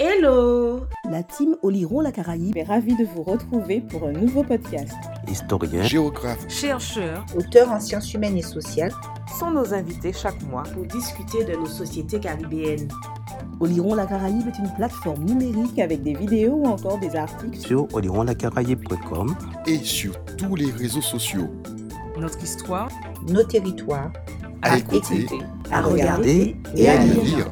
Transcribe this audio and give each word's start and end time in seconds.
Hello. 0.00 0.86
La 1.10 1.24
team 1.24 1.56
Oliron 1.62 2.00
la 2.00 2.12
Caraïbe 2.12 2.56
est 2.56 2.62
ravie 2.62 2.94
de 2.94 3.04
vous 3.04 3.24
retrouver 3.24 3.80
pour 3.80 4.06
un 4.06 4.12
nouveau 4.12 4.44
podcast. 4.44 4.94
Historien, 5.26 5.82
géographe, 5.82 6.48
chercheurs, 6.48 7.26
auteurs 7.36 7.72
en 7.72 7.80
sciences 7.80 8.14
humaines 8.14 8.36
et 8.36 8.42
sociales. 8.42 8.92
Sont 9.40 9.50
nos 9.50 9.74
invités 9.74 10.12
chaque 10.12 10.40
mois 10.42 10.62
pour 10.62 10.84
discuter 10.84 11.42
de 11.42 11.56
nos 11.56 11.66
sociétés 11.66 12.20
caribéennes. 12.20 12.88
Oliron 13.58 13.96
la 13.96 14.06
Caraïbe 14.06 14.46
est 14.46 14.58
une 14.60 14.72
plateforme 14.76 15.24
numérique 15.24 15.80
avec 15.80 16.04
des 16.04 16.14
vidéos 16.14 16.54
ou 16.54 16.66
encore 16.66 17.00
des 17.00 17.16
articles. 17.16 17.58
Sur 17.58 17.92
olironlacaraïbe.com 17.92 19.34
et 19.66 19.78
sur 19.78 20.12
tous 20.36 20.54
les 20.54 20.70
réseaux 20.70 21.02
sociaux. 21.02 21.48
Notre 22.16 22.40
histoire, 22.40 22.88
nos 23.26 23.42
territoires, 23.42 24.12
à, 24.62 24.78
écouter, 24.78 25.26
à 25.72 25.82
regarder 25.82 26.56
et 26.76 26.88
à 26.88 27.02
lire. 27.02 27.50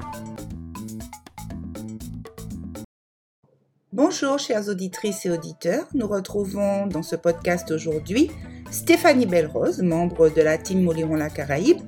Bonjour 3.97 4.39
chères 4.39 4.69
auditrices 4.69 5.25
et 5.25 5.31
auditeurs, 5.31 5.87
nous 5.95 6.07
retrouvons 6.07 6.87
dans 6.87 7.03
ce 7.03 7.17
podcast 7.17 7.71
aujourd'hui 7.71 8.31
Stéphanie 8.71 9.25
Belrose, 9.25 9.81
membre 9.81 10.29
de 10.29 10.43
la 10.43 10.59
team 10.59 10.83
Moliron 10.83 11.15
la 11.15 11.31
Caraïbe, 11.31 11.81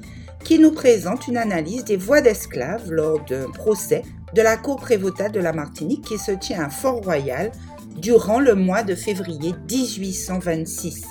qui 0.42 0.58
nous 0.58 0.72
présente 0.72 1.28
une 1.28 1.36
analyse 1.36 1.84
des 1.84 1.98
voix 1.98 2.22
d'esclaves 2.22 2.90
lors 2.90 3.22
d'un 3.26 3.50
procès 3.50 4.04
de 4.32 4.40
la 4.40 4.56
Cour 4.56 4.76
prévôtale 4.76 5.32
de 5.32 5.40
la 5.40 5.52
Martinique 5.52 6.06
qui 6.06 6.16
se 6.16 6.32
tient 6.32 6.64
à 6.64 6.70
Fort-Royal 6.70 7.52
durant 7.98 8.40
le 8.40 8.54
mois 8.54 8.82
de 8.82 8.94
février 8.94 9.52
1826. 9.70 11.04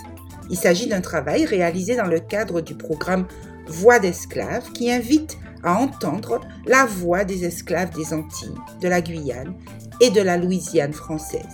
Il 0.49 0.57
s'agit 0.57 0.87
d'un 0.87 1.01
travail 1.01 1.45
réalisé 1.45 1.95
dans 1.95 2.07
le 2.07 2.21
cadre 2.21 2.59
du 2.59 2.73
programme 2.73 3.27
Voix 3.67 3.99
d'esclaves 3.99 4.71
qui 4.71 4.91
invite 4.91 5.37
à 5.61 5.75
entendre 5.75 6.41
la 6.65 6.85
voix 6.85 7.23
des 7.23 7.45
esclaves 7.45 7.95
des 7.95 8.15
Antilles, 8.15 8.55
de 8.81 8.87
la 8.87 9.01
Guyane 9.01 9.53
et 9.99 10.09
de 10.09 10.21
la 10.21 10.37
Louisiane 10.37 10.93
française. 10.93 11.45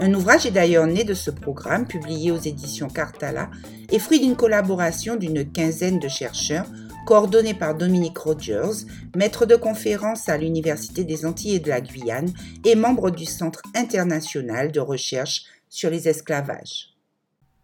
Un 0.00 0.12
ouvrage 0.14 0.44
est 0.44 0.50
d'ailleurs 0.50 0.86
né 0.86 1.04
de 1.04 1.14
ce 1.14 1.30
programme, 1.30 1.86
publié 1.86 2.32
aux 2.32 2.38
éditions 2.38 2.88
Cartala, 2.88 3.50
et 3.90 3.98
fruit 3.98 4.20
d'une 4.20 4.34
collaboration 4.34 5.14
d'une 5.14 5.50
quinzaine 5.50 6.00
de 6.00 6.08
chercheurs, 6.08 6.66
coordonnés 7.06 7.54
par 7.54 7.76
Dominique 7.76 8.18
Rogers, 8.18 8.86
maître 9.14 9.46
de 9.46 9.56
conférence 9.56 10.28
à 10.28 10.36
l'Université 10.36 11.04
des 11.04 11.26
Antilles 11.26 11.56
et 11.56 11.60
de 11.60 11.68
la 11.68 11.80
Guyane 11.80 12.32
et 12.64 12.74
membre 12.74 13.10
du 13.10 13.24
Centre 13.24 13.62
international 13.74 14.72
de 14.72 14.80
recherche 14.80 15.44
sur 15.68 15.90
les 15.90 16.08
esclavages. 16.08 16.94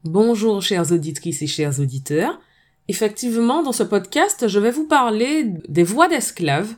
Bonjour 0.04 0.62
chères 0.62 0.92
auditrices 0.92 1.42
et 1.42 1.46
chers 1.46 1.80
auditeurs. 1.80 2.40
Effectivement, 2.88 3.62
dans 3.62 3.72
ce 3.72 3.82
podcast, 3.82 4.46
je 4.48 4.58
vais 4.58 4.70
vous 4.70 4.86
parler 4.86 5.52
des 5.68 5.84
voix 5.84 6.08
d'esclaves 6.08 6.74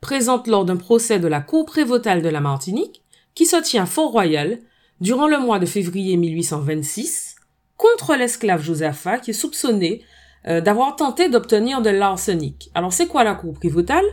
présentes 0.00 0.46
lors 0.46 0.64
d'un 0.64 0.76
procès 0.76 1.18
de 1.18 1.28
la 1.28 1.40
Cour 1.40 1.66
prévôtale 1.66 2.22
de 2.22 2.28
la 2.28 2.40
Martinique 2.40 3.02
qui 3.36 3.46
se 3.46 3.62
tient 3.62 3.84
à 3.84 3.86
Fort-Royal 3.86 4.58
durant 5.00 5.28
le 5.28 5.38
mois 5.38 5.60
de 5.60 5.66
février 5.66 6.16
1826 6.16 7.36
contre 7.76 8.16
l'esclave 8.16 8.62
Josaphat 8.62 9.18
qui 9.18 9.30
est 9.30 9.34
soupçonné 9.34 10.02
euh, 10.48 10.60
d'avoir 10.60 10.96
tenté 10.96 11.28
d'obtenir 11.28 11.82
de 11.82 11.90
l'arsenic. 11.90 12.70
Alors 12.74 12.92
c'est 12.92 13.06
quoi 13.06 13.22
la 13.22 13.34
Cour 13.34 13.54
prévôtale 13.54 14.06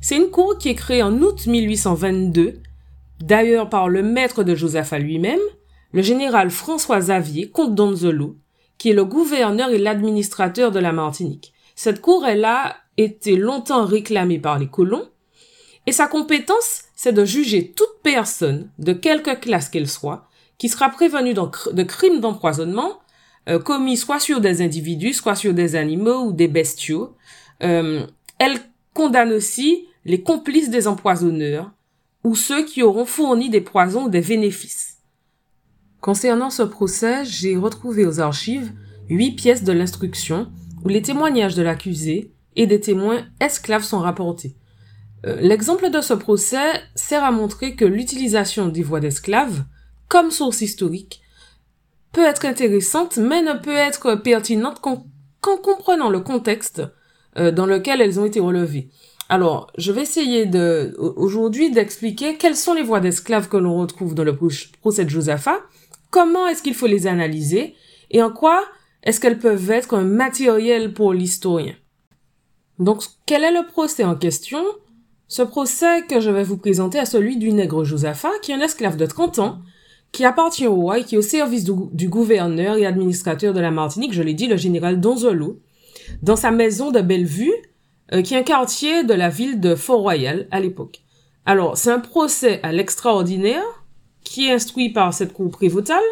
C'est 0.00 0.16
une 0.16 0.30
cour 0.30 0.58
qui 0.58 0.68
est 0.68 0.74
créée 0.74 1.02
en 1.02 1.16
août 1.22 1.46
1822, 1.46 2.60
d'ailleurs 3.20 3.70
par 3.70 3.88
le 3.88 4.02
maître 4.02 4.44
de 4.44 4.54
Josaphat 4.54 4.98
lui-même, 4.98 5.40
le 5.92 6.02
général 6.02 6.50
François 6.50 6.98
Xavier, 6.98 7.48
comte 7.48 7.74
d'Onzolo, 7.74 8.36
qui 8.76 8.90
est 8.90 8.94
le 8.94 9.06
gouverneur 9.06 9.70
et 9.70 9.78
l'administrateur 9.78 10.70
de 10.70 10.78
la 10.78 10.92
Martinique. 10.92 11.54
Cette 11.74 12.02
cour, 12.02 12.26
elle 12.26 12.44
a 12.44 12.76
été 12.98 13.36
longtemps 13.36 13.86
réclamée 13.86 14.38
par 14.38 14.58
les 14.58 14.68
colons, 14.68 15.08
et 15.86 15.92
sa 15.92 16.06
compétence, 16.06 16.82
c'est 17.00 17.12
de 17.12 17.24
juger 17.24 17.70
toute 17.70 18.02
personne, 18.02 18.72
de 18.80 18.92
quelque 18.92 19.36
classe 19.36 19.68
qu'elle 19.68 19.88
soit, 19.88 20.28
qui 20.58 20.68
sera 20.68 20.90
prévenue 20.90 21.32
de 21.32 21.82
crimes 21.84 22.18
d'empoisonnement, 22.18 22.98
euh, 23.48 23.60
commis 23.60 23.96
soit 23.96 24.18
sur 24.18 24.40
des 24.40 24.62
individus, 24.62 25.12
soit 25.12 25.36
sur 25.36 25.54
des 25.54 25.76
animaux 25.76 26.24
ou 26.24 26.32
des 26.32 26.48
bestiaux. 26.48 27.14
Euh, 27.62 28.04
elle 28.40 28.58
condamne 28.94 29.32
aussi 29.32 29.86
les 30.06 30.24
complices 30.24 30.70
des 30.70 30.88
empoisonneurs, 30.88 31.70
ou 32.24 32.34
ceux 32.34 32.64
qui 32.64 32.82
auront 32.82 33.04
fourni 33.04 33.48
des 33.48 33.60
poisons 33.60 34.06
ou 34.06 34.08
des 34.08 34.20
bénéfices. 34.20 34.96
Concernant 36.00 36.50
ce 36.50 36.64
procès, 36.64 37.24
j'ai 37.24 37.56
retrouvé 37.56 38.06
aux 38.06 38.18
archives 38.18 38.72
huit 39.08 39.36
pièces 39.36 39.62
de 39.62 39.72
l'instruction 39.72 40.50
où 40.84 40.88
les 40.88 41.02
témoignages 41.02 41.54
de 41.54 41.62
l'accusé 41.62 42.32
et 42.56 42.66
des 42.66 42.80
témoins 42.80 43.24
esclaves 43.38 43.84
sont 43.84 44.00
rapportés. 44.00 44.56
Euh, 45.26 45.36
l'exemple 45.40 45.90
de 45.90 46.00
ce 46.00 46.14
procès 46.14 46.82
sert 46.94 47.24
à 47.24 47.32
montrer 47.32 47.74
que 47.74 47.84
l'utilisation 47.84 48.68
des 48.68 48.82
voix 48.82 49.00
d'esclaves 49.00 49.64
comme 50.08 50.30
source 50.30 50.60
historique 50.60 51.20
peut 52.12 52.24
être 52.24 52.46
intéressante 52.46 53.16
mais 53.16 53.42
ne 53.42 53.54
peut 53.54 53.76
être 53.76 54.14
pertinente 54.14 54.80
qu'en 54.80 55.04
comprenant 55.40 56.08
le 56.08 56.20
contexte 56.20 56.82
euh, 57.36 57.50
dans 57.50 57.66
lequel 57.66 58.00
elles 58.00 58.20
ont 58.20 58.24
été 58.24 58.40
relevées. 58.40 58.88
Alors, 59.28 59.70
je 59.76 59.92
vais 59.92 60.02
essayer 60.02 60.46
de 60.46 60.94
aujourd'hui 60.98 61.70
d'expliquer 61.70 62.36
quelles 62.36 62.56
sont 62.56 62.72
les 62.72 62.82
voix 62.82 63.00
d'esclaves 63.00 63.48
que 63.48 63.58
l'on 63.58 63.78
retrouve 63.78 64.14
dans 64.14 64.24
le 64.24 64.36
procès 64.80 65.04
de 65.04 65.10
Josaphat 65.10 65.58
comment 66.10 66.46
est-ce 66.46 66.62
qu'il 66.62 66.74
faut 66.74 66.86
les 66.86 67.06
analyser 67.06 67.74
et 68.10 68.22
en 68.22 68.30
quoi 68.30 68.64
est-ce 69.02 69.20
qu'elles 69.20 69.38
peuvent 69.38 69.70
être 69.70 69.94
un 69.94 70.04
matériel 70.04 70.92
pour 70.92 71.12
l'historien. 71.12 71.74
Donc, 72.78 73.02
quel 73.26 73.44
est 73.44 73.52
le 73.52 73.66
procès 73.66 74.04
en 74.04 74.16
question? 74.16 74.62
Ce 75.28 75.42
procès 75.42 76.02
que 76.08 76.20
je 76.20 76.30
vais 76.30 76.42
vous 76.42 76.56
présenter 76.56 76.98
est 76.98 77.04
celui 77.04 77.36
du 77.36 77.52
nègre 77.52 77.84
Josaphat, 77.84 78.32
qui 78.42 78.52
est 78.52 78.54
un 78.54 78.60
esclave 78.60 78.96
de 78.96 79.04
30 79.04 79.38
ans, 79.38 79.58
qui 80.10 80.24
appartient 80.24 80.66
au 80.66 80.74
roi 80.74 80.98
et 80.98 81.04
qui 81.04 81.16
est 81.16 81.18
au 81.18 81.22
service 81.22 81.64
du, 81.64 82.08
gouverneur 82.08 82.76
et 82.76 82.86
administrateur 82.86 83.52
de 83.52 83.60
la 83.60 83.70
Martinique, 83.70 84.14
je 84.14 84.22
l'ai 84.22 84.32
dit, 84.32 84.46
le 84.46 84.56
général 84.56 85.00
Donzolo, 85.00 85.60
dans 86.22 86.36
sa 86.36 86.50
maison 86.50 86.90
de 86.90 87.02
Bellevue, 87.02 87.52
euh, 88.14 88.22
qui 88.22 88.32
est 88.32 88.38
un 88.38 88.42
quartier 88.42 89.04
de 89.04 89.12
la 89.12 89.28
ville 89.28 89.60
de 89.60 89.74
Fort-Royal 89.74 90.48
à 90.50 90.60
l'époque. 90.60 91.02
Alors, 91.44 91.76
c'est 91.76 91.90
un 91.90 92.00
procès 92.00 92.60
à 92.62 92.72
l'extraordinaire, 92.72 93.62
qui 94.24 94.48
est 94.48 94.52
instruit 94.52 94.90
par 94.90 95.12
cette 95.12 95.32
cour 95.34 95.50
prévôtale. 95.50 96.02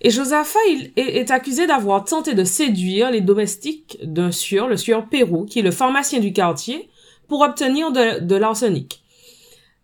Et 0.00 0.10
Josaphat 0.10 0.58
il 0.68 0.92
est, 0.96 1.30
accusé 1.30 1.66
d'avoir 1.68 2.04
tenté 2.04 2.34
de 2.34 2.42
séduire 2.42 3.10
les 3.12 3.20
domestiques 3.20 3.98
d'un 4.02 4.32
sieur, 4.32 4.66
le 4.66 4.76
sieur 4.76 5.08
Perrault, 5.08 5.44
qui 5.44 5.60
est 5.60 5.62
le 5.62 5.70
pharmacien 5.70 6.18
du 6.18 6.32
quartier, 6.32 6.88
pour 7.32 7.40
obtenir 7.40 7.92
de, 7.92 8.36
l'arsenic. 8.36 9.02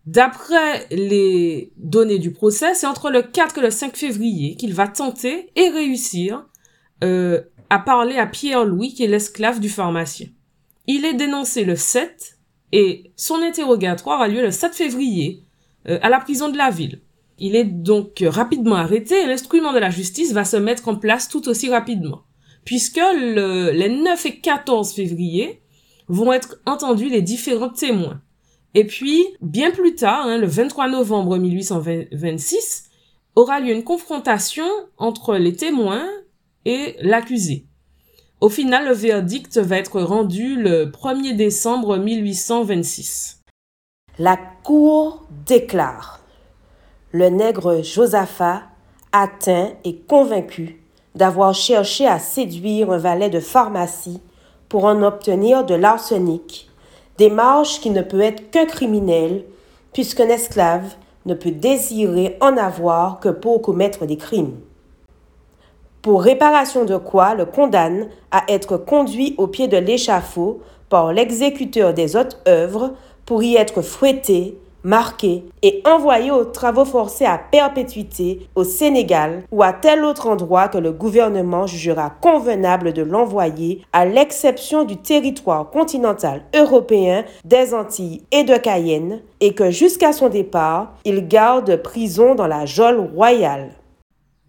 D'après 0.05 0.87
les 0.91 1.73
données 1.79 2.19
du 2.19 2.31
procès, 2.31 2.75
c'est 2.75 2.87
entre 2.87 3.09
le 3.09 3.23
4 3.23 3.57
et 3.57 3.61
le 3.63 3.71
5 3.71 3.97
février 3.97 4.55
qu'il 4.55 4.75
va 4.75 4.87
tenter 4.87 5.51
et 5.57 5.71
réussir 5.71 6.45
euh, 7.03 7.41
à 7.71 7.79
parler 7.79 8.19
à 8.19 8.27
Pierre-Louis, 8.27 8.93
qui 8.93 9.05
est 9.05 9.09
l'esclave 9.09 9.61
du 9.61 9.71
pharmacien. 9.71 10.27
Il 10.87 11.07
est 11.07 11.15
dénoncé 11.15 11.65
le 11.65 11.75
7 11.75 12.37
et 12.73 13.13
son 13.17 13.37
interrogatoire 13.37 14.21
a 14.21 14.29
lieu 14.29 14.43
le 14.43 14.51
7 14.51 14.75
février 14.75 15.43
euh, 15.89 15.99
à 16.03 16.11
la 16.11 16.21
prison 16.21 16.51
de 16.51 16.59
la 16.59 16.69
ville. 16.69 17.01
Il 17.39 17.57
est 17.57 17.65
donc 17.65 18.23
rapidement 18.27 18.77
arrêté 18.77 19.23
et 19.23 19.27
l'instrument 19.27 19.73
de 19.73 19.79
la 19.79 19.89
justice 19.89 20.35
va 20.35 20.45
se 20.45 20.59
mettre 20.59 20.89
en 20.89 20.97
place 20.97 21.31
tout 21.31 21.49
aussi 21.49 21.71
rapidement, 21.71 22.25
puisque 22.67 23.01
les 23.17 23.89
9 23.89 24.27
et 24.27 24.39
14 24.39 24.93
février 24.93 25.63
vont 26.09 26.33
être 26.33 26.61
entendus 26.67 27.09
les 27.09 27.23
différents 27.23 27.69
témoins. 27.69 28.21
Et 28.75 28.85
puis, 28.87 29.25
bien 29.41 29.71
plus 29.71 29.95
tard, 29.95 30.27
hein, 30.27 30.39
le 30.39 30.47
23 30.47 30.89
novembre 30.89 31.39
1826, 31.39 32.91
aura 33.35 33.61
lieu 33.61 33.73
une 33.73 33.85
confrontation 33.85 34.69
entre 34.97 35.37
les 35.37 35.55
témoins 35.55 36.09
et 36.65 36.97
l'accusé. 37.01 37.67
Au 38.41 38.49
final, 38.49 38.87
le 38.87 38.95
verdict 38.95 39.59
va 39.59 39.79
être 39.79 40.01
rendu 40.01 40.57
le 40.57 40.87
1er 40.87 41.35
décembre 41.35 41.97
1826. 41.97 43.43
La 44.19 44.37
Cour 44.63 45.27
déclare 45.47 46.21
le 47.13 47.31
nègre 47.31 47.83
Josaphat, 47.83 48.65
atteint 49.13 49.73
et 49.85 49.97
convaincu 49.97 50.83
d'avoir 51.15 51.55
cherché 51.55 52.07
à 52.07 52.19
séduire 52.19 52.91
un 52.91 52.99
valet 52.99 53.31
de 53.31 53.41
pharmacie 53.41 54.21
pour 54.69 54.85
en 54.85 55.03
obtenir 55.03 55.65
de 55.65 55.75
l'arsenic, 55.75 56.69
démarche 57.17 57.81
qui 57.81 57.91
ne 57.91 58.03
peut 58.03 58.21
être 58.21 58.51
qu'un 58.51 58.67
criminel, 58.67 59.45
puisqu'un 59.93 60.29
esclave 60.29 60.95
ne 61.27 61.35
peut 61.35 61.51
désirer 61.51 62.37
en 62.41 62.57
avoir 62.57 63.21
que 63.21 63.29
pour 63.29 63.63
commettre 63.63 64.07
des 64.07 64.17
crimes. 64.17 64.55
Pour 66.03 66.23
réparation 66.23 66.85
de 66.85 66.97
quoi 66.97 67.35
le 67.35 67.45
condamne 67.45 68.09
à 68.31 68.45
être 68.49 68.77
conduit 68.77 69.35
au 69.37 69.47
pied 69.47 69.69
de 69.69 69.77
l'échafaud 69.77 70.61
par 70.89 71.13
l'exécuteur 71.13 71.93
des 71.93 72.17
hautes 72.17 72.41
œuvres 72.47 72.95
pour 73.27 73.43
y 73.43 73.57
être 73.57 73.83
fouetté 73.83 74.59
marqué 74.85 75.45
et 75.63 75.83
envoyé 75.85 76.31
aux 76.31 76.45
travaux 76.45 76.85
forcés 76.85 77.25
à 77.25 77.39
perpétuité 77.39 78.49
au 78.55 78.65
Sénégal 78.65 79.43
ou 79.51 79.63
à 79.63 79.73
tel 79.73 80.05
autre 80.05 80.27
endroit 80.27 80.69
que 80.69 80.79
le 80.79 80.93
gouvernement 80.93 81.67
jugera 81.67 82.11
convenable 82.11 82.93
de 82.93 83.03
l'envoyer, 83.03 83.85
à 83.93 84.05
l'exception 84.05 84.85
du 84.85 84.97
territoire 84.97 85.71
continental 85.71 86.45
européen, 86.55 87.25
des 87.45 87.75
Antilles 87.75 88.23
et 88.33 88.45
de 88.45 88.57
Cayenne, 88.57 89.21
et 89.41 89.55
que 89.55 89.71
jusqu'à 89.71 90.13
son 90.13 90.29
départ, 90.29 90.95
il 91.05 91.29
garde 91.29 91.83
prison 91.83 92.35
dans 92.35 92.47
la 92.47 92.67
geôle 92.67 93.01
royale. 93.15 93.73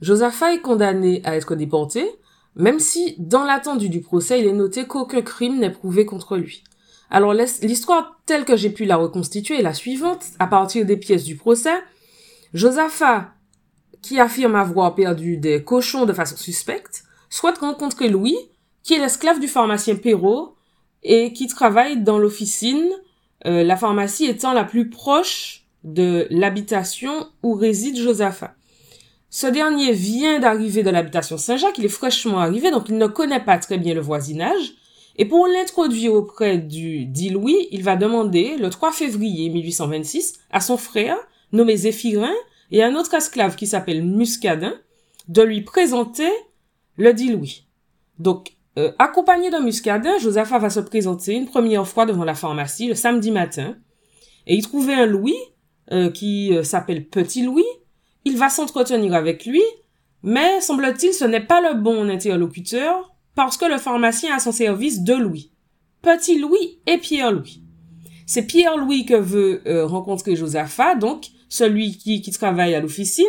Josaphat 0.02 0.54
est 0.54 0.62
condamné 0.62 1.22
à 1.26 1.36
être 1.36 1.56
déporté, 1.56 2.06
même 2.56 2.80
si, 2.80 3.16
dans 3.20 3.44
l'attendu 3.44 3.90
du 3.90 4.02
procès, 4.02 4.40
il 4.40 4.48
est 4.48 4.54
noté 4.54 4.86
qu'aucun 4.86 5.22
crime 5.22 5.60
n'est 5.60 5.72
prouvé 5.72 6.06
contre 6.06 6.38
lui. 6.38 6.64
Alors 7.10 7.34
l'histoire 7.34 8.20
telle 8.26 8.46
que 8.46 8.56
j'ai 8.56 8.70
pu 8.70 8.86
la 8.86 8.98
reconstituer 8.98 9.60
est 9.60 9.64
la 9.64 9.74
suivante, 9.74 10.24
à 10.38 10.48
partir 10.48 10.86
des 10.86 10.98
pièces 10.98 11.24
du 11.24 11.36
procès. 11.36 11.84
Josaphat, 12.54 13.34
qui 14.02 14.20
affirme 14.20 14.56
avoir 14.56 14.96
perdu 14.96 15.38
des 15.38 15.64
cochons 15.64 16.06
de 16.06 16.14
façon 16.14 16.38
suspecte, 16.38 17.04
souhaite 17.30 17.58
rencontrer 17.58 18.10
Louis, 18.10 18.38
qui 18.84 18.94
est 18.94 19.00
l'esclave 19.00 19.40
du 19.40 19.48
pharmacien 19.48 19.96
Perrault 19.96 20.56
et 21.04 21.34
qui 21.34 21.48
travaille 21.48 22.02
dans 22.02 22.20
l'officine, 22.20 22.90
euh, 23.46 23.64
la 23.64 23.78
pharmacie 23.78 24.26
étant 24.26 24.54
la 24.54 24.64
plus 24.64 24.90
proche 24.90 25.66
de 25.84 26.28
l'habitation 26.30 27.28
où 27.44 27.54
réside 27.54 27.98
Josaphat. 27.98 28.56
Ce 29.30 29.48
dernier 29.48 29.92
vient 29.92 30.40
d'arriver 30.40 30.84
de 30.84 30.90
l'habitation 30.90 31.38
Saint-Jacques, 31.38 31.78
il 31.78 31.86
est 31.86 31.90
fraîchement 31.90 32.40
arrivé, 32.40 32.72
donc 32.72 32.90
il 32.90 32.98
ne 32.98 33.08
connaît 33.08 33.44
pas 33.44 33.60
très 33.60 33.78
bien 33.78 33.94
le 33.94 34.02
voisinage, 34.02 34.74
et 35.20 35.26
pour 35.26 35.48
l'introduire 35.48 36.14
auprès 36.14 36.58
du 36.58 37.06
dit 37.06 37.30
Louis, 37.30 37.68
il 37.72 37.84
va 37.84 37.98
demander, 37.98 38.56
le 38.58 38.70
3 38.70 38.94
février 38.94 39.50
1826, 39.50 40.40
à 40.50 40.62
son 40.62 40.78
frère, 40.78 41.18
nommé 41.52 41.76
Zéphirin, 41.76 42.34
et 42.72 42.82
à 42.82 42.88
un 42.88 42.96
autre 42.96 43.14
esclave 43.14 43.58
qui 43.58 43.68
s'appelle 43.68 44.02
Muscadin, 44.02 44.74
de 45.28 45.42
lui 45.42 45.60
présenter 45.60 46.30
le 46.96 47.14
dit 47.14 47.34
Louis. 47.34 47.68
Donc, 48.18 48.54
euh, 48.78 48.94
accompagné 48.98 49.50
d'un 49.50 49.60
Muscadin, 49.60 50.18
Josaphat 50.20 50.58
va 50.58 50.70
se 50.70 50.80
présenter 50.80 51.34
une 51.34 51.48
première 51.48 51.86
fois 51.86 52.06
devant 52.06 52.24
la 52.24 52.34
pharmacie 52.34 52.88
le 52.88 52.96
samedi 52.96 53.32
matin, 53.32 53.76
et 54.48 54.56
il 54.56 54.62
trouvait 54.62 54.94
un 54.94 55.06
Louis, 55.06 55.36
euh, 55.92 56.10
qui 56.12 56.56
euh, 56.56 56.64
s'appelle 56.64 57.06
Petit 57.06 57.44
Louis, 57.44 57.68
il 58.24 58.38
va 58.38 58.50
s'entretenir 58.50 59.14
avec 59.16 59.46
lui, 59.46 59.64
mais 60.24 60.62
semble-t-il 60.62 61.14
ce 61.14 61.26
n'est 61.26 61.46
pas 61.46 61.60
le 61.60 61.78
bon 61.78 62.08
interlocuteur 62.08 63.14
parce 63.40 63.56
que 63.56 63.64
le 63.64 63.78
pharmacien 63.78 64.36
a 64.36 64.40
son 64.40 64.52
service 64.52 65.00
deux 65.00 65.18
Louis. 65.18 65.50
Petit 66.02 66.38
Louis 66.38 66.80
et 66.86 66.98
Pierre 66.98 67.32
Louis. 67.32 67.62
C'est 68.26 68.42
Pierre 68.42 68.76
Louis 68.76 69.06
que 69.06 69.14
veut 69.14 69.62
euh, 69.66 69.86
rencontrer 69.86 70.36
Josaphat, 70.36 70.96
donc 70.96 71.28
celui 71.48 71.98
qui, 71.98 72.20
travaille 72.32 72.76
à 72.76 72.82
l'officine. 72.82 73.24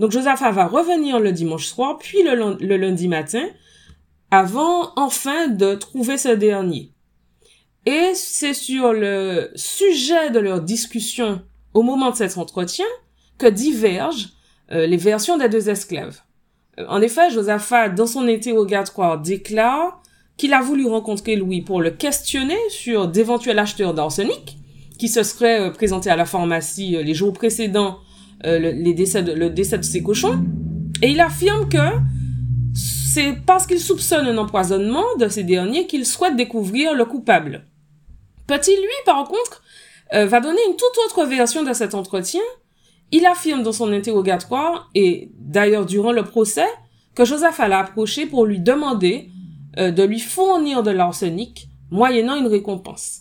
Donc 0.00 0.10
Josaphat 0.10 0.50
va 0.50 0.66
revenir 0.66 1.20
le 1.20 1.30
dimanche 1.30 1.66
soir, 1.68 1.96
puis 1.98 2.24
le, 2.24 2.56
le 2.58 2.76
lundi 2.76 3.06
matin, 3.06 3.46
avant 4.32 4.92
enfin 4.96 5.46
de 5.46 5.76
trouver 5.76 6.18
ce 6.18 6.30
dernier. 6.30 6.90
Et 7.86 8.14
c'est 8.14 8.54
sur 8.54 8.92
le 8.92 9.52
sujet 9.54 10.30
de 10.30 10.40
leur 10.40 10.60
discussion 10.60 11.40
au 11.72 11.82
moment 11.82 12.10
de 12.10 12.16
cet 12.16 12.36
entretien 12.36 12.86
que 13.38 13.46
divergent 13.46 14.30
euh, 14.72 14.88
les 14.88 14.96
versions 14.96 15.38
des 15.38 15.48
deux 15.48 15.68
esclaves. 15.68 16.20
Euh, 16.82 16.86
en 16.88 17.00
effet, 17.00 17.30
Josaphat, 17.30 17.90
dans 17.90 18.06
son 18.06 18.26
interrogatoire, 18.28 19.20
déclare 19.20 20.00
qu'il 20.36 20.54
a 20.54 20.60
voulu 20.60 20.86
rencontrer 20.86 21.36
Louis 21.36 21.62
pour 21.62 21.80
le 21.80 21.90
questionner 21.90 22.58
sur 22.68 23.08
d'éventuels 23.08 23.58
acheteurs 23.58 23.94
d'arsenic 23.94 24.58
qui 24.98 25.08
se 25.08 25.22
seraient 25.22 25.60
euh, 25.60 25.70
présentés 25.70 26.10
à 26.10 26.16
la 26.16 26.24
pharmacie 26.24 26.96
les 27.02 27.14
jours 27.14 27.32
précédents 27.32 27.98
le, 28.44 28.72
de, 28.72 29.32
le 29.32 29.50
décès 29.50 29.78
de 29.78 29.84
ses 29.84 30.02
cochons. 30.02 30.44
Et 31.00 31.10
il 31.10 31.20
affirme 31.20 31.68
que 31.68 31.78
c'est 32.74 33.34
parce 33.46 33.66
qu'il 33.66 33.78
soupçonne 33.78 34.26
un 34.26 34.36
empoisonnement 34.38 35.04
de 35.18 35.28
ces 35.28 35.44
derniers 35.44 35.86
qu'il 35.86 36.04
souhaite 36.04 36.34
découvrir 36.34 36.94
le 36.94 37.04
coupable. 37.04 37.66
Petit, 38.48 38.74
lui, 38.74 39.04
par 39.06 39.24
contre, 39.28 39.62
va 40.12 40.40
donner 40.40 40.60
une 40.68 40.74
toute 40.74 40.98
autre 41.06 41.24
version 41.24 41.62
de 41.62 41.72
cet 41.72 41.94
entretien 41.94 42.40
il 43.12 43.26
affirme 43.26 43.62
dans 43.62 43.72
son 43.72 43.92
interrogatoire, 43.92 44.90
et 44.94 45.30
d'ailleurs 45.38 45.86
durant 45.86 46.12
le 46.12 46.24
procès, 46.24 46.66
que 47.14 47.24
Josaphat 47.24 47.68
l'a 47.68 47.80
approché 47.80 48.26
pour 48.26 48.46
lui 48.46 48.58
demander 48.58 49.28
euh, 49.78 49.90
de 49.90 50.02
lui 50.02 50.18
fournir 50.18 50.82
de 50.82 50.90
l'arsenic, 50.90 51.68
moyennant 51.90 52.36
une 52.36 52.46
récompense. 52.46 53.20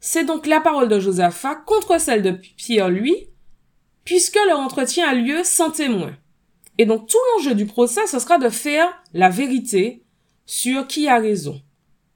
C'est 0.00 0.24
donc 0.24 0.46
la 0.46 0.60
parole 0.60 0.88
de 0.88 1.00
Josaphat 1.00 1.54
contre 1.64 2.00
celle 2.00 2.22
de 2.22 2.32
Pierre 2.32 2.90
lui, 2.90 3.28
puisque 4.04 4.38
leur 4.46 4.58
entretien 4.58 5.08
a 5.08 5.14
lieu 5.14 5.42
sans 5.44 5.70
témoin. 5.70 6.14
Et 6.76 6.84
donc 6.84 7.08
tout 7.08 7.18
l'enjeu 7.34 7.54
du 7.54 7.66
procès, 7.66 8.06
ce 8.06 8.18
sera 8.18 8.38
de 8.38 8.48
faire 8.48 8.88
la 9.12 9.30
vérité 9.30 10.04
sur 10.44 10.86
qui 10.86 11.08
a 11.08 11.18
raison. 11.18 11.62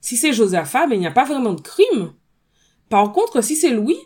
Si 0.00 0.16
c'est 0.16 0.32
Josaphat, 0.32 0.86
mais 0.86 0.96
il 0.96 1.00
n'y 1.00 1.06
a 1.06 1.12
pas 1.12 1.24
vraiment 1.24 1.54
de 1.54 1.60
crime. 1.60 2.12
Par 2.88 3.12
contre, 3.12 3.40
si 3.40 3.56
c'est 3.56 3.70
Louis, 3.70 3.98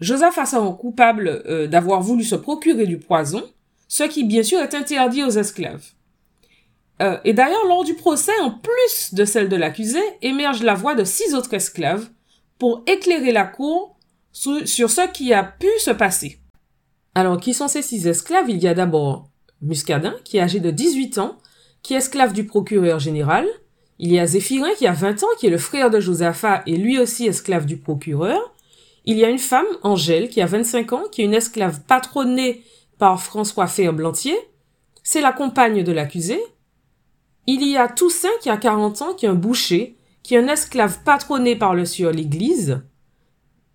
Joseph 0.00 0.36
rend 0.52 0.72
coupable 0.72 1.42
euh, 1.46 1.66
d'avoir 1.66 2.02
voulu 2.02 2.24
se 2.24 2.34
procurer 2.34 2.86
du 2.86 2.98
poison, 2.98 3.42
ce 3.88 4.04
qui 4.04 4.24
bien 4.24 4.42
sûr 4.42 4.60
est 4.60 4.74
interdit 4.74 5.22
aux 5.24 5.30
esclaves. 5.30 5.84
Euh, 7.02 7.18
et 7.24 7.32
d'ailleurs, 7.32 7.66
lors 7.66 7.84
du 7.84 7.94
procès, 7.94 8.38
en 8.40 8.50
plus 8.50 9.14
de 9.14 9.24
celle 9.24 9.48
de 9.48 9.56
l'accusé, 9.56 10.00
émerge 10.22 10.62
la 10.62 10.74
voix 10.74 10.94
de 10.94 11.04
six 11.04 11.34
autres 11.34 11.54
esclaves 11.54 12.08
pour 12.58 12.82
éclairer 12.86 13.32
la 13.32 13.44
cour 13.44 13.96
sur, 14.32 14.66
sur 14.66 14.90
ce 14.90 15.06
qui 15.12 15.32
a 15.32 15.44
pu 15.44 15.68
se 15.78 15.90
passer. 15.90 16.40
Alors, 17.14 17.40
qui 17.40 17.54
sont 17.54 17.68
ces 17.68 17.82
six 17.82 18.06
esclaves? 18.06 18.48
Il 18.48 18.62
y 18.62 18.68
a 18.68 18.74
d'abord 18.74 19.28
Muscadin, 19.62 20.14
qui 20.24 20.38
est 20.38 20.40
âgé 20.40 20.60
de 20.60 20.70
18 20.70 21.18
ans, 21.18 21.38
qui 21.82 21.94
est 21.94 21.98
esclave 21.98 22.32
du 22.32 22.44
procureur 22.44 22.98
général. 22.98 23.46
Il 23.98 24.12
y 24.12 24.18
a 24.18 24.26
Zéphirin, 24.26 24.74
qui 24.76 24.86
a 24.86 24.92
20 24.92 25.22
ans, 25.22 25.28
qui 25.38 25.46
est 25.46 25.50
le 25.50 25.58
frère 25.58 25.90
de 25.90 26.00
Josaphat 26.00 26.62
et 26.66 26.76
lui 26.76 26.98
aussi 26.98 27.26
esclave 27.26 27.64
du 27.64 27.78
procureur. 27.78 28.54
Il 29.06 29.18
y 29.18 29.24
a 29.24 29.30
une 29.30 29.38
femme, 29.38 29.66
Angèle, 29.84 30.28
qui 30.28 30.42
a 30.42 30.46
25 30.46 30.92
ans, 30.92 31.04
qui 31.10 31.22
est 31.22 31.26
une 31.26 31.34
esclave 31.34 31.80
patronnée 31.86 32.64
par 32.98 33.22
François 33.22 33.68
Ferblantier. 33.68 34.36
C'est 35.04 35.20
la 35.20 35.32
compagne 35.32 35.84
de 35.84 35.92
l'accusé. 35.92 36.40
Il 37.46 37.64
y 37.64 37.76
a 37.76 37.86
Toussaint, 37.86 38.28
qui 38.42 38.50
a 38.50 38.56
40 38.56 39.02
ans, 39.02 39.14
qui 39.14 39.26
est 39.26 39.28
un 39.28 39.34
boucher, 39.34 39.96
qui 40.24 40.34
est 40.34 40.38
un 40.38 40.48
esclave 40.48 41.04
patronné 41.04 41.54
par 41.54 41.76
le 41.76 41.84
sieur 41.84 42.10
l'Église. 42.10 42.82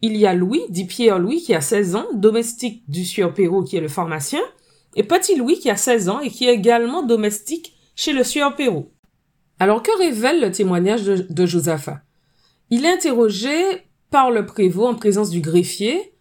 Il 0.01 0.17
y 0.17 0.25
a 0.25 0.33
Louis, 0.33 0.63
dit 0.67 0.85
Pierre-Louis, 0.85 1.41
qui 1.41 1.55
a 1.55 1.61
16 1.61 1.95
ans, 1.95 2.07
domestique 2.13 2.83
du 2.89 3.05
sieur 3.05 3.33
Perrault, 3.33 3.63
qui 3.63 3.77
est 3.77 3.81
le 3.81 3.87
pharmacien. 3.87 4.41
Et 4.97 5.03
Petit 5.03 5.37
Louis, 5.37 5.59
qui 5.59 5.69
a 5.69 5.77
16 5.77 6.09
ans 6.09 6.19
et 6.19 6.29
qui 6.29 6.47
est 6.47 6.53
également 6.53 7.03
domestique 7.03 7.73
chez 7.95 8.11
le 8.11 8.25
sieur 8.25 8.53
Perrault. 8.57 8.91
Alors 9.59 9.81
que 9.81 9.97
révèle 9.97 10.41
le 10.41 10.51
témoignage 10.51 11.03
de, 11.03 11.25
de 11.29 11.45
Josaphat? 11.45 12.01
Il 12.69 12.83
est 12.83 12.91
interrogé 12.91 13.53
par 14.11 14.29
le 14.29 14.45
prévôt 14.45 14.85
en 14.85 14.93
présence 14.93 15.31
du 15.31 15.41
greffier, 15.41 16.13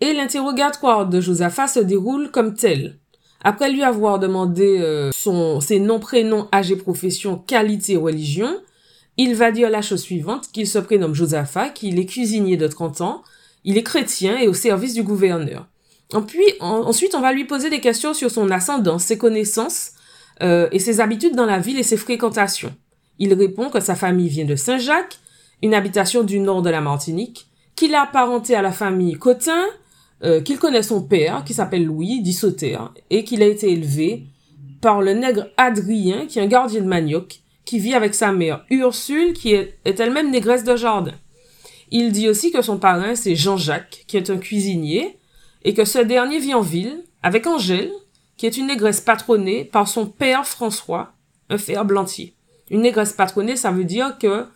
et 0.00 0.12
l'interrogatoire 0.12 1.08
de 1.08 1.20
Josaphat 1.20 1.66
se 1.66 1.80
déroule 1.80 2.30
comme 2.30 2.54
tel. 2.54 2.98
Après 3.42 3.72
lui 3.72 3.82
avoir 3.82 4.18
demandé 4.18 4.78
euh, 4.80 5.10
son, 5.12 5.60
ses 5.60 5.80
noms, 5.80 5.98
prénoms, 5.98 6.48
âge 6.52 6.70
et 6.70 6.76
profession, 6.76 7.38
qualité, 7.38 7.96
religion, 7.96 8.56
il 9.16 9.34
va 9.34 9.50
dire 9.50 9.70
la 9.70 9.82
chose 9.82 10.02
suivante, 10.02 10.48
qu'il 10.52 10.66
se 10.66 10.78
prénomme 10.78 11.14
Josaphat, 11.14 11.70
qu'il 11.70 11.98
est 11.98 12.06
cuisinier 12.06 12.56
de 12.56 12.66
30 12.66 13.00
ans, 13.00 13.22
il 13.64 13.76
est 13.78 13.82
chrétien 13.82 14.38
et 14.38 14.48
au 14.48 14.54
service 14.54 14.94
du 14.94 15.02
gouverneur. 15.02 15.66
Ensuite, 16.60 17.14
on 17.14 17.20
va 17.20 17.32
lui 17.32 17.44
poser 17.44 17.70
des 17.70 17.80
questions 17.80 18.12
sur 18.12 18.30
son 18.30 18.50
ascendance, 18.50 19.04
ses 19.04 19.18
connaissances 19.18 19.92
euh, 20.42 20.68
et 20.72 20.78
ses 20.78 21.00
habitudes 21.00 21.34
dans 21.34 21.46
la 21.46 21.58
ville 21.58 21.78
et 21.78 21.82
ses 21.82 21.96
fréquentations. 21.96 22.74
Il 23.18 23.32
répond 23.34 23.70
que 23.70 23.80
sa 23.80 23.94
famille 23.94 24.28
vient 24.28 24.44
de 24.44 24.56
Saint-Jacques, 24.56 25.18
une 25.62 25.74
habitation 25.74 26.22
du 26.22 26.40
nord 26.40 26.62
de 26.62 26.70
la 26.70 26.80
Martinique, 26.80 27.46
qu'il 27.76 27.94
a 27.94 28.02
apparenté 28.02 28.54
à 28.54 28.62
la 28.62 28.72
famille 28.72 29.14
Cotin, 29.14 29.64
euh, 30.24 30.40
qu'il 30.40 30.58
connaît 30.58 30.82
son 30.82 31.02
père, 31.02 31.44
qui 31.44 31.54
s'appelle 31.54 31.84
Louis, 31.84 32.20
dit 32.20 32.32
Sauter, 32.32 32.78
et 33.10 33.24
qu'il 33.24 33.42
a 33.42 33.46
été 33.46 33.72
élevé 33.72 34.26
par 34.80 35.00
le 35.00 35.14
nègre 35.14 35.48
Adrien, 35.56 36.26
qui 36.26 36.38
est 36.38 36.42
un 36.42 36.46
gardien 36.46 36.80
de 36.80 36.86
manioc, 36.86 37.40
qui 37.64 37.78
vit 37.78 37.94
avec 37.94 38.14
sa 38.14 38.32
mère 38.32 38.64
Ursule, 38.70 39.32
qui 39.32 39.52
est, 39.52 39.78
elle-même 39.84 40.30
négresse 40.30 40.64
de 40.64 40.76
jardin. 40.76 41.14
Il 41.90 42.12
dit 42.12 42.28
aussi 42.28 42.50
que 42.50 42.62
son 42.62 42.78
parrain, 42.78 43.14
c'est 43.14 43.36
Jean-Jacques, 43.36 44.04
qui 44.06 44.16
est 44.16 44.30
un 44.30 44.38
cuisinier, 44.38 45.18
et 45.64 45.74
que 45.74 45.84
ce 45.84 45.98
dernier 45.98 46.38
vit 46.38 46.54
en 46.54 46.60
ville, 46.60 47.04
avec 47.22 47.46
Angèle, 47.46 47.92
qui 48.36 48.46
est 48.46 48.56
une 48.56 48.66
négresse 48.66 49.00
patronnée 49.00 49.64
par 49.64 49.86
son 49.86 50.06
père 50.06 50.46
François, 50.46 51.12
un 51.48 51.58
fer 51.58 51.84
blantier. 51.84 52.34
Une 52.70 52.82
négresse 52.82 53.12
patronnée, 53.12 53.56
ça 53.56 53.70
veut 53.70 53.84
dire 53.84 54.18
que 54.18 54.46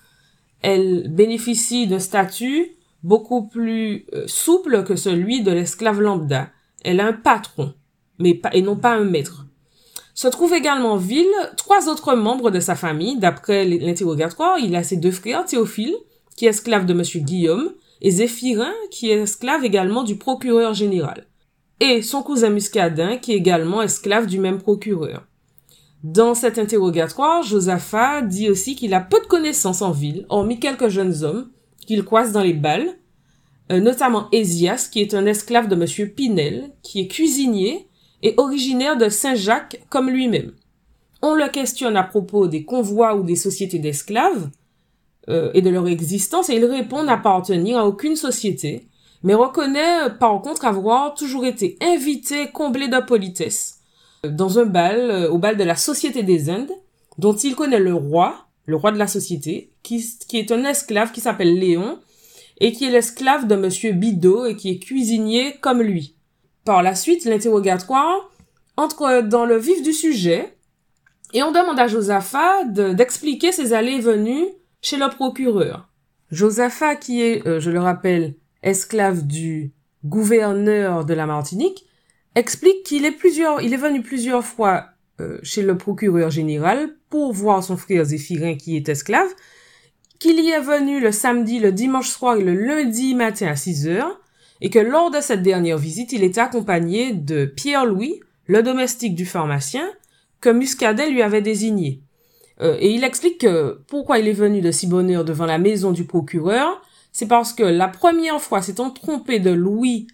elle 0.66 1.06
bénéficie 1.08 1.86
d'un 1.86 2.00
statut 2.00 2.72
beaucoup 3.04 3.46
plus 3.46 4.04
euh, 4.12 4.24
souple 4.26 4.82
que 4.82 4.96
celui 4.96 5.42
de 5.44 5.52
l'esclave 5.52 6.00
lambda. 6.00 6.48
Elle 6.82 6.98
a 6.98 7.06
un 7.06 7.12
patron, 7.12 7.72
mais 8.18 8.34
pas, 8.34 8.50
et 8.52 8.62
non 8.62 8.74
pas 8.74 8.96
un 8.96 9.04
maître. 9.04 9.46
Se 10.12 10.26
trouvent 10.26 10.54
également 10.54 10.94
en 10.94 10.96
ville 10.96 11.32
trois 11.56 11.88
autres 11.88 12.16
membres 12.16 12.50
de 12.50 12.58
sa 12.58 12.74
famille. 12.74 13.16
D'après 13.16 13.64
l'interrogatoire, 13.64 14.58
il 14.58 14.74
a 14.74 14.82
ses 14.82 14.96
deux 14.96 15.12
frères, 15.12 15.44
Théophile, 15.44 15.94
qui 16.36 16.46
est 16.46 16.50
esclave 16.50 16.84
de 16.84 16.94
monsieur 16.94 17.20
Guillaume, 17.20 17.72
et 18.00 18.10
Zéphirin, 18.10 18.74
qui 18.90 19.12
est 19.12 19.20
esclave 19.20 19.64
également 19.64 20.02
du 20.02 20.16
procureur 20.16 20.74
général, 20.74 21.28
et 21.78 22.02
son 22.02 22.24
cousin 22.24 22.50
Muscadin, 22.50 23.18
qui 23.18 23.34
est 23.34 23.36
également 23.36 23.82
esclave 23.82 24.26
du 24.26 24.40
même 24.40 24.58
procureur. 24.58 25.28
Dans 26.06 26.36
cet 26.36 26.56
interrogatoire, 26.56 27.42
Josaphat 27.42 28.22
dit 28.22 28.48
aussi 28.48 28.76
qu'il 28.76 28.94
a 28.94 29.00
peu 29.00 29.20
de 29.20 29.26
connaissances 29.26 29.82
en 29.82 29.90
ville, 29.90 30.24
hormis 30.28 30.60
quelques 30.60 30.86
jeunes 30.86 31.24
hommes 31.24 31.50
qu'il 31.84 32.04
croise 32.04 32.30
dans 32.30 32.44
les 32.44 32.52
balles, 32.52 32.96
euh, 33.72 33.80
notamment 33.80 34.28
Ésias, 34.30 34.88
qui 34.88 35.00
est 35.00 35.14
un 35.14 35.26
esclave 35.26 35.66
de 35.66 35.74
monsieur 35.74 36.06
Pinel, 36.06 36.70
qui 36.84 37.00
est 37.00 37.08
cuisinier 37.08 37.88
et 38.22 38.34
originaire 38.36 38.96
de 38.96 39.08
Saint-Jacques 39.08 39.82
comme 39.88 40.08
lui-même. 40.08 40.52
On 41.22 41.34
le 41.34 41.48
questionne 41.48 41.96
à 41.96 42.04
propos 42.04 42.46
des 42.46 42.64
convois 42.64 43.16
ou 43.16 43.24
des 43.24 43.34
sociétés 43.34 43.80
d'esclaves 43.80 44.50
euh, 45.28 45.50
et 45.54 45.60
de 45.60 45.70
leur 45.70 45.88
existence 45.88 46.50
et 46.50 46.54
il 46.54 46.66
répond 46.66 47.02
n'appartenir 47.02 47.78
à 47.78 47.86
aucune 47.88 48.14
société, 48.14 48.86
mais 49.24 49.34
reconnaît 49.34 50.08
par 50.20 50.40
contre 50.40 50.66
avoir 50.66 51.14
toujours 51.14 51.46
été 51.46 51.76
invité 51.82 52.52
comblé 52.52 52.86
de 52.86 53.04
politesse 53.04 53.75
dans 54.30 54.58
un 54.58 54.64
bal, 54.66 55.28
au 55.30 55.38
bal 55.38 55.56
de 55.56 55.64
la 55.64 55.76
Société 55.76 56.22
des 56.22 56.50
Indes, 56.50 56.72
dont 57.18 57.34
il 57.34 57.54
connaît 57.54 57.80
le 57.80 57.94
roi, 57.94 58.46
le 58.66 58.76
roi 58.76 58.92
de 58.92 58.98
la 58.98 59.06
société, 59.06 59.72
qui, 59.82 60.04
qui 60.28 60.38
est 60.38 60.52
un 60.52 60.64
esclave 60.64 61.12
qui 61.12 61.20
s'appelle 61.20 61.58
Léon, 61.58 61.98
et 62.60 62.72
qui 62.72 62.84
est 62.84 62.90
l'esclave 62.90 63.46
de 63.46 63.56
monsieur 63.56 63.92
Bidot 63.92 64.46
et 64.46 64.56
qui 64.56 64.70
est 64.70 64.78
cuisinier 64.78 65.56
comme 65.60 65.82
lui. 65.82 66.16
Par 66.64 66.82
la 66.82 66.94
suite, 66.94 67.24
l'interrogatoire 67.24 68.30
entre 68.76 69.22
dans 69.22 69.44
le 69.44 69.56
vif 69.56 69.82
du 69.82 69.92
sujet 69.92 70.56
et 71.32 71.42
on 71.42 71.52
demande 71.52 71.78
à 71.78 71.88
Josaphat 71.88 72.64
d'expliquer 72.64 73.52
ses 73.52 73.72
allées 73.72 73.92
et 73.92 74.00
venues 74.00 74.46
chez 74.80 74.96
le 74.96 75.08
procureur. 75.08 75.88
Josaphat, 76.30 76.96
qui 76.96 77.22
est, 77.22 77.46
euh, 77.46 77.60
je 77.60 77.70
le 77.70 77.80
rappelle, 77.80 78.34
esclave 78.62 79.26
du 79.26 79.72
gouverneur 80.04 81.04
de 81.04 81.14
la 81.14 81.26
Martinique, 81.26 81.85
explique 82.36 82.84
qu'il 82.84 83.04
est 83.04 83.12
plusieurs, 83.12 83.60
il 83.60 83.74
est 83.74 83.78
venu 83.78 84.02
plusieurs 84.02 84.44
fois 84.44 84.90
euh, 85.20 85.38
chez 85.42 85.62
le 85.62 85.76
procureur 85.76 86.30
général 86.30 86.90
pour 87.10 87.32
voir 87.32 87.64
son 87.64 87.76
frère 87.76 88.04
Zéphirin 88.04 88.54
qui 88.54 88.76
est 88.76 88.88
esclave 88.88 89.34
qu'il 90.18 90.40
y 90.40 90.50
est 90.50 90.60
venu 90.60 91.00
le 91.00 91.12
samedi, 91.12 91.58
le 91.58 91.72
dimanche 91.72 92.08
soir 92.08 92.36
et 92.36 92.42
le 92.42 92.54
lundi 92.54 93.14
matin 93.14 93.48
à 93.48 93.56
6 93.56 93.88
heures, 93.88 94.20
et 94.60 94.70
que 94.70 94.78
lors 94.78 95.10
de 95.10 95.20
cette 95.20 95.42
dernière 95.42 95.78
visite, 95.78 96.12
il 96.12 96.22
était 96.22 96.40
accompagné 96.40 97.12
de 97.12 97.44
Pierre-Louis, 97.44 98.20
le 98.46 98.62
domestique 98.62 99.14
du 99.14 99.26
pharmacien, 99.26 99.86
que 100.40 100.48
Muscadet 100.48 101.10
lui 101.10 101.22
avait 101.22 101.42
désigné. 101.42 102.00
Euh, 102.62 102.76
et 102.80 102.90
il 102.90 103.04
explique 103.04 103.38
que 103.38 103.82
pourquoi 103.88 104.18
il 104.18 104.28
est 104.28 104.32
venu 104.32 104.60
de 104.60 104.70
si 104.70 104.86
bonne 104.86 105.10
heure 105.10 105.24
devant 105.24 105.46
la 105.46 105.58
maison 105.58 105.92
du 105.92 106.04
procureur, 106.04 106.80
c'est 107.12 107.28
parce 107.28 107.52
que 107.52 107.62
la 107.62 107.88
première 107.88 108.40
fois 108.40 108.62
s'étant 108.62 108.90
trompé 108.90 109.38
de 109.38 109.50
Louis 109.50 110.06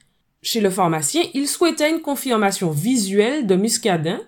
chez 0.42 0.61
le 0.61 0.70
pharmacien, 0.70 1.22
il 1.34 1.46
souhaitait 1.49 1.90
une 1.90 2.00
confirmation 2.00 2.70
visuelle 2.70 3.46
de 3.46 3.54
Muscadin 3.54 4.20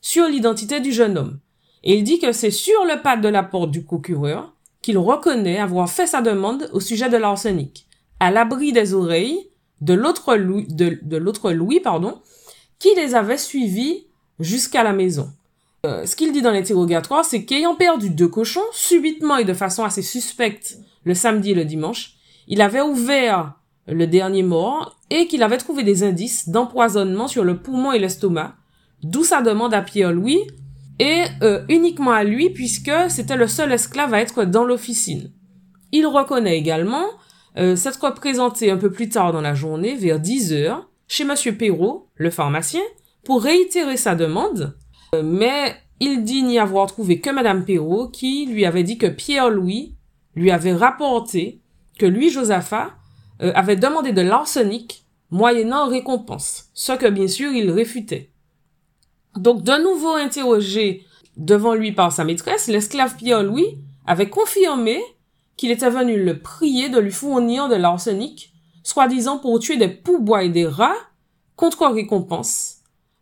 sur 0.00 0.26
l'identité 0.26 0.80
du 0.80 0.92
jeune 0.92 1.18
homme. 1.18 1.38
Et 1.84 1.96
il 1.96 2.04
dit 2.04 2.18
que 2.18 2.32
c'est 2.32 2.50
sur 2.50 2.84
le 2.84 3.02
pas 3.02 3.16
de 3.16 3.28
la 3.28 3.42
porte 3.42 3.70
du 3.70 3.82
procureur 3.82 4.54
qu'il 4.82 4.98
reconnaît 4.98 5.58
avoir 5.58 5.90
fait 5.90 6.06
sa 6.06 6.22
demande 6.22 6.70
au 6.72 6.80
sujet 6.80 7.08
de 7.08 7.16
l'arsenic, 7.16 7.86
à 8.20 8.30
l'abri 8.30 8.72
des 8.72 8.94
oreilles 8.94 9.50
de 9.80 9.94
l'autre 9.94 10.36
Louis, 10.36 10.66
de, 10.68 11.16
l'autre 11.16 11.52
Louis, 11.52 11.80
pardon, 11.80 12.20
qui 12.78 12.94
les 12.96 13.14
avait 13.14 13.38
suivis 13.38 14.06
jusqu'à 14.40 14.82
la 14.82 14.92
maison. 14.92 15.30
Euh, 15.86 16.06
ce 16.06 16.16
qu'il 16.16 16.32
dit 16.32 16.42
dans 16.42 16.50
l'interrogatoire, 16.50 17.24
c'est 17.24 17.44
qu'ayant 17.44 17.76
perdu 17.76 18.10
deux 18.10 18.28
cochons, 18.28 18.60
subitement 18.72 19.36
et 19.36 19.44
de 19.44 19.54
façon 19.54 19.84
assez 19.84 20.02
suspecte, 20.02 20.78
le 21.04 21.14
samedi 21.14 21.52
et 21.52 21.54
le 21.54 21.64
dimanche, 21.64 22.14
il 22.48 22.60
avait 22.60 22.80
ouvert 22.80 23.54
le 23.86 24.06
dernier 24.06 24.42
mort 24.42 24.97
et 25.10 25.26
qu'il 25.26 25.42
avait 25.42 25.58
trouvé 25.58 25.82
des 25.82 26.02
indices 26.02 26.48
d'empoisonnement 26.48 27.28
sur 27.28 27.44
le 27.44 27.58
poumon 27.58 27.92
et 27.92 27.98
l'estomac, 27.98 28.56
d'où 29.02 29.24
sa 29.24 29.42
demande 29.42 29.74
à 29.74 29.82
Pierre-Louis 29.82 30.40
et 30.98 31.24
euh, 31.42 31.64
uniquement 31.68 32.10
à 32.10 32.24
lui 32.24 32.50
puisque 32.50 32.92
c'était 33.08 33.36
le 33.36 33.46
seul 33.46 33.72
esclave 33.72 34.14
à 34.14 34.20
être 34.20 34.44
dans 34.44 34.64
l'officine. 34.64 35.32
Il 35.92 36.06
reconnaît 36.06 36.58
également 36.58 37.06
euh, 37.56 37.76
s'être 37.76 38.14
présenté 38.14 38.70
un 38.70 38.76
peu 38.76 38.90
plus 38.90 39.08
tard 39.08 39.32
dans 39.32 39.40
la 39.40 39.54
journée, 39.54 39.94
vers 39.94 40.20
10 40.20 40.52
heures, 40.52 40.88
chez 41.06 41.24
monsieur 41.24 41.56
Perrault, 41.56 42.08
le 42.16 42.30
pharmacien, 42.30 42.82
pour 43.24 43.42
réitérer 43.42 43.96
sa 43.96 44.14
demande, 44.14 44.76
euh, 45.14 45.22
mais 45.24 45.74
il 46.00 46.22
dit 46.22 46.42
n'y 46.42 46.58
avoir 46.58 46.86
trouvé 46.86 47.20
que 47.20 47.30
madame 47.30 47.64
Perrault 47.64 48.08
qui 48.08 48.46
lui 48.46 48.64
avait 48.64 48.84
dit 48.84 48.98
que 48.98 49.06
Pierre-Louis 49.06 49.96
lui 50.36 50.50
avait 50.50 50.74
rapporté 50.74 51.60
que 51.98 52.06
lui, 52.06 52.30
Josaphat, 52.30 52.92
avait 53.40 53.76
demandé 53.76 54.12
de 54.12 54.20
l'arsenic 54.20 55.04
moyennant 55.30 55.88
récompense, 55.88 56.70
ce 56.74 56.92
que 56.92 57.08
bien 57.08 57.28
sûr 57.28 57.52
il 57.52 57.70
réfutait. 57.70 58.30
Donc, 59.36 59.62
de 59.62 59.82
nouveau 59.82 60.14
interrogé 60.14 61.04
devant 61.36 61.74
lui 61.74 61.92
par 61.92 62.12
sa 62.12 62.24
maîtresse, 62.24 62.66
l'esclave 62.66 63.16
Pierre-Louis 63.16 63.78
avait 64.06 64.28
confirmé 64.28 65.00
qu'il 65.56 65.70
était 65.70 65.90
venu 65.90 66.22
le 66.22 66.38
prier 66.40 66.88
de 66.88 66.98
lui 66.98 67.12
fournir 67.12 67.68
de 67.68 67.76
l'arsenic, 67.76 68.52
soi-disant 68.82 69.38
pour 69.38 69.58
tuer 69.58 69.76
des 69.76 69.88
poux-bois 69.88 70.44
et 70.44 70.48
des 70.48 70.66
rats, 70.66 70.96
contre 71.56 71.86
récompense. 71.86 72.76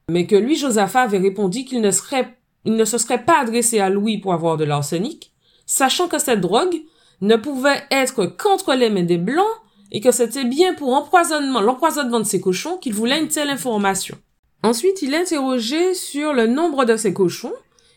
Mais 0.08 0.26
que 0.26 0.36
lui, 0.36 0.56
Josaphat, 0.56 1.02
avait 1.02 1.18
répondu 1.18 1.64
qu'il 1.64 1.80
ne 1.80 1.90
serait, 1.90 2.38
il 2.64 2.76
ne 2.76 2.84
se 2.84 2.98
serait 2.98 3.24
pas 3.24 3.40
adressé 3.40 3.80
à 3.80 3.90
Louis 3.90 4.18
pour 4.18 4.32
avoir 4.32 4.56
de 4.56 4.64
l'arsenic, 4.64 5.32
sachant 5.64 6.08
que 6.08 6.18
cette 6.18 6.40
drogue 6.40 6.82
ne 7.20 7.36
pouvait 7.36 7.82
être 7.90 8.26
qu'entre 8.26 8.74
les 8.74 8.90
mains 8.90 9.02
des 9.02 9.18
Blancs 9.18 9.44
et 9.92 10.00
que 10.00 10.10
c'était 10.10 10.44
bien 10.44 10.74
pour 10.74 10.94
empoisonnement, 10.94 11.60
l'empoisonnement 11.60 12.20
de 12.20 12.24
ses 12.24 12.40
cochons 12.40 12.76
qu'il 12.78 12.94
voulait 12.94 13.20
une 13.20 13.28
telle 13.28 13.50
information. 13.50 14.16
Ensuite, 14.62 15.02
il 15.02 15.14
est 15.14 15.18
interrogé 15.18 15.94
sur 15.94 16.32
le 16.32 16.46
nombre 16.46 16.84
de 16.84 16.96
ses 16.96 17.12
cochons. 17.12 17.52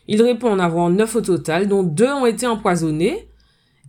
Il 0.06 0.22
répond 0.22 0.50
en 0.50 0.58
avoir 0.58 0.88
neuf 0.90 1.16
au 1.16 1.20
total, 1.20 1.68
dont 1.68 1.82
deux 1.82 2.10
ont 2.10 2.26
été 2.26 2.46
empoisonnés. 2.46 3.28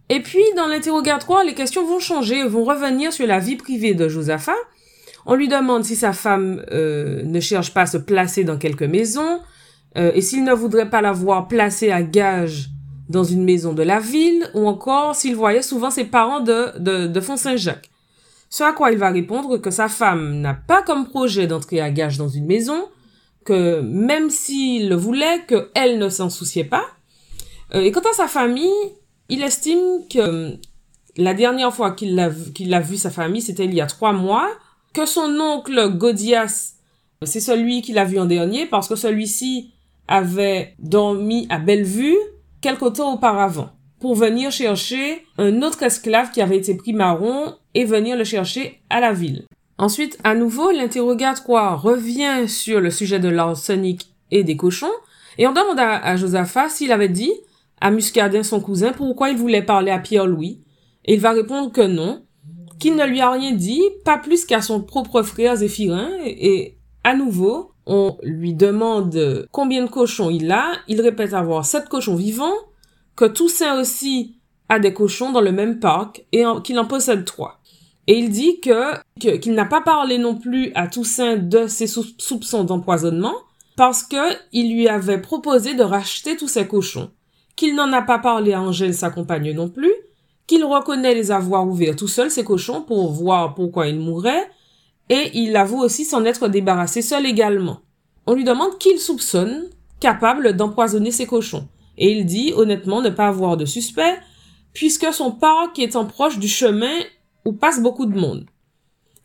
Et 0.09 0.19
puis, 0.21 0.43
dans 0.55 0.67
l'interrogatoire, 0.67 1.43
les 1.43 1.53
questions 1.53 1.85
vont 1.85 1.99
changer 1.99 2.43
vont 2.47 2.63
revenir 2.63 3.13
sur 3.13 3.27
la 3.27 3.39
vie 3.39 3.55
privée 3.55 3.93
de 3.93 4.09
Josaphat. 4.09 4.55
On 5.25 5.35
lui 5.35 5.47
demande 5.47 5.83
si 5.83 5.95
sa 5.95 6.13
femme 6.13 6.65
euh, 6.71 7.21
ne 7.23 7.39
cherche 7.39 7.73
pas 7.73 7.81
à 7.81 7.85
se 7.85 7.97
placer 7.97 8.43
dans 8.43 8.57
quelque 8.57 8.85
maison, 8.85 9.39
euh, 9.97 10.11
et 10.15 10.21
s'il 10.21 10.43
ne 10.43 10.53
voudrait 10.53 10.89
pas 10.89 11.01
la 11.01 11.11
voir 11.11 11.47
placée 11.47 11.91
à 11.91 12.01
gage 12.01 12.69
dans 13.09 13.23
une 13.23 13.43
maison 13.43 13.73
de 13.73 13.83
la 13.83 13.99
ville, 13.99 14.49
ou 14.55 14.67
encore 14.67 15.15
s'il 15.15 15.35
voyait 15.35 15.61
souvent 15.61 15.91
ses 15.91 16.05
parents 16.05 16.39
de, 16.39 16.79
de, 16.79 17.07
de 17.07 17.21
Font-Saint-Jacques. 17.21 17.90
Ce 18.51 18.63
à 18.63 18.73
quoi 18.73 18.91
il 18.91 18.97
va 18.97 19.09
répondre 19.11 19.57
que 19.57 19.71
sa 19.71 19.87
femme 19.87 20.41
n'a 20.41 20.53
pas 20.53 20.83
comme 20.83 21.07
projet 21.07 21.47
d'entrer 21.47 21.79
à 21.79 21.89
gage 21.89 22.17
dans 22.17 22.27
une 22.27 22.45
maison, 22.45 22.89
que 23.45 23.79
même 23.79 24.29
s'il 24.29 24.89
le 24.89 24.95
voulait, 24.95 25.45
qu'elle 25.47 25.97
ne 25.97 26.09
s'en 26.09 26.29
souciait 26.29 26.65
pas. 26.65 26.85
Euh, 27.73 27.79
et 27.79 27.93
quant 27.93 28.01
à 28.01 28.13
sa 28.13 28.27
famille, 28.27 28.69
il 29.29 29.41
estime 29.41 30.05
que 30.09 30.19
euh, 30.19 30.51
la 31.15 31.33
dernière 31.33 31.73
fois 31.73 31.91
qu'il 31.91 32.19
a, 32.19 32.27
vu 32.27 32.97
sa 32.97 33.09
famille, 33.09 33.41
c'était 33.41 33.63
il 33.63 33.73
y 33.73 33.79
a 33.79 33.87
trois 33.87 34.11
mois, 34.11 34.49
que 34.93 35.05
son 35.05 35.39
oncle 35.39 35.89
Godias, 35.97 36.73
c'est 37.23 37.39
celui 37.39 37.81
qu'il 37.81 37.97
a 37.97 38.03
vu 38.03 38.19
en 38.19 38.25
dernier, 38.25 38.65
parce 38.65 38.89
que 38.89 38.97
celui-ci 38.97 39.71
avait 40.09 40.75
dormi 40.77 41.47
à 41.49 41.57
Bellevue 41.57 42.17
quelque 42.59 42.89
temps 42.89 43.13
auparavant 43.13 43.69
pour 44.01 44.15
venir 44.15 44.51
chercher 44.51 45.23
un 45.37 45.61
autre 45.61 45.83
esclave 45.83 46.31
qui 46.31 46.41
avait 46.41 46.57
été 46.57 46.73
pris 46.75 46.91
marron 46.91 47.53
et 47.75 47.85
venir 47.85 48.17
le 48.17 48.23
chercher 48.23 48.81
à 48.89 48.99
la 48.99 49.13
ville. 49.13 49.45
Ensuite, 49.77 50.17
à 50.23 50.35
nouveau, 50.35 50.71
l'interrogatoire 50.71 51.81
revient 51.81 52.49
sur 52.49 52.81
le 52.81 52.89
sujet 52.89 53.19
de 53.19 53.29
l'arsenic 53.29 54.07
et 54.31 54.43
des 54.43 54.57
cochons, 54.57 54.91
et 55.37 55.47
on 55.47 55.53
demande 55.53 55.79
à, 55.79 56.15
Josaphat 56.17 56.69
s'il 56.69 56.91
avait 56.91 57.09
dit 57.09 57.31
à 57.79 57.89
Muscadin, 57.89 58.43
son 58.43 58.59
cousin, 58.59 58.91
pourquoi 58.91 59.29
il 59.29 59.37
voulait 59.37 59.61
parler 59.61 59.91
à 59.91 59.99
Pierre-Louis, 59.99 60.61
et 61.05 61.13
il 61.13 61.19
va 61.19 61.31
répondre 61.31 61.71
que 61.71 61.81
non, 61.81 62.23
qu'il 62.79 62.95
ne 62.95 63.05
lui 63.05 63.21
a 63.21 63.31
rien 63.31 63.53
dit, 63.53 63.81
pas 64.03 64.17
plus 64.17 64.45
qu'à 64.45 64.61
son 64.61 64.81
propre 64.81 65.21
frère 65.21 65.55
Zéphirin, 65.55 66.09
et 66.25 66.77
à 67.03 67.15
nouveau, 67.15 67.71
on 67.85 68.17
lui 68.23 68.53
demande 68.53 69.47
combien 69.51 69.83
de 69.83 69.89
cochons 69.89 70.29
il 70.29 70.51
a, 70.51 70.73
il 70.87 71.01
répète 71.01 71.33
avoir 71.33 71.65
sept 71.65 71.89
cochons 71.89 72.15
vivants, 72.15 72.53
que 73.15 73.25
Toussaint 73.25 73.79
aussi 73.79 74.35
a 74.69 74.79
des 74.79 74.93
cochons 74.93 75.31
dans 75.31 75.41
le 75.41 75.51
même 75.51 75.79
parc 75.79 76.23
et 76.31 76.43
qu'il 76.63 76.79
en 76.79 76.85
possède 76.85 77.25
trois. 77.25 77.59
Et 78.07 78.17
il 78.17 78.29
dit 78.29 78.59
que 78.61 78.93
qu'il 79.19 79.53
n'a 79.53 79.65
pas 79.65 79.81
parlé 79.81 80.17
non 80.17 80.35
plus 80.35 80.71
à 80.75 80.87
Toussaint 80.87 81.37
de 81.37 81.67
ses 81.67 81.87
soupçons 81.87 82.63
d'empoisonnement 82.63 83.35
parce 83.75 84.03
que 84.03 84.35
il 84.51 84.73
lui 84.73 84.87
avait 84.87 85.21
proposé 85.21 85.73
de 85.73 85.83
racheter 85.83 86.35
tous 86.35 86.47
ses 86.47 86.67
cochons, 86.67 87.11
qu'il 87.55 87.75
n'en 87.75 87.91
a 87.93 88.01
pas 88.01 88.19
parlé 88.19 88.53
à 88.53 88.61
Angèle 88.61 88.93
sa 88.93 89.09
compagne 89.09 89.53
non 89.53 89.69
plus, 89.69 89.93
qu'il 90.47 90.65
reconnaît 90.65 91.13
les 91.13 91.31
avoir 91.31 91.67
ouverts 91.67 91.95
tout 91.95 92.07
seul 92.07 92.31
ses 92.31 92.43
cochons 92.43 92.81
pour 92.81 93.11
voir 93.11 93.55
pourquoi 93.55 93.87
il 93.87 93.99
mourait, 93.99 94.49
et 95.09 95.31
il 95.33 95.55
avoue 95.55 95.81
aussi 95.81 96.05
s'en 96.05 96.25
être 96.25 96.47
débarrassé 96.47 97.01
seul 97.01 97.25
également. 97.25 97.79
On 98.27 98.33
lui 98.33 98.43
demande 98.43 98.77
qu'il 98.77 98.99
soupçonne 98.99 99.69
capable 99.99 100.53
d'empoisonner 100.53 101.11
ses 101.11 101.25
cochons 101.25 101.67
et 102.01 102.11
il 102.11 102.25
dit 102.25 102.51
honnêtement 102.55 103.01
ne 103.01 103.11
pas 103.11 103.27
avoir 103.27 103.55
de 103.55 103.65
suspect, 103.65 104.17
puisque 104.73 105.13
son 105.13 105.31
parc 105.31 105.77
étant 105.77 106.05
proche 106.05 106.39
du 106.39 106.47
chemin 106.47 106.99
où 107.45 107.53
passe 107.53 107.81
beaucoup 107.81 108.07
de 108.07 108.19
monde. 108.19 108.45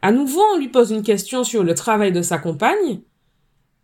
À 0.03 0.13
nouveau, 0.13 0.43
on 0.53 0.59
lui 0.59 0.69
pose 0.69 0.91
une 0.91 1.03
question 1.03 1.43
sur 1.43 1.65
le 1.65 1.75
travail 1.75 2.13
de 2.13 2.21
sa 2.21 2.37
compagne, 2.39 3.01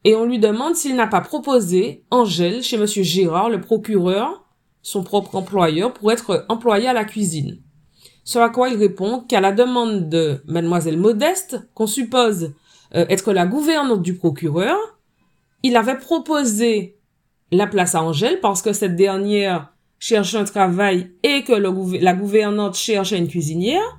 et 0.04 0.14
on 0.14 0.26
lui 0.26 0.38
demande 0.38 0.76
s'il 0.76 0.94
n'a 0.94 1.06
pas 1.06 1.22
proposé 1.22 2.04
Angèle 2.10 2.62
chez 2.62 2.76
monsieur 2.76 3.02
Gérard, 3.02 3.48
le 3.48 3.62
procureur, 3.62 4.44
son 4.82 5.02
propre 5.02 5.36
employeur, 5.36 5.94
pour 5.94 6.12
être 6.12 6.44
employé 6.50 6.86
à 6.86 6.92
la 6.92 7.04
cuisine. 7.04 7.62
Ce 8.24 8.38
à 8.38 8.50
quoi 8.50 8.68
il 8.68 8.76
répond 8.76 9.20
qu'à 9.20 9.40
la 9.40 9.52
demande 9.52 10.10
de 10.10 10.42
mademoiselle 10.46 10.98
Modeste, 10.98 11.60
qu'on 11.74 11.86
suppose 11.86 12.52
euh, 12.94 13.06
être 13.08 13.32
la 13.32 13.46
gouvernante 13.46 14.02
du 14.02 14.16
procureur, 14.16 14.76
il 15.62 15.76
avait 15.76 15.96
proposé 15.96 16.98
la 17.52 17.66
place 17.66 17.94
à 17.94 18.02
Angèle 18.02 18.40
parce 18.40 18.62
que 18.62 18.72
cette 18.72 18.96
dernière 18.96 19.72
cherche 19.98 20.34
un 20.34 20.44
travail 20.44 21.12
et 21.22 21.44
que 21.44 21.52
la 21.52 22.12
gouvernante 22.14 22.74
cherche 22.74 23.12
une 23.12 23.28
cuisinière, 23.28 23.98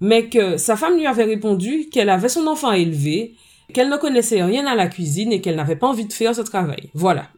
mais 0.00 0.28
que 0.28 0.56
sa 0.56 0.76
femme 0.76 0.96
lui 0.96 1.06
avait 1.06 1.24
répondu 1.24 1.88
qu'elle 1.90 2.10
avait 2.10 2.28
son 2.28 2.46
enfant 2.46 2.70
élevé, 2.70 3.34
qu'elle 3.72 3.88
ne 3.88 3.96
connaissait 3.96 4.42
rien 4.42 4.66
à 4.66 4.74
la 4.74 4.86
cuisine 4.86 5.32
et 5.32 5.40
qu'elle 5.40 5.56
n'avait 5.56 5.76
pas 5.76 5.88
envie 5.88 6.06
de 6.06 6.12
faire 6.12 6.34
ce 6.34 6.42
travail. 6.42 6.90
Voilà. 6.94 7.28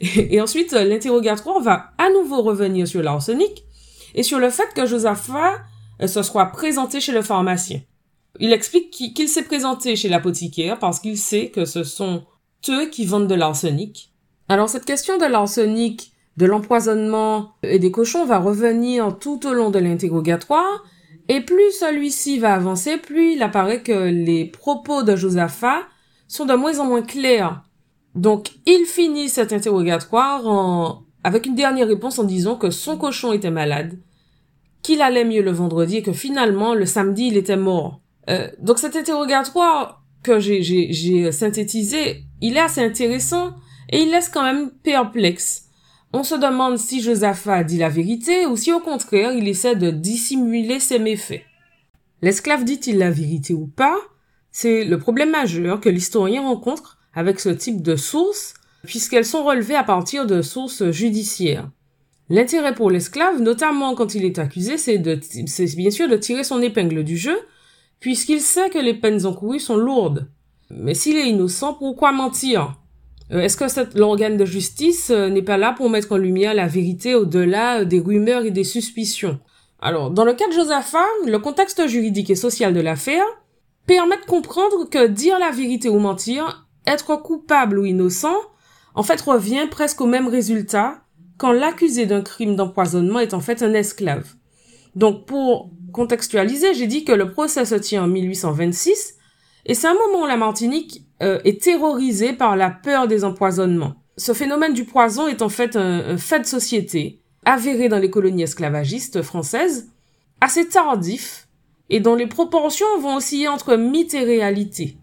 Et, 0.00 0.40
ensuite, 0.40 0.72
l'interrogatoire 0.72 1.60
va 1.60 1.90
à 1.98 2.10
nouveau 2.10 2.42
revenir 2.42 2.88
sur 2.88 3.02
l'arsenic 3.02 3.64
et 4.14 4.22
sur 4.22 4.38
le 4.38 4.50
fait 4.50 4.68
que 4.74 4.86
Josaphat 4.86 5.60
euh, 6.00 6.06
se 6.06 6.22
soit 6.22 6.46
présenté 6.46 7.00
chez 7.00 7.12
le 7.12 7.22
pharmacien. 7.22 7.80
Il 8.40 8.52
explique 8.52 8.90
qu'il 8.90 9.28
s'est 9.28 9.44
présenté 9.44 9.94
chez 9.94 10.08
l'apothicaire 10.08 10.78
parce 10.78 11.00
qu'il 11.00 11.18
sait 11.18 11.48
que 11.48 11.64
ce 11.64 11.84
sont 11.84 12.24
eux 12.68 12.86
qui 12.86 13.04
vendent 13.04 13.28
de 13.28 13.34
l'arsenic. 13.34 14.11
Alors 14.52 14.68
cette 14.68 14.84
question 14.84 15.16
de 15.16 15.24
l'arsenic, 15.24 16.12
de 16.36 16.44
l'empoisonnement 16.44 17.52
et 17.62 17.78
des 17.78 17.90
cochons 17.90 18.26
va 18.26 18.38
revenir 18.38 19.16
tout 19.18 19.46
au 19.46 19.54
long 19.54 19.70
de 19.70 19.78
l'interrogatoire, 19.78 20.84
et 21.30 21.40
plus 21.40 21.72
celui-ci 21.80 22.38
va 22.38 22.52
avancer, 22.52 22.98
plus 22.98 23.32
il 23.32 23.42
apparaît 23.42 23.80
que 23.80 24.10
les 24.10 24.44
propos 24.44 25.04
de 25.04 25.16
Josaphat 25.16 25.78
sont 26.28 26.44
de 26.44 26.52
moins 26.52 26.80
en 26.80 26.84
moins 26.84 27.00
clairs. 27.00 27.62
Donc 28.14 28.50
il 28.66 28.84
finit 28.84 29.30
cet 29.30 29.54
interrogatoire 29.54 30.46
en... 30.46 31.04
avec 31.24 31.46
une 31.46 31.54
dernière 31.54 31.88
réponse 31.88 32.18
en 32.18 32.24
disant 32.24 32.56
que 32.56 32.68
son 32.68 32.98
cochon 32.98 33.32
était 33.32 33.50
malade, 33.50 33.98
qu'il 34.82 35.00
allait 35.00 35.24
mieux 35.24 35.40
le 35.40 35.52
vendredi 35.52 35.96
et 35.96 36.02
que 36.02 36.12
finalement 36.12 36.74
le 36.74 36.84
samedi 36.84 37.28
il 37.28 37.38
était 37.38 37.56
mort. 37.56 38.02
Euh, 38.28 38.48
donc 38.60 38.78
cet 38.78 38.96
interrogatoire 38.96 40.02
que 40.22 40.40
j'ai 40.40 41.32
synthétisé, 41.32 42.24
il 42.42 42.58
est 42.58 42.60
assez 42.60 42.84
intéressant 42.84 43.54
et 43.90 44.02
il 44.02 44.10
laisse 44.10 44.28
quand 44.28 44.42
même 44.42 44.70
perplexe. 44.82 45.68
On 46.12 46.24
se 46.24 46.34
demande 46.34 46.78
si 46.78 47.00
Josaphat 47.00 47.64
dit 47.64 47.78
la 47.78 47.88
vérité 47.88 48.46
ou 48.46 48.56
si 48.56 48.72
au 48.72 48.80
contraire 48.80 49.32
il 49.32 49.48
essaie 49.48 49.76
de 49.76 49.90
dissimuler 49.90 50.78
ses 50.78 50.98
méfaits. 50.98 51.42
L'esclave 52.20 52.64
dit-il 52.64 52.98
la 52.98 53.10
vérité 53.10 53.54
ou 53.54 53.66
pas? 53.66 53.96
C'est 54.50 54.84
le 54.84 54.98
problème 54.98 55.30
majeur 55.30 55.80
que 55.80 55.88
l'historien 55.88 56.42
rencontre 56.42 56.98
avec 57.14 57.40
ce 57.40 57.48
type 57.48 57.82
de 57.82 57.96
sources 57.96 58.54
puisqu'elles 58.84 59.24
sont 59.24 59.44
relevées 59.44 59.76
à 59.76 59.84
partir 59.84 60.26
de 60.26 60.42
sources 60.42 60.90
judiciaires. 60.90 61.70
L'intérêt 62.28 62.74
pour 62.74 62.90
l'esclave, 62.90 63.40
notamment 63.40 63.94
quand 63.94 64.14
il 64.14 64.24
est 64.24 64.38
accusé, 64.38 64.78
c'est 64.78 64.98
bien 64.98 65.90
sûr 65.90 66.08
de 66.08 66.16
tirer 66.16 66.44
son 66.44 66.62
épingle 66.62 67.04
du 67.04 67.16
jeu, 67.16 67.38
puisqu'il 68.00 68.40
sait 68.40 68.70
que 68.70 68.78
les 68.78 68.94
peines 68.94 69.26
encourues 69.26 69.60
sont 69.60 69.76
lourdes. 69.76 70.30
Mais 70.70 70.94
s'il 70.94 71.16
est 71.16 71.28
innocent, 71.28 71.74
pourquoi 71.74 72.12
mentir? 72.12 72.76
Est-ce 73.30 73.56
que 73.56 73.98
l'organe 73.98 74.36
de 74.36 74.44
justice 74.44 75.10
euh, 75.10 75.28
n'est 75.28 75.42
pas 75.42 75.56
là 75.56 75.72
pour 75.72 75.88
mettre 75.88 76.12
en 76.12 76.16
lumière 76.16 76.54
la 76.54 76.66
vérité 76.66 77.14
au-delà 77.14 77.80
euh, 77.80 77.84
des 77.84 78.00
rumeurs 78.00 78.44
et 78.44 78.50
des 78.50 78.64
suspicions? 78.64 79.38
Alors, 79.80 80.10
dans 80.10 80.24
le 80.24 80.34
cas 80.34 80.46
de 80.48 80.52
Josaphat, 80.52 81.06
le 81.26 81.38
contexte 81.38 81.86
juridique 81.88 82.30
et 82.30 82.36
social 82.36 82.72
de 82.74 82.80
l'affaire 82.80 83.24
permet 83.86 84.16
de 84.16 84.26
comprendre 84.26 84.88
que 84.88 85.06
dire 85.06 85.38
la 85.38 85.50
vérité 85.50 85.88
ou 85.88 85.98
mentir, 85.98 86.68
être 86.86 87.16
coupable 87.16 87.78
ou 87.78 87.84
innocent, 87.84 88.36
en 88.94 89.02
fait 89.02 89.20
revient 89.20 89.66
presque 89.70 90.00
au 90.00 90.06
même 90.06 90.28
résultat 90.28 91.02
quand 91.38 91.52
l'accusé 91.52 92.06
d'un 92.06 92.22
crime 92.22 92.54
d'empoisonnement 92.54 93.18
est 93.18 93.34
en 93.34 93.40
fait 93.40 93.62
un 93.62 93.74
esclave. 93.74 94.34
Donc 94.94 95.26
pour 95.26 95.70
contextualiser, 95.92 96.74
j'ai 96.74 96.86
dit 96.86 97.04
que 97.04 97.12
le 97.12 97.32
procès 97.32 97.64
se 97.64 97.74
tient 97.74 98.04
en 98.04 98.06
1826 98.06 99.16
et 99.64 99.74
c'est 99.74 99.86
un 99.86 99.94
moment 99.94 100.24
où 100.24 100.26
la 100.26 100.36
Martinique 100.36 101.06
euh, 101.22 101.38
est 101.44 101.62
terrorisée 101.62 102.32
par 102.32 102.56
la 102.56 102.70
peur 102.70 103.06
des 103.06 103.24
empoisonnements. 103.24 103.94
Ce 104.16 104.32
phénomène 104.34 104.74
du 104.74 104.84
poison 104.84 105.28
est 105.28 105.42
en 105.42 105.48
fait 105.48 105.76
un, 105.76 106.16
fait 106.16 106.40
de 106.40 106.46
société 106.46 107.22
avéré 107.44 107.88
dans 107.88 107.98
les 107.98 108.10
colonies 108.10 108.42
esclavagistes 108.42 109.22
françaises, 109.22 109.90
assez 110.40 110.68
tardif 110.68 111.48
et 111.90 112.00
dont 112.00 112.14
les 112.14 112.26
proportions 112.26 112.86
vont 113.00 113.16
osciller 113.16 113.48
entre 113.48 113.76
mythe 113.76 114.14
et 114.14 114.24
réalité. 114.24 114.96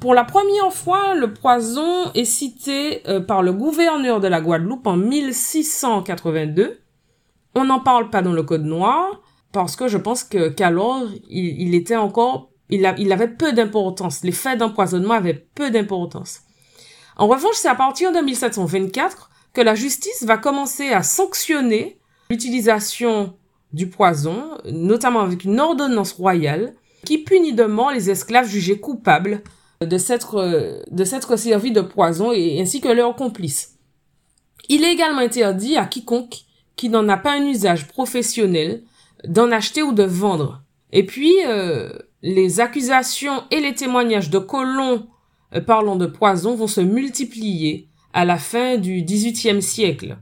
Pour 0.00 0.14
la 0.14 0.24
première 0.24 0.72
fois, 0.72 1.14
le 1.14 1.32
poison 1.34 2.12
est 2.14 2.24
cité 2.24 3.02
euh, 3.08 3.20
par 3.20 3.42
le 3.42 3.52
gouverneur 3.52 4.20
de 4.20 4.28
la 4.28 4.40
Guadeloupe 4.40 4.86
en 4.86 4.96
1682. 4.96 6.80
On 7.56 7.64
n'en 7.64 7.80
parle 7.80 8.10
pas 8.10 8.22
dans 8.22 8.32
le 8.32 8.44
Code 8.44 8.64
noir 8.64 9.20
parce 9.52 9.74
que 9.74 9.88
je 9.88 9.98
pense 9.98 10.22
que 10.22 10.48
qu'alors 10.50 11.02
il, 11.28 11.74
était 11.74 11.96
encore, 11.96 12.50
il, 12.70 13.12
avait 13.12 13.28
peu 13.28 13.52
d'importance. 13.52 14.22
Les 14.22 14.32
faits 14.32 14.58
d'empoisonnement 14.58 15.14
avaient 15.14 15.46
peu 15.54 15.70
d'importance. 15.70 16.40
En 17.16 17.26
revanche, 17.26 17.56
c'est 17.56 17.68
à 17.68 17.74
partir 17.74 18.12
de 18.12 18.18
1724 18.18 19.30
que 19.52 19.60
la 19.60 19.74
justice 19.74 20.24
va 20.24 20.36
commencer 20.36 20.90
à 20.90 21.02
sanctionner 21.02 21.98
l'utilisation 22.30 23.34
du 23.72 23.88
poison, 23.88 24.58
notamment 24.70 25.20
avec 25.20 25.44
une 25.44 25.58
ordonnance 25.58 26.12
royale 26.12 26.74
qui 27.04 27.18
punit 27.18 27.54
de 27.54 27.64
mort 27.64 27.92
les 27.92 28.10
esclaves 28.10 28.48
jugés 28.48 28.78
coupables 28.78 29.42
de 29.80 29.98
s'être 29.98 30.82
de 30.90 31.04
s'être 31.04 31.36
servis 31.36 31.70
de 31.70 31.80
poison 31.80 32.32
et 32.32 32.60
ainsi 32.60 32.80
que 32.80 32.88
leurs 32.88 33.14
complices. 33.14 33.76
Il 34.68 34.84
est 34.84 34.92
également 34.92 35.20
interdit 35.20 35.76
à 35.76 35.86
quiconque 35.86 36.40
qui 36.76 36.88
n'en 36.88 37.08
a 37.08 37.16
pas 37.16 37.32
un 37.32 37.46
usage 37.46 37.86
professionnel 37.88 38.82
d'en 39.24 39.50
acheter 39.50 39.82
ou 39.82 39.92
de 39.92 40.02
vendre. 40.02 40.62
Et 40.92 41.04
puis 41.04 41.34
euh, 41.46 41.90
les 42.22 42.60
accusations 42.60 43.44
et 43.50 43.60
les 43.60 43.74
témoignages 43.74 44.30
de 44.30 44.38
colons 44.38 45.06
euh, 45.54 45.60
parlant 45.60 45.96
de 45.96 46.06
poison 46.06 46.56
vont 46.56 46.66
se 46.66 46.80
multiplier 46.80 47.88
à 48.12 48.24
la 48.24 48.38
fin 48.38 48.76
du 48.76 49.02
XVIIIe 49.02 49.62
siècle. 49.62 50.16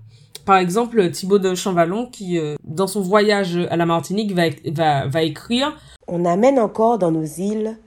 Par 0.44 0.58
exemple, 0.58 1.10
Thibaut 1.10 1.38
de 1.38 1.54
Champvallon, 1.54 2.06
qui, 2.06 2.38
euh, 2.38 2.56
dans 2.64 2.86
son 2.86 3.00
voyage 3.00 3.56
à 3.70 3.76
la 3.76 3.86
Martinique, 3.86 4.32
va 4.32 5.22
écrire 5.22 5.76
On 6.06 6.24
amène 6.24 6.58
encore 6.58 6.98
dans 6.98 7.10
nos 7.10 7.24
îles 7.24 7.78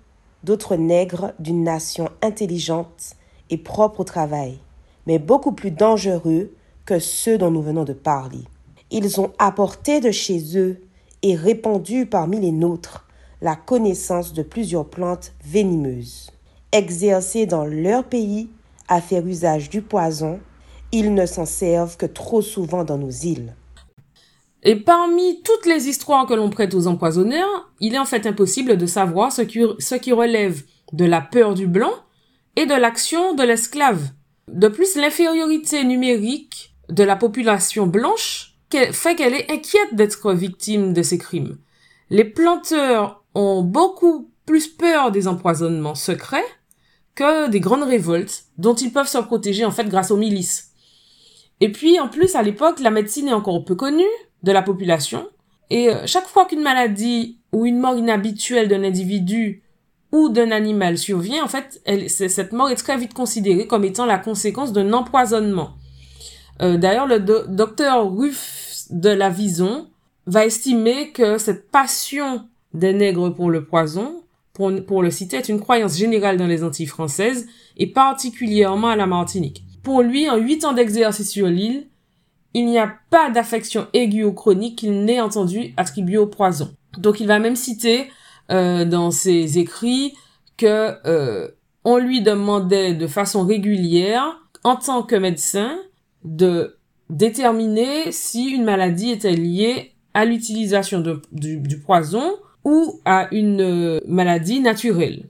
d'autres 0.43 0.75
nègres 0.75 1.33
d'une 1.39 1.63
nation 1.63 2.09
intelligente 2.21 3.13
et 3.49 3.57
propre 3.57 4.01
au 4.01 4.03
travail, 4.03 4.59
mais 5.05 5.19
beaucoup 5.19 5.51
plus 5.51 5.71
dangereux 5.71 6.51
que 6.85 6.99
ceux 6.99 7.37
dont 7.37 7.51
nous 7.51 7.61
venons 7.61 7.83
de 7.83 7.93
parler. 7.93 8.45
Ils 8.91 9.21
ont 9.21 9.31
apporté 9.37 9.99
de 9.99 10.11
chez 10.11 10.57
eux 10.57 10.81
et 11.21 11.35
répandu 11.35 12.05
parmi 12.05 12.39
les 12.39 12.51
nôtres 12.51 13.05
la 13.41 13.55
connaissance 13.55 14.33
de 14.33 14.43
plusieurs 14.43 14.89
plantes 14.89 15.33
venimeuses. 15.43 16.31
Exercés 16.71 17.45
dans 17.45 17.65
leur 17.65 18.03
pays 18.03 18.49
à 18.87 19.01
faire 19.01 19.25
usage 19.25 19.69
du 19.69 19.81
poison, 19.81 20.39
ils 20.91 21.13
ne 21.13 21.25
s'en 21.25 21.45
servent 21.45 21.97
que 21.97 22.05
trop 22.05 22.41
souvent 22.41 22.83
dans 22.83 22.97
nos 22.97 23.09
îles. 23.09 23.53
Et 24.63 24.75
parmi 24.75 25.41
toutes 25.41 25.65
les 25.65 25.87
histoires 25.87 26.25
que 26.25 26.33
l'on 26.33 26.49
prête 26.49 26.73
aux 26.73 26.87
empoisonneurs, 26.87 27.71
il 27.79 27.95
est 27.95 27.99
en 27.99 28.05
fait 28.05 28.25
impossible 28.25 28.77
de 28.77 28.85
savoir 28.85 29.31
ce 29.31 29.41
qui, 29.41 29.61
ce 29.79 29.95
qui 29.95 30.11
relève 30.11 30.63
de 30.91 31.05
la 31.05 31.21
peur 31.21 31.53
du 31.53 31.67
blanc 31.67 31.93
et 32.55 32.65
de 32.65 32.73
l'action 32.73 33.35
de 33.35 33.43
l'esclave. 33.43 34.09
De 34.49 34.67
plus, 34.67 34.95
l'infériorité 34.95 35.83
numérique 35.85 36.75
de 36.89 37.03
la 37.03 37.15
population 37.15 37.87
blanche 37.87 38.57
fait 38.91 39.15
qu'elle 39.15 39.33
est 39.33 39.51
inquiète 39.51 39.93
d'être 39.93 40.33
victime 40.33 40.93
de 40.93 41.03
ces 41.03 41.17
crimes. 41.17 41.57
Les 42.09 42.25
planteurs 42.25 43.18
ont 43.39 43.61
beaucoup 43.61 44.29
plus 44.45 44.67
peur 44.67 45.11
des 45.11 45.27
empoisonnements 45.27 45.95
secrets 45.95 46.45
que 47.15 47.49
des 47.49 47.59
grandes 47.59 47.83
révoltes 47.83 48.45
dont 48.57 48.75
ils 48.75 48.91
peuvent 48.91 49.07
se 49.07 49.17
protéger 49.17 49.65
en 49.65 49.71
fait 49.71 49.87
grâce 49.87 50.11
aux 50.11 50.17
milices. 50.17 50.71
Et 51.61 51.71
puis 51.71 51.99
en 51.99 52.07
plus 52.07 52.35
à 52.35 52.43
l'époque 52.43 52.79
la 52.79 52.91
médecine 52.91 53.27
est 53.29 53.33
encore 53.33 53.63
peu 53.63 53.75
connue, 53.75 54.03
de 54.43 54.51
la 54.51 54.61
population. 54.61 55.27
Et 55.69 55.89
euh, 55.89 56.05
chaque 56.05 56.27
fois 56.27 56.45
qu'une 56.45 56.61
maladie 56.61 57.39
ou 57.51 57.65
une 57.65 57.79
mort 57.79 57.97
inhabituelle 57.97 58.67
d'un 58.67 58.83
individu 58.83 59.63
ou 60.11 60.29
d'un 60.29 60.51
animal 60.51 60.97
survient, 60.97 61.43
en 61.43 61.47
fait, 61.47 61.81
elle, 61.85 62.09
cette 62.09 62.51
mort 62.51 62.69
est 62.69 62.75
très 62.75 62.97
vite 62.97 63.13
considérée 63.13 63.67
comme 63.67 63.83
étant 63.83 64.05
la 64.05 64.17
conséquence 64.17 64.73
d'un 64.73 64.91
empoisonnement. 64.93 65.71
Euh, 66.61 66.77
D'ailleurs, 66.77 67.05
le 67.05 67.19
docteur 67.19 68.11
Ruff 68.11 68.85
de 68.89 69.09
la 69.09 69.29
Vison 69.29 69.87
va 70.25 70.45
estimer 70.45 71.11
que 71.11 71.37
cette 71.37 71.69
passion 71.69 72.47
des 72.73 72.93
nègres 72.93 73.33
pour 73.33 73.49
le 73.49 73.65
poison, 73.65 74.23
pour, 74.53 75.01
le 75.01 75.09
citer, 75.09 75.37
est 75.37 75.47
une 75.47 75.61
croyance 75.61 75.97
générale 75.97 76.35
dans 76.35 76.47
les 76.47 76.65
Antilles 76.65 76.85
françaises 76.85 77.47
et 77.77 77.87
particulièrement 77.87 78.89
à 78.89 78.97
la 78.97 79.07
Martinique. 79.07 79.63
Pour 79.83 80.01
lui, 80.01 80.29
en 80.29 80.35
huit 80.35 80.65
ans 80.65 80.73
d'exercice 80.73 81.31
sur 81.31 81.47
l'île, 81.47 81.87
il 82.53 82.65
n'y 82.65 82.77
a 82.77 82.93
pas 83.09 83.29
d'affection 83.29 83.87
aiguë 83.93 84.25
ou 84.25 84.33
chronique 84.33 84.79
qu'il 84.79 85.05
n'ait 85.05 85.21
entendu 85.21 85.73
attribuer 85.77 86.17
au 86.17 86.27
poison. 86.27 86.71
Donc 86.97 87.21
il 87.21 87.27
va 87.27 87.39
même 87.39 87.55
citer 87.55 88.09
euh, 88.51 88.83
dans 88.83 89.11
ses 89.11 89.59
écrits 89.59 90.15
que 90.57 90.95
euh, 91.07 91.47
on 91.85 91.97
lui 91.97 92.21
demandait 92.21 92.93
de 92.93 93.07
façon 93.07 93.45
régulière, 93.45 94.41
en 94.63 94.75
tant 94.75 95.03
que 95.03 95.15
médecin, 95.15 95.79
de 96.25 96.77
déterminer 97.09 98.11
si 98.11 98.49
une 98.49 98.63
maladie 98.63 99.11
était 99.11 99.35
liée 99.35 99.93
à 100.13 100.25
l'utilisation 100.25 101.03
du, 101.31 101.79
poison 101.79 102.33
ou 102.63 102.99
à 103.05 103.27
une 103.33 103.61
euh, 103.61 103.99
maladie 104.07 104.59
naturelle. 104.59 105.29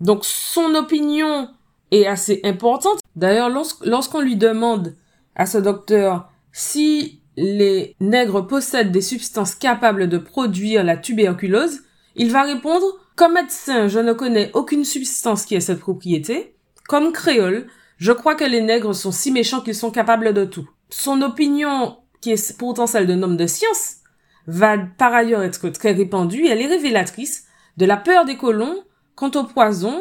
Donc 0.00 0.24
son 0.24 0.74
opinion 0.74 1.48
est 1.90 2.06
assez 2.06 2.40
importante. 2.44 2.98
D'ailleurs, 3.16 3.50
lorsqu'on 3.84 4.20
lui 4.20 4.36
demande 4.36 4.94
à 5.36 5.46
ce 5.46 5.58
docteur 5.58 6.30
si 6.52 7.20
les 7.36 7.96
nègres 8.00 8.46
possèdent 8.46 8.92
des 8.92 9.00
substances 9.00 9.54
capables 9.54 10.08
de 10.08 10.18
produire 10.18 10.84
la 10.84 10.96
tuberculose, 10.96 11.80
il 12.16 12.30
va 12.30 12.42
répondre 12.42 12.84
Comme 13.16 13.34
médecin, 13.34 13.88
je 13.88 13.98
ne 13.98 14.12
connais 14.12 14.50
aucune 14.54 14.84
substance 14.84 15.44
qui 15.44 15.54
ait 15.54 15.60
cette 15.60 15.80
propriété. 15.80 16.54
Comme 16.88 17.12
créole, 17.12 17.66
je 17.98 18.12
crois 18.12 18.34
que 18.34 18.44
les 18.44 18.60
nègres 18.60 18.94
sont 18.94 19.12
si 19.12 19.30
méchants 19.30 19.60
qu'ils 19.60 19.74
sont 19.74 19.90
capables 19.90 20.32
de 20.32 20.44
tout. 20.44 20.68
Son 20.90 21.22
opinion, 21.22 21.96
qui 22.20 22.32
est 22.32 22.56
pourtant 22.56 22.86
celle 22.86 23.06
d'un 23.06 23.22
homme 23.22 23.36
de 23.36 23.46
science, 23.46 23.96
va 24.46 24.76
par 24.78 25.14
ailleurs 25.14 25.42
être 25.42 25.68
très 25.70 25.92
répandue 25.92 26.46
elle 26.46 26.60
est 26.60 26.66
révélatrice 26.66 27.44
de 27.76 27.86
la 27.86 27.96
peur 27.96 28.24
des 28.24 28.36
colons 28.36 28.82
quant 29.14 29.30
au 29.30 29.44
poison 29.44 30.00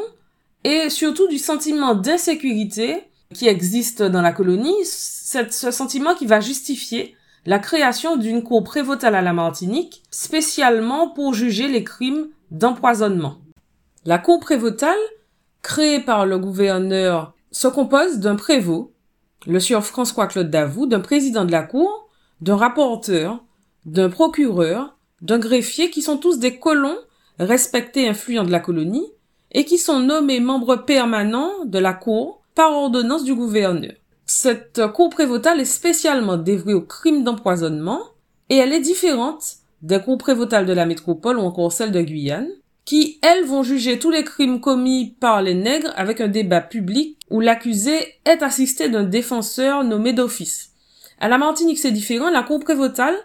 et 0.64 0.90
surtout 0.90 1.28
du 1.28 1.38
sentiment 1.38 1.96
d'insécurité 1.96 3.04
qui 3.34 3.48
existe 3.48 4.04
dans 4.04 4.22
la 4.22 4.32
colonie, 4.32 4.86
ce 4.86 5.72
sentiment 5.72 6.16
qui 6.16 6.26
va 6.26 6.40
justifier 6.40 7.16
la 7.46 7.60
création 7.60 8.16
d'une 8.16 8.44
cour 8.44 8.64
prévotale 8.64 9.16
à 9.16 9.22
la 9.22 9.34
Martinique, 9.34 10.04
spécialement 10.12 11.10
pour 11.10 11.34
juger 11.34 11.68
les 11.68 11.84
crimes 11.84 12.28
d'empoisonnement. 12.52 13.38
La 14.06 14.18
cour 14.18 14.40
prévotale, 14.40 15.00
créée 15.62 16.00
par 16.00 16.26
le 16.26 16.38
gouverneur, 16.38 17.34
se 17.52 17.68
compose 17.68 18.20
d'un 18.20 18.36
prévôt, 18.36 18.94
le 19.46 19.60
sieur 19.60 19.86
François-Claude 19.86 20.50
Davout, 20.50 20.86
d'un 20.86 21.02
président 21.02 21.44
de 21.44 21.52
la 21.52 21.64
cour, 21.64 22.10
d'un 22.40 22.56
rapporteur, 22.56 23.44
d'un 23.86 24.10
procureur, 24.10 24.98
d'un 25.22 25.40
greffier 25.40 25.90
qui 25.90 26.02
sont 26.02 26.18
tous 26.18 26.40
des 26.40 26.58
colons 26.60 26.98
respectés 27.40 28.04
et 28.04 28.10
influents 28.10 28.44
de 28.44 28.52
la 28.52 28.60
colonie 28.60 29.08
et 29.52 29.66
qui 29.66 29.78
sont 29.78 30.00
nommés 30.00 30.40
membres 30.40 30.76
permanents 30.76 31.66
de 31.66 31.80
la 31.80 31.94
cour 31.94 32.42
par 32.56 32.72
ordonnance 32.72 33.24
du 33.24 33.34
gouverneur. 33.34 33.94
Cette 34.26 34.88
cour 34.94 35.10
prévotale 35.10 35.60
est 35.60 35.66
spécialement 35.66 36.38
dévouée 36.38 36.74
aux 36.74 36.82
crimes 36.82 37.24
d'empoisonnement 37.24 38.02
et 38.50 38.58
elle 38.58 38.74
est 38.74 38.80
différente 38.80 39.44
des 39.82 40.00
cours 40.00 40.18
prévotales 40.18 40.66
de 40.66 40.74
la 40.74 40.86
métropole 40.86 41.38
ou 41.38 41.42
encore 41.42 41.74
celles 41.74 41.92
de 41.92 42.02
Guyane, 42.02 42.50
qui, 42.86 43.20
elles, 43.22 43.46
vont 43.46 43.64
juger 43.64 44.00
tous 44.00 44.10
les 44.10 44.24
crimes 44.24 44.60
commis 44.60 45.16
par 45.20 45.42
les 45.42 45.54
nègres 45.54 45.94
avec 45.96 46.20
un 46.22 46.28
débat 46.28 46.62
public 46.62 47.18
où 47.30 47.40
l'accusé 47.40 47.94
est 48.26 48.44
assisté 48.44 48.90
d'un 48.90 49.04
défenseur 49.04 49.84
nommé 49.84 50.14
d'office. 50.14 50.72
À 51.20 51.30
la 51.30 51.38
Martinique, 51.38 51.80
c'est 51.80 51.92
différent. 51.92 52.30
La 52.30 52.44
cour 52.44 52.60
prévotale 52.60 53.16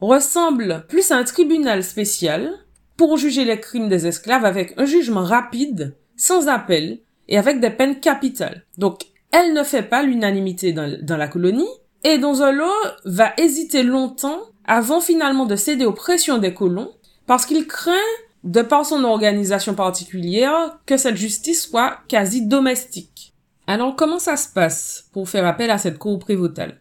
ressemble 0.00 0.84
plus 0.88 1.10
à 1.10 1.16
un 1.16 1.24
tribunal 1.24 1.82
spécial 1.82 2.52
pour 2.96 3.16
juger 3.16 3.44
les 3.44 3.60
crimes 3.60 3.88
des 3.88 4.06
esclaves 4.06 4.44
avec 4.44 4.74
un 4.76 4.84
jugement 4.84 5.24
rapide, 5.24 5.96
sans 6.16 6.48
appel 6.48 7.00
et 7.28 7.38
avec 7.38 7.60
des 7.60 7.70
peines 7.70 8.00
capitales. 8.00 8.64
Donc, 8.78 9.06
elle 9.32 9.52
ne 9.52 9.64
fait 9.64 9.82
pas 9.82 10.02
l'unanimité 10.02 10.72
dans, 10.72 11.16
la 11.16 11.28
colonie, 11.28 11.68
et 12.04 12.18
Donzolo 12.18 12.70
va 13.04 13.32
hésiter 13.36 13.82
longtemps 13.82 14.40
avant 14.64 15.00
finalement 15.00 15.46
de 15.46 15.56
céder 15.56 15.84
aux 15.84 15.92
pressions 15.92 16.38
des 16.38 16.54
colons, 16.54 16.92
parce 17.26 17.46
qu'il 17.46 17.66
craint, 17.66 17.94
de 18.44 18.62
par 18.62 18.84
son 18.84 19.04
organisation 19.04 19.74
particulière, 19.74 20.78
que 20.86 20.96
cette 20.96 21.16
justice 21.16 21.68
soit 21.68 21.98
quasi 22.08 22.46
domestique. 22.46 23.34
Alors 23.66 23.96
comment 23.96 24.18
ça 24.18 24.36
se 24.36 24.48
passe 24.52 25.08
pour 25.12 25.28
faire 25.28 25.46
appel 25.46 25.70
à 25.70 25.78
cette 25.78 25.98
cour 25.98 26.18
prévotale? 26.18 26.80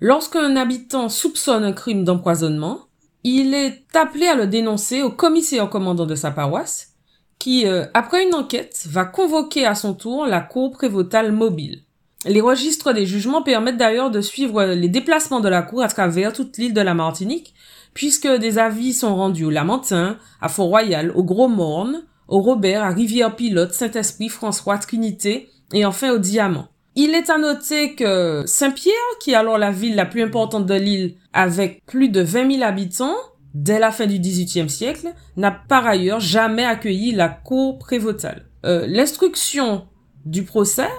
Lorsqu'un 0.00 0.56
habitant 0.56 1.10
soupçonne 1.10 1.64
un 1.64 1.72
crime 1.72 2.04
d'empoisonnement, 2.04 2.86
il 3.22 3.52
est 3.52 3.84
appelé 3.94 4.26
à 4.26 4.34
le 4.34 4.46
dénoncer 4.46 5.02
au 5.02 5.10
commissaire 5.10 5.68
commandant 5.68 6.06
de 6.06 6.14
sa 6.14 6.30
paroisse, 6.30 6.94
qui, 7.38 7.66
euh, 7.66 7.84
après 7.92 8.26
une 8.26 8.34
enquête, 8.34 8.86
va 8.88 9.04
convoquer 9.04 9.66
à 9.66 9.74
son 9.74 9.92
tour 9.92 10.26
la 10.26 10.40
cour 10.40 10.72
prévotale 10.72 11.32
mobile. 11.32 11.82
Les 12.24 12.40
registres 12.40 12.92
des 12.92 13.04
jugements 13.04 13.42
permettent 13.42 13.78
d'ailleurs 13.78 14.10
de 14.10 14.20
suivre 14.20 14.64
les 14.64 14.88
déplacements 14.88 15.40
de 15.40 15.48
la 15.48 15.62
cour 15.62 15.82
à 15.82 15.88
travers 15.88 16.32
toute 16.32 16.56
l'île 16.56 16.74
de 16.74 16.80
la 16.80 16.94
Martinique, 16.94 17.54
puisque 17.92 18.28
des 18.28 18.58
avis 18.58 18.94
sont 18.94 19.14
rendus 19.14 19.44
au 19.44 19.50
Lamentin, 19.50 20.18
à 20.40 20.48
Fort-Royal, 20.48 21.12
au 21.14 21.24
Gros-Morne, 21.24 22.04
au 22.28 22.40
Robert, 22.40 22.84
à 22.84 22.90
Rivière-Pilote, 22.90 23.72
Saint-Esprit, 23.72 24.28
François, 24.28 24.78
Trinité, 24.78 25.50
et 25.72 25.84
enfin 25.84 26.10
au 26.10 26.18
Diamant. 26.18 26.68
Il 27.02 27.14
est 27.14 27.30
à 27.30 27.38
noter 27.38 27.94
que 27.94 28.42
Saint-Pierre, 28.44 28.94
qui 29.20 29.30
est 29.30 29.34
alors 29.34 29.56
la 29.56 29.70
ville 29.70 29.94
la 29.94 30.04
plus 30.04 30.22
importante 30.22 30.66
de 30.66 30.74
l'île 30.74 31.14
avec 31.32 31.82
plus 31.86 32.10
de 32.10 32.20
20 32.20 32.56
000 32.58 32.62
habitants, 32.62 33.16
dès 33.54 33.78
la 33.78 33.90
fin 33.90 34.04
du 34.04 34.18
XVIIIe 34.18 34.68
siècle, 34.68 35.14
n'a 35.38 35.50
par 35.50 35.86
ailleurs 35.86 36.20
jamais 36.20 36.66
accueilli 36.66 37.12
la 37.12 37.30
cour 37.30 37.78
prévotale. 37.78 38.50
Euh, 38.66 38.84
L'instruction 38.86 39.86
du 40.26 40.42
procès 40.42 40.90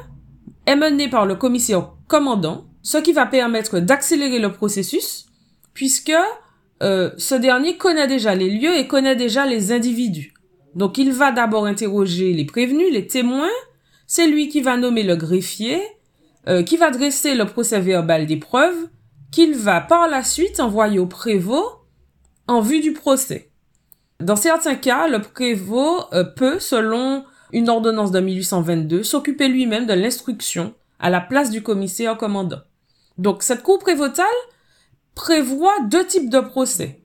est 0.65 0.75
menée 0.75 1.07
par 1.07 1.27
le 1.27 1.35
commissaire 1.35 1.91
commandant, 2.07 2.65
ce 2.81 2.97
qui 2.97 3.13
va 3.13 3.27
permettre 3.27 3.79
d'accélérer 3.79 4.39
le 4.39 4.51
processus, 4.51 5.27
puisque 5.75 6.13
euh, 6.81 7.11
ce 7.19 7.35
dernier 7.35 7.77
connaît 7.77 8.07
déjà 8.07 8.33
les 8.33 8.49
lieux 8.49 8.75
et 8.75 8.87
connaît 8.87 9.15
déjà 9.15 9.45
les 9.45 9.71
individus. 9.71 10.33
Donc 10.73 10.97
il 10.97 11.11
va 11.11 11.31
d'abord 11.31 11.67
interroger 11.67 12.33
les 12.33 12.45
prévenus, 12.45 12.91
les 12.91 13.05
témoins, 13.05 13.51
c'est 14.13 14.27
lui 14.27 14.49
qui 14.49 14.59
va 14.59 14.75
nommer 14.75 15.03
le 15.03 15.15
greffier, 15.15 15.81
euh, 16.49 16.63
qui 16.63 16.75
va 16.75 16.91
dresser 16.91 17.33
le 17.33 17.45
procès 17.45 17.79
verbal 17.79 18.25
des 18.25 18.35
preuves, 18.35 18.89
qu'il 19.31 19.55
va 19.55 19.79
par 19.79 20.09
la 20.09 20.21
suite 20.21 20.59
envoyer 20.59 20.99
au 20.99 21.05
prévôt 21.05 21.65
en 22.45 22.59
vue 22.59 22.81
du 22.81 22.91
procès. 22.91 23.51
Dans 24.19 24.35
certains 24.35 24.75
cas, 24.75 25.07
le 25.07 25.21
prévôt 25.21 26.01
euh, 26.11 26.25
peut, 26.25 26.59
selon 26.59 27.23
une 27.53 27.69
ordonnance 27.69 28.11
de 28.11 28.19
1822, 28.19 29.03
s'occuper 29.03 29.47
lui-même 29.47 29.85
de 29.85 29.93
l'instruction 29.93 30.73
à 30.99 31.09
la 31.09 31.21
place 31.21 31.49
du 31.49 31.63
commissaire 31.63 32.17
commandant. 32.17 32.59
Donc 33.17 33.43
cette 33.43 33.63
cour 33.63 33.79
prévotale 33.79 34.25
prévoit 35.15 35.79
deux 35.89 36.05
types 36.05 36.29
de 36.29 36.41
procès. 36.41 36.99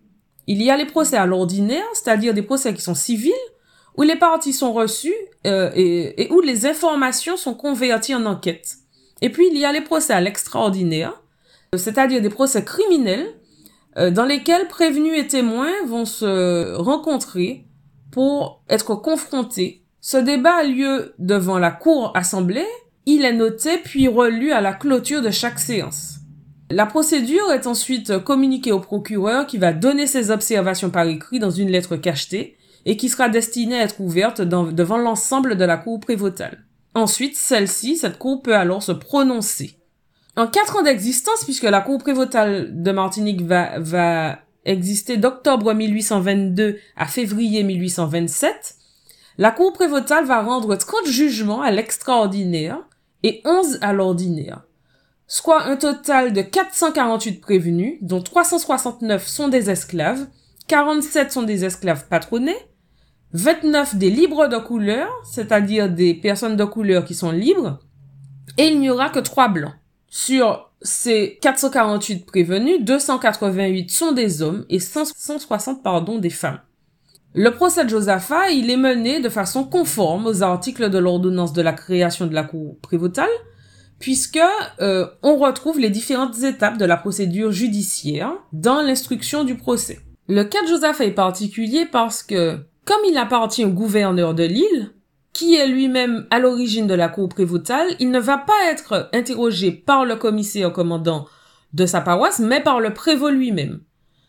Il 0.48 0.60
y 0.60 0.72
a 0.72 0.76
les 0.76 0.86
procès 0.86 1.16
à 1.16 1.26
l'ordinaire, 1.26 1.86
c'est-à-dire 1.94 2.34
des 2.34 2.42
procès 2.42 2.74
qui 2.74 2.82
sont 2.82 2.96
civils, 2.96 3.32
où 3.96 4.02
les 4.02 4.16
parties 4.16 4.52
sont 4.52 4.72
reçues 4.72 5.14
euh, 5.46 5.70
et, 5.74 6.28
où 6.30 6.40
les 6.40 6.66
informations 6.66 7.36
sont 7.36 7.54
converties 7.54 8.14
en 8.14 8.26
enquête. 8.26 8.76
Et 9.22 9.30
puis 9.30 9.48
il 9.50 9.58
y 9.58 9.64
a 9.64 9.72
les 9.72 9.80
procès 9.80 10.12
à 10.12 10.20
l'extraordinaire, 10.20 11.20
c'est-à-dire 11.74 12.20
des 12.20 12.28
procès 12.28 12.64
criminels 12.64 13.26
euh, 13.96 14.10
dans 14.10 14.26
lesquels 14.26 14.68
prévenus 14.68 15.18
et 15.18 15.26
témoins 15.26 15.72
vont 15.86 16.04
se 16.04 16.74
rencontrer 16.74 17.64
pour 18.10 18.62
être 18.68 18.94
confrontés. 18.94 19.82
Ce 20.00 20.16
débat 20.16 20.56
a 20.56 20.64
lieu 20.64 21.14
devant 21.18 21.58
la 21.58 21.70
cour 21.70 22.12
assemblée, 22.14 22.66
il 23.06 23.24
est 23.24 23.32
noté 23.32 23.78
puis 23.78 24.08
relu 24.08 24.52
à 24.52 24.60
la 24.60 24.72
clôture 24.74 25.22
de 25.22 25.30
chaque 25.30 25.58
séance. 25.58 26.16
La 26.70 26.84
procédure 26.84 27.52
est 27.52 27.66
ensuite 27.66 28.18
communiquée 28.18 28.72
au 28.72 28.80
procureur 28.80 29.46
qui 29.46 29.56
va 29.56 29.72
donner 29.72 30.06
ses 30.06 30.30
observations 30.30 30.90
par 30.90 31.06
écrit 31.06 31.38
dans 31.38 31.50
une 31.50 31.70
lettre 31.70 31.96
cachetée 31.96 32.56
et 32.86 32.96
qui 32.96 33.10
sera 33.10 33.28
destinée 33.28 33.78
à 33.78 33.82
être 33.82 34.00
ouverte 34.00 34.40
devant 34.40 34.96
l'ensemble 34.96 35.56
de 35.56 35.64
la 35.64 35.76
cour 35.76 36.00
prévotale. 36.00 36.64
Ensuite, 36.94 37.36
celle-ci, 37.36 37.98
cette 37.98 38.16
cour 38.16 38.40
peut 38.40 38.56
alors 38.56 38.82
se 38.82 38.92
prononcer. 38.92 39.76
En 40.36 40.46
quatre 40.46 40.76
ans 40.76 40.82
d'existence, 40.82 41.44
puisque 41.44 41.64
la 41.64 41.80
Cour 41.80 41.98
prévotale 41.98 42.82
de 42.82 42.92
Martinique 42.92 43.40
va, 43.40 43.78
va 43.78 44.38
exister 44.66 45.16
d'octobre 45.16 45.72
1822 45.72 46.78
à 46.94 47.06
février 47.06 47.62
1827, 47.62 48.76
la 49.38 49.50
Cour 49.50 49.72
prévotale 49.72 50.26
va 50.26 50.42
rendre 50.42 50.76
30 50.76 51.06
jugements 51.06 51.62
à 51.62 51.70
l'extraordinaire 51.70 52.78
et 53.22 53.40
11 53.46 53.78
à 53.80 53.94
l'ordinaire, 53.94 54.62
soit 55.26 55.64
un 55.64 55.76
total 55.76 56.34
de 56.34 56.42
448 56.42 57.40
prévenus, 57.40 57.98
dont 58.02 58.20
369 58.20 59.26
sont 59.26 59.48
des 59.48 59.70
esclaves, 59.70 60.26
47 60.68 61.32
sont 61.32 61.42
des 61.44 61.64
esclaves 61.64 62.08
patronnés, 62.08 62.56
29 63.32 63.96
des 63.96 64.10
libres 64.10 64.48
de 64.48 64.56
couleur, 64.56 65.08
c'est-à-dire 65.24 65.90
des 65.90 66.14
personnes 66.14 66.56
de 66.56 66.64
couleur 66.64 67.04
qui 67.04 67.14
sont 67.14 67.30
libres, 67.30 67.78
et 68.58 68.68
il 68.68 68.80
n'y 68.80 68.90
aura 68.90 69.10
que 69.10 69.18
3 69.18 69.48
blancs. 69.48 69.74
Sur 70.08 70.70
ces 70.82 71.38
448 71.42 72.26
prévenus, 72.26 72.82
288 72.82 73.90
sont 73.90 74.12
des 74.12 74.42
hommes 74.42 74.64
et 74.68 74.78
160 74.78 75.82
pardon, 75.82 76.18
des 76.18 76.30
femmes. 76.30 76.60
Le 77.34 77.50
procès 77.50 77.84
de 77.84 77.90
Josaphat, 77.90 78.50
il 78.50 78.70
est 78.70 78.78
mené 78.78 79.20
de 79.20 79.28
façon 79.28 79.64
conforme 79.64 80.26
aux 80.26 80.42
articles 80.42 80.88
de 80.88 80.98
l'ordonnance 80.98 81.52
de 81.52 81.60
la 81.60 81.74
création 81.74 82.26
de 82.26 82.34
la 82.34 82.44
cour 82.44 82.78
prévotale, 82.80 83.28
puisque 83.98 84.40
euh, 84.80 85.06
on 85.22 85.36
retrouve 85.36 85.78
les 85.78 85.90
différentes 85.90 86.42
étapes 86.42 86.78
de 86.78 86.84
la 86.86 86.96
procédure 86.96 87.52
judiciaire 87.52 88.32
dans 88.52 88.80
l'instruction 88.80 89.44
du 89.44 89.56
procès. 89.56 90.00
Le 90.28 90.44
cas 90.44 90.62
de 90.62 90.68
Josaphat 90.68 91.04
est 91.04 91.10
particulier 91.10 91.84
parce 91.84 92.22
que, 92.22 92.58
comme 92.86 93.04
il 93.06 93.18
appartient 93.18 93.64
au 93.64 93.70
gouverneur 93.70 94.32
de 94.32 94.44
l'île, 94.44 94.92
qui 95.32 95.56
est 95.56 95.66
lui-même 95.66 96.26
à 96.30 96.38
l'origine 96.38 96.86
de 96.86 96.94
la 96.94 97.08
cour 97.10 97.28
prévôtale, 97.28 97.88
il 98.00 98.10
ne 98.10 98.20
va 98.20 98.38
pas 98.38 98.70
être 98.70 99.10
interrogé 99.12 99.70
par 99.70 100.06
le 100.06 100.16
commissaire 100.16 100.72
commandant 100.72 101.26
de 101.74 101.84
sa 101.84 102.00
paroisse, 102.00 102.38
mais 102.38 102.62
par 102.62 102.80
le 102.80 102.94
prévôt 102.94 103.28
lui-même. 103.28 103.80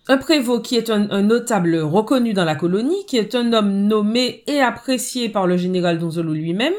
Un 0.09 0.17
prévôt 0.17 0.59
qui 0.59 0.75
est 0.75 0.89
un, 0.89 1.21
notable 1.21 1.77
reconnu 1.77 2.33
dans 2.33 2.45
la 2.45 2.55
colonie, 2.55 3.05
qui 3.05 3.17
est 3.17 3.35
un 3.35 3.53
homme 3.53 3.87
nommé 3.87 4.43
et 4.47 4.59
apprécié 4.59 5.29
par 5.29 5.47
le 5.47 5.55
général 5.55 5.99
Donzolo 5.99 6.33
lui-même, 6.33 6.73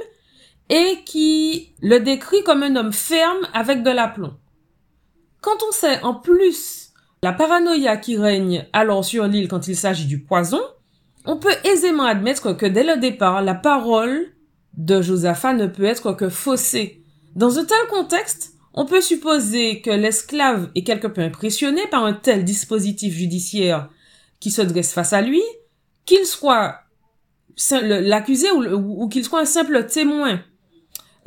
et 0.69 0.99
qui 1.07 1.75
le 1.81 2.01
décrit 2.01 2.43
comme 2.43 2.63
un 2.63 2.77
homme 2.77 2.93
ferme 2.93 3.47
avec 3.55 3.83
de 3.83 3.91
l'aplomb. 3.91 4.35
Quand 5.41 5.57
on 5.67 5.73
sait 5.73 6.03
en 6.03 6.15
plus 6.15 6.93
la 7.23 7.33
paranoïa 7.33 7.97
qui 7.97 8.17
règne 8.17 8.67
alors 8.73 9.05
sur 9.05 9.27
l'île 9.27 9.49
quand 9.49 9.69
il 9.69 9.77
s'agit 9.77 10.07
du 10.07 10.21
poison, 10.21 10.61
on 11.29 11.37
peut 11.37 11.55
aisément 11.65 12.05
admettre 12.05 12.55
que 12.55 12.65
dès 12.65 12.83
le 12.83 12.99
départ, 12.99 13.43
la 13.43 13.55
parole 13.55 14.29
de 14.79 15.03
Josaphat 15.03 15.53
ne 15.53 15.67
peut 15.67 15.85
être 15.85 16.15
que 16.15 16.31
faussée. 16.31 17.03
Dans 17.37 17.59
un 17.59 17.67
tel 17.67 17.77
contexte, 17.91 18.55
on 18.73 18.87
peut 18.87 19.03
supposer 19.03 19.83
que 19.83 19.91
l'esclave 19.91 20.71
est 20.75 20.85
quelque 20.85 21.07
peu 21.07 21.21
impressionné 21.21 21.83
par 21.91 22.03
un 22.05 22.15
tel 22.15 22.45
dispositif 22.45 23.13
judiciaire 23.13 23.91
qui 24.41 24.51
se 24.51 24.63
dresse 24.63 24.95
face 24.95 25.13
à 25.13 25.21
lui, 25.21 25.43
qu'il 26.07 26.25
soit 26.25 26.77
l'accusé 27.83 28.51
ou, 28.51 29.07
qu'il 29.11 29.23
soit 29.23 29.41
un 29.41 29.45
simple 29.45 29.85
témoin. 29.85 30.41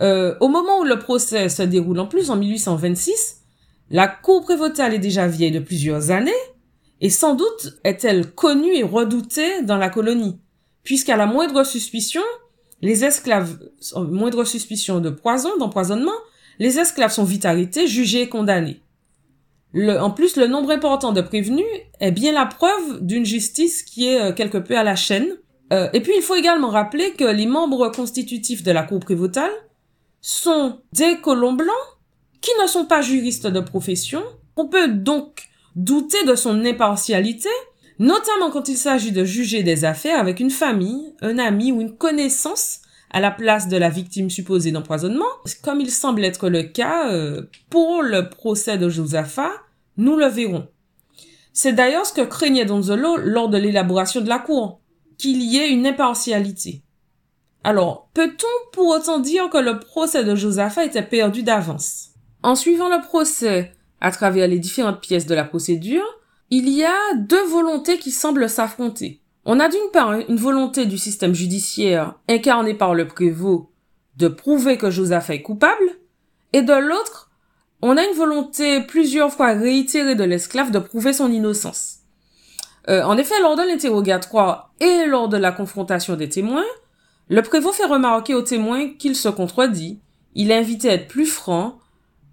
Euh, 0.02 0.36
au 0.40 0.48
moment 0.48 0.80
où 0.80 0.84
le 0.84 0.98
procès 0.98 1.48
se 1.48 1.62
déroule 1.62 2.00
en 2.00 2.08
plus, 2.08 2.32
en 2.32 2.38
1826, 2.38 3.42
la 3.92 4.08
cour 4.08 4.42
prévôtale 4.42 4.96
est 4.96 5.00
déjà 5.00 5.28
vieille 5.28 5.52
de 5.52 5.60
plusieurs 5.60 6.10
années, 6.10 6.32
et 7.02 7.10
sans 7.10 7.34
doute 7.34 7.80
est-elle 7.84 8.32
connue 8.32 8.76
et 8.76 8.84
redoutée 8.84 9.64
dans 9.64 9.78
la 9.78 9.90
colonie, 9.90 10.40
puisqu'à 10.84 11.18
la 11.18 11.26
moindre 11.26 11.64
suspicion, 11.64 12.22
les 12.82 13.04
esclaves, 13.04 13.58
moindre 13.96 14.44
suspicion 14.44 15.00
de 15.00 15.10
poison, 15.10 15.58
d'empoisonnement, 15.58 16.12
les 16.60 16.78
esclaves 16.78 17.12
sont 17.12 17.24
vite 17.24 17.46
arrêtés, 17.46 17.88
jugés 17.88 18.22
et 18.22 18.30
condamnés. 18.30 18.82
en 19.76 20.12
plus, 20.12 20.36
le 20.36 20.46
nombre 20.46 20.70
important 20.72 21.12
de 21.12 21.22
prévenus 21.22 21.66
est 22.00 22.12
bien 22.12 22.34
la 22.34 22.46
preuve 22.46 23.04
d'une 23.04 23.26
justice 23.26 23.82
qui 23.82 24.08
est 24.08 24.22
euh, 24.22 24.34
quelque 24.34 24.60
peu 24.60 24.78
à 24.78 24.84
la 24.84 24.96
chaîne. 24.96 25.38
Euh, 25.74 25.90
et 25.94 26.02
puis, 26.02 26.14
il 26.16 26.22
faut 26.22 26.36
également 26.36 26.70
rappeler 26.70 27.14
que 27.14 27.24
les 27.24 27.48
membres 27.48 27.90
constitutifs 27.90 28.62
de 28.62 28.72
la 28.72 28.84
cour 28.84 29.00
prévôtale 29.00 29.52
sont 30.20 30.82
des 30.94 31.18
colons 31.18 31.54
blancs 31.54 31.88
qui 32.42 32.52
ne 32.62 32.68
sont 32.68 32.86
pas 32.86 33.02
juristes 33.02 33.48
de 33.48 33.60
profession. 33.60 34.22
On 34.56 34.68
peut 34.68 34.90
donc 34.90 35.51
douter 35.76 36.24
de 36.26 36.36
son 36.36 36.66
impartialité, 36.66 37.50
notamment 38.00 38.52
quand 38.52 38.68
il 38.68 38.78
s'agit 38.78 39.12
de 39.12 39.24
juger 39.24 39.64
des 39.64 39.86
affaires 39.86 40.20
avec 40.20 40.40
une 40.40 40.50
famille, 40.50 41.14
un 41.22 41.38
ami 41.38 41.72
ou 41.72 41.82
une 41.82 41.96
connaissance 41.96 42.82
à 43.12 43.20
la 43.20 43.32
place 43.32 43.68
de 43.68 43.78
la 43.78 43.90
victime 43.90 44.30
supposée 44.30 44.72
d'empoisonnement, 44.72 45.26
comme 45.62 45.82
il 45.82 45.92
semble 45.92 46.24
être 46.24 46.50
le 46.50 46.64
cas 46.64 47.12
euh, 47.12 47.44
pour 47.70 48.02
le 48.02 48.30
procès 48.30 48.78
de 48.78 48.90
Josaphat, 48.90 49.52
nous 49.98 50.16
le 50.16 50.28
verrons. 50.28 50.68
C'est 51.54 51.74
d'ailleurs 51.74 52.06
ce 52.06 52.14
que 52.14 52.22
craignait 52.22 52.66
Donzolo 52.66 53.18
lors 53.18 53.50
de 53.50 53.58
l'élaboration 53.58 54.22
de 54.22 54.30
la 54.30 54.40
cour, 54.40 54.80
qu'il 55.18 55.42
y 55.42 55.58
ait 55.58 55.70
une 55.70 55.86
impartialité. 55.86 56.84
Alors, 57.64 58.10
peut-on 58.14 58.72
pour 58.72 58.88
autant 58.88 59.20
dire 59.20 59.50
que 59.50 59.58
le 59.58 59.80
procès 59.80 60.24
de 60.24 60.36
Josaphat 60.36 60.86
était 60.86 61.04
perdu 61.04 61.44
d'avance? 61.44 62.12
En 62.42 62.56
suivant 62.56 62.90
le 62.90 63.06
procès 63.06 63.74
à 64.02 64.12
travers 64.12 64.48
les 64.48 64.60
différentes 64.60 65.00
pièces 65.00 65.26
de 65.26 65.36
la 65.36 65.44
procédure, 65.44 66.04
il 66.50 66.68
y 66.70 66.84
a 66.84 67.14
deux 67.16 67.46
volontés 67.46 67.98
qui 67.98 68.12
semblent 68.12 68.50
s'affronter. 68.50 69.22
On 69.46 69.60
a 69.60 69.70
d'une 69.70 69.92
part 69.94 70.12
une 70.14 70.36
volonté 70.36 70.86
du 70.86 70.98
système 70.98 71.34
judiciaire 71.34 72.16
incarné 72.28 72.74
par 72.74 72.94
le 72.94 73.08
prévôt 73.08 73.72
de 74.18 74.28
prouver 74.28 74.78
que 74.78 74.92
Josaphat 74.92 75.36
est 75.36 75.42
coupable, 75.42 75.98
et 76.54 76.62
de 76.62 76.74
l'autre, 76.74 77.32
on 77.82 77.98
a 77.98 78.04
une 78.04 78.16
volonté 78.16 78.82
plusieurs 78.82 79.32
fois 79.32 79.54
réitérée 79.54 80.16
de 80.16 80.24
l'esclave 80.24 80.72
de 80.72 80.80
prouver 80.80 81.14
son 81.14 81.32
innocence. 81.32 82.00
Euh, 82.90 83.04
en 83.04 83.18
effet, 83.18 83.40
lors 83.42 83.56
de 83.56 83.64
l'interrogatoire 83.64 84.74
et 84.80 85.06
lors 85.06 85.30
de 85.30 85.38
la 85.38 85.52
confrontation 85.52 86.16
des 86.16 86.30
témoins, 86.30 86.66
le 87.30 87.42
prévôt 87.42 87.72
fait 87.72 87.86
remarquer 87.86 88.36
aux 88.36 88.42
témoins 88.42 88.90
qu'il 88.90 89.16
se 89.16 89.30
contredit. 89.30 90.00
Il 90.36 90.52
invitait 90.52 90.90
à 90.90 90.94
être 90.94 91.08
plus 91.08 91.26
franc, 91.26 91.80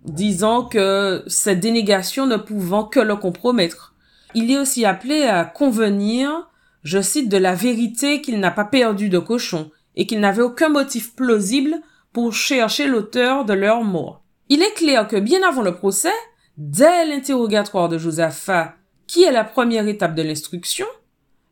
disant 0.05 0.65
que 0.65 1.25
cette 1.27 1.61
dénégation 1.61 2.27
ne 2.27 2.37
pouvant 2.37 2.85
que 2.85 3.01
le 3.01 3.17
compromettre. 3.17 3.95
Il 4.35 4.51
est 4.51 4.59
aussi 4.59 4.85
appelé 4.85 5.23
à 5.23 5.45
convenir 5.45 6.49
je 6.83 7.03
cite, 7.03 7.29
de 7.29 7.37
la 7.37 7.55
vérité 7.55 8.21
qu'il 8.21 8.41
n'a 8.41 8.51
pas 8.51 8.65
perdu 8.65 9.09
de 9.09 9.19
cochon 9.19 9.71
et 9.97 10.07
qu'il 10.07 10.21
n'avait 10.21 10.43
aucun 10.43 10.69
motif 10.69 11.15
plausible 11.15 11.77
pour 12.13 12.33
chercher 12.33 12.87
l'auteur 12.87 13.45
de 13.45 13.53
leur 13.53 13.83
mort. 13.83 14.23
Il 14.49 14.63
est 14.63 14.75
clair 14.75 15.07
que 15.07 15.17
bien 15.17 15.47
avant 15.47 15.63
le 15.63 15.75
procès, 15.75 16.13
dès 16.57 17.07
l'interrogatoire 17.07 17.89
de 17.89 17.99
Josaphat, 17.99 18.75
qui 19.07 19.25
est 19.25 19.33
la 19.33 19.45
première 19.45 19.89
étape 19.89 20.15
de 20.15 20.23
l'instruction, 20.23 20.87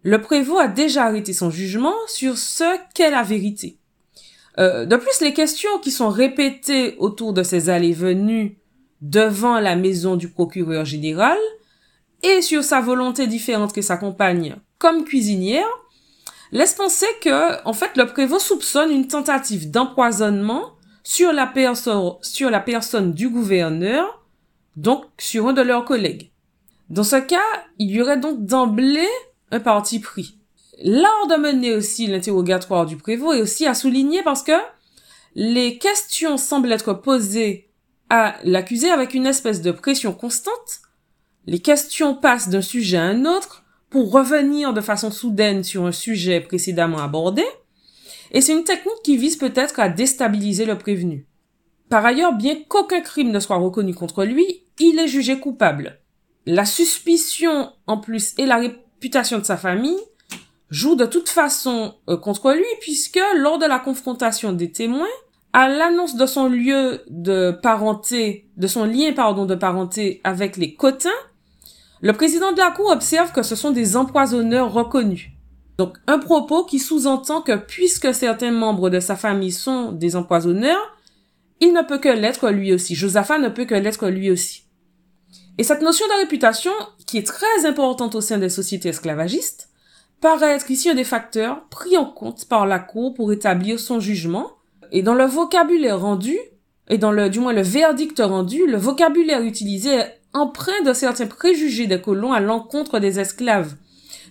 le 0.03 0.21
prévôt 0.23 0.59
a 0.59 0.69
déjà 0.69 1.05
arrêté 1.05 1.33
son 1.33 1.51
jugement 1.51 1.95
sur 2.07 2.39
ce 2.39 2.79
qu'est 2.95 3.11
la 3.11 3.23
vérité. 3.23 3.79
Euh, 4.59 4.87
de 4.87 4.97
plus, 4.97 5.21
les 5.21 5.35
questions 5.35 5.79
qui 5.83 5.91
sont 5.91 6.09
répétées 6.09 6.97
autour 6.99 7.33
de 7.33 7.43
ces 7.43 7.69
allées-venues 7.69 8.59
devant 9.01 9.61
la 9.61 9.77
maison 9.77 10.17
du 10.17 10.29
procureur 10.29 10.85
général 10.85 11.39
et 12.23 12.41
sur 12.41 12.65
sa 12.65 12.81
volonté 12.81 13.27
différente 13.27 13.73
que 13.73 13.83
sa 13.83 13.97
compagne 13.97 14.57
comme 14.79 15.05
cuisinière, 15.05 15.67
laisse 16.53 16.75
penser 16.75 17.07
que, 17.23 17.63
en 17.67 17.73
fait, 17.73 17.97
le 17.97 18.07
prévôt 18.07 18.39
soupçonne 18.39 18.91
une 18.91 19.09
tentative 19.09 19.71
d'empoisonnement 19.71 20.73
sur 21.03 21.33
la 21.33 21.47
personne 21.47 23.13
du 23.13 23.29
gouverneur, 23.29 24.25
donc 24.77 25.05
sur 25.19 25.49
un 25.49 25.53
de 25.53 25.63
leurs 25.63 25.85
collègues. 25.85 26.31
Dans 26.89 27.05
ce 27.05 27.17
cas, 27.17 27.39
il 27.79 27.91
y 27.91 28.01
aurait 28.01 28.19
donc 28.19 28.45
d'emblée 28.45 29.09
un 29.51 29.61
parti 29.61 30.01
pris. 30.01 30.36
L'art 30.83 31.27
de 31.29 31.37
mener 31.37 31.75
aussi 31.75 32.07
l'interrogatoire 32.07 32.87
du 32.87 32.97
prévôt 32.97 33.33
est 33.33 33.41
aussi 33.41 33.67
à 33.67 33.75
souligner 33.75 34.23
parce 34.23 34.43
que 34.43 34.53
les 35.35 35.79
questions 35.79 36.37
semblent 36.37 36.73
être 36.73 36.95
posées 36.95 37.71
à 38.11 38.37
l'accusé 38.45 38.91
avec 38.91 39.15
une 39.15 39.27
espèce 39.27 39.63
de 39.63 39.71
pression 39.71 40.13
constante. 40.13 40.81
Les 41.47 41.61
questions 41.61 42.15
passent 42.15 42.49
d'un 42.49 42.63
sujet 42.63 42.97
à 42.97 43.05
un 43.05 43.25
autre, 43.25 43.65
pour 43.91 44.11
revenir 44.11 44.75
de 44.75 44.81
façon 44.81 45.11
soudaine 45.11 45.65
sur 45.65 45.87
un 45.87 45.93
sujet 45.93 46.41
précédemment 46.41 46.99
abordé, 46.99 47.45
et 48.33 48.41
c'est 48.41 48.53
une 48.53 48.65
technique 48.65 49.03
qui 49.05 49.17
vise 49.17 49.37
peut-être 49.37 49.79
à 49.79 49.89
déstabiliser 49.89 50.65
le 50.65 50.77
prévenu. 50.77 51.27
Par 51.89 52.05
ailleurs, 52.05 52.35
bien 52.35 52.57
qu'aucun 52.69 53.01
crime 53.01 53.31
ne 53.31 53.39
soit 53.39 53.57
reconnu 53.57 53.95
contre 53.95 54.25
lui, 54.25 54.65
il 54.81 54.99
est 54.99 55.09
jugé 55.09 55.39
coupable. 55.39 56.01
La 56.45 56.65
suspicion, 56.65 57.73
en 57.87 57.99
plus, 57.99 58.35
et 58.39 58.47
la 58.47 58.57
réputation 58.57 59.39
de 59.39 59.45
sa 59.45 59.57
famille 59.57 59.99
jouent 60.71 60.97
de 60.97 61.07
toute 61.07 61.29
façon 61.29 61.95
euh, 62.09 62.17
contre 62.17 62.53
lui, 62.53 62.65
puisque 62.81 63.21
lors 63.37 63.59
de 63.59 63.67
la 63.67 63.79
confrontation 63.79 64.53
des 64.53 64.73
témoins, 64.73 65.07
à 65.53 65.69
l'annonce 65.69 66.17
de 66.17 66.27
son 66.27 66.49
lieu 66.49 67.03
de 67.09 67.51
parenté, 67.63 68.49
de 68.57 68.67
son 68.67 68.85
lien, 68.85 69.13
pardon, 69.13 69.47
de 69.47 69.55
parenté 69.55 70.21
avec 70.25 70.57
les 70.57 70.75
Cotins, 70.75 71.11
le 72.03 72.13
président 72.13 72.53
de 72.53 72.59
la 72.59 72.71
Cour 72.71 72.91
observe 72.91 73.33
que 73.33 73.43
ce 73.43 73.57
sont 73.57 73.71
des 73.71 73.97
empoisonneurs 73.97 74.73
reconnus. 74.73 75.31
Donc 75.79 75.97
un 76.07 76.19
propos 76.19 76.65
qui 76.65 76.79
sous-entend 76.79 77.43
que 77.43 77.57
puisque 77.57 78.15
certains 78.15 78.51
membres 78.51 78.91
de 78.91 79.01
sa 79.01 79.17
famille 79.17 79.53
sont 79.53 79.93
des 79.93 80.17
empoisonneurs, 80.17 80.97
il 81.61 81.73
ne 81.73 81.83
peut 81.83 81.99
que 81.99 82.09
l'être 82.09 82.51
lui 82.51 82.73
aussi. 82.73 82.95
Josaphat 82.95 83.39
ne 83.39 83.49
peut 83.49 83.65
que 83.65 83.75
l'être 83.75 84.09
lui 84.09 84.31
aussi. 84.31 84.65
Et 85.59 85.65
cette 85.65 85.81
notion 85.81 86.07
de 86.07 86.21
réputation, 86.21 86.73
qui 87.07 87.17
est 87.19 87.27
très 87.27 87.65
importante 87.65 88.15
au 88.15 88.21
sein 88.21 88.37
des 88.39 88.51
sociétés 88.51 88.91
esclavagistes, 88.91 89.66
paraît 90.21 90.55
être 90.55 90.71
ici 90.71 90.91
un 90.91 90.95
des 90.95 91.05
facteurs 91.05 91.67
pris 91.69 91.97
en 91.97 92.07
compte 92.07 92.47
par 92.47 92.67
la 92.67 92.79
Cour 92.79 93.15
pour 93.15 93.33
établir 93.33 93.81
son 93.81 94.01
jugement. 94.01 94.53
Et 94.93 95.03
dans 95.03 95.15
le 95.15 95.25
vocabulaire 95.25 96.01
rendu, 96.01 96.37
et 96.89 96.99
dans 96.99 97.13
le, 97.13 97.29
du 97.29 97.41
moins 97.41 97.53
le 97.53 97.63
verdict 97.63 98.21
rendu, 98.21 98.67
le 98.67 98.77
vocabulaire 98.77 99.43
utilisé 99.43 99.91
est 99.91 100.21
empreint 100.33 100.83
de 100.85 100.93
certains 100.93 101.27
préjugés 101.27 101.87
des 101.87 102.01
colons 102.01 102.33
à 102.33 102.41
l'encontre 102.41 102.99
des 102.99 103.19
esclaves. 103.19 103.75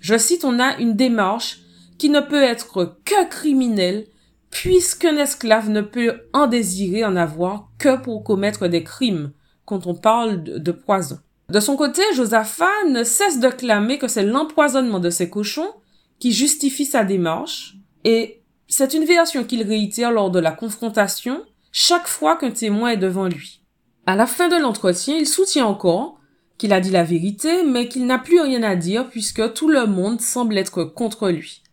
Je 0.02 0.18
cite, 0.18 0.46
on 0.46 0.60
a 0.60 0.78
une 0.78 0.96
démarche 0.96 1.62
qui 1.98 2.10
ne 2.10 2.20
peut 2.20 2.44
être 2.44 3.00
que 3.04 3.28
criminelle, 3.30 4.06
puisqu'un 4.52 5.18
esclave 5.18 5.70
ne 5.70 5.82
peut 5.82 6.22
en 6.34 6.48
désirer 6.48 7.04
en 7.04 7.16
avoir 7.16 7.70
que 7.80 7.98
pour 7.98 8.24
commettre 8.24 8.68
des 8.68 8.84
crimes, 8.84 9.32
quand 9.66 9.88
on 9.88 9.96
parle 9.96 10.44
de, 10.44 10.72
poison. 10.72 11.18
De 11.50 11.60
son 11.60 11.76
côté, 11.76 12.02
Josaphat 12.14 12.86
ne 12.90 13.04
cesse 13.04 13.40
de 13.40 13.50
clamer 13.50 13.98
que 13.98 14.08
c'est 14.08 14.24
l'empoisonnement 14.24 15.00
de 15.00 15.10
ses 15.10 15.30
cochons 15.30 15.72
qui 16.20 16.32
justifie 16.32 16.86
sa 16.86 17.04
démarche, 17.04 17.76
et 18.04 18.42
c'est 18.68 18.94
une 18.94 19.06
version 19.06 19.44
qu'il 19.44 19.64
réitère 19.64 20.12
lors 20.12 20.32
de 20.32 20.40
la 20.40 20.52
confrontation 20.52 21.44
chaque 21.72 22.08
fois 22.08 22.36
qu'un 22.36 22.52
témoin 22.52 22.90
est 22.90 22.98
devant 22.98 23.28
lui. 23.28 23.62
À 24.06 24.16
la 24.16 24.26
fin 24.26 24.48
de 24.48 24.56
l'entretien, 24.56 25.18
il 25.18 25.28
soutient 25.28 25.66
encore 25.66 26.20
qu'il 26.58 26.74
a 26.74 26.80
dit 26.80 26.92
la 26.92 27.04
vérité, 27.04 27.64
mais 27.64 27.90
qu'il 27.90 28.06
n'a 28.06 28.18
plus 28.18 28.40
rien 28.40 28.64
à 28.64 28.76
dire 28.76 29.10
puisque 29.10 29.54
tout 29.54 29.68
le 29.68 29.86
monde 29.86 30.22
semble 30.22 30.58
être 30.58 30.84
contre 30.84 31.30
lui. 31.30 31.64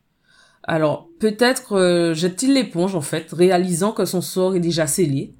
Alors, 0.64 1.08
peut-être 1.18 1.76
euh, 1.76 2.14
jette-t-il 2.14 2.54
l'éponge 2.54 2.94
en 2.94 3.00
fait, 3.00 3.28
réalisant 3.32 3.92
que 3.92 4.04
son 4.04 4.20
sort 4.20 4.56
est 4.56 4.60
déjà 4.60 4.86
scellé. 4.86 5.34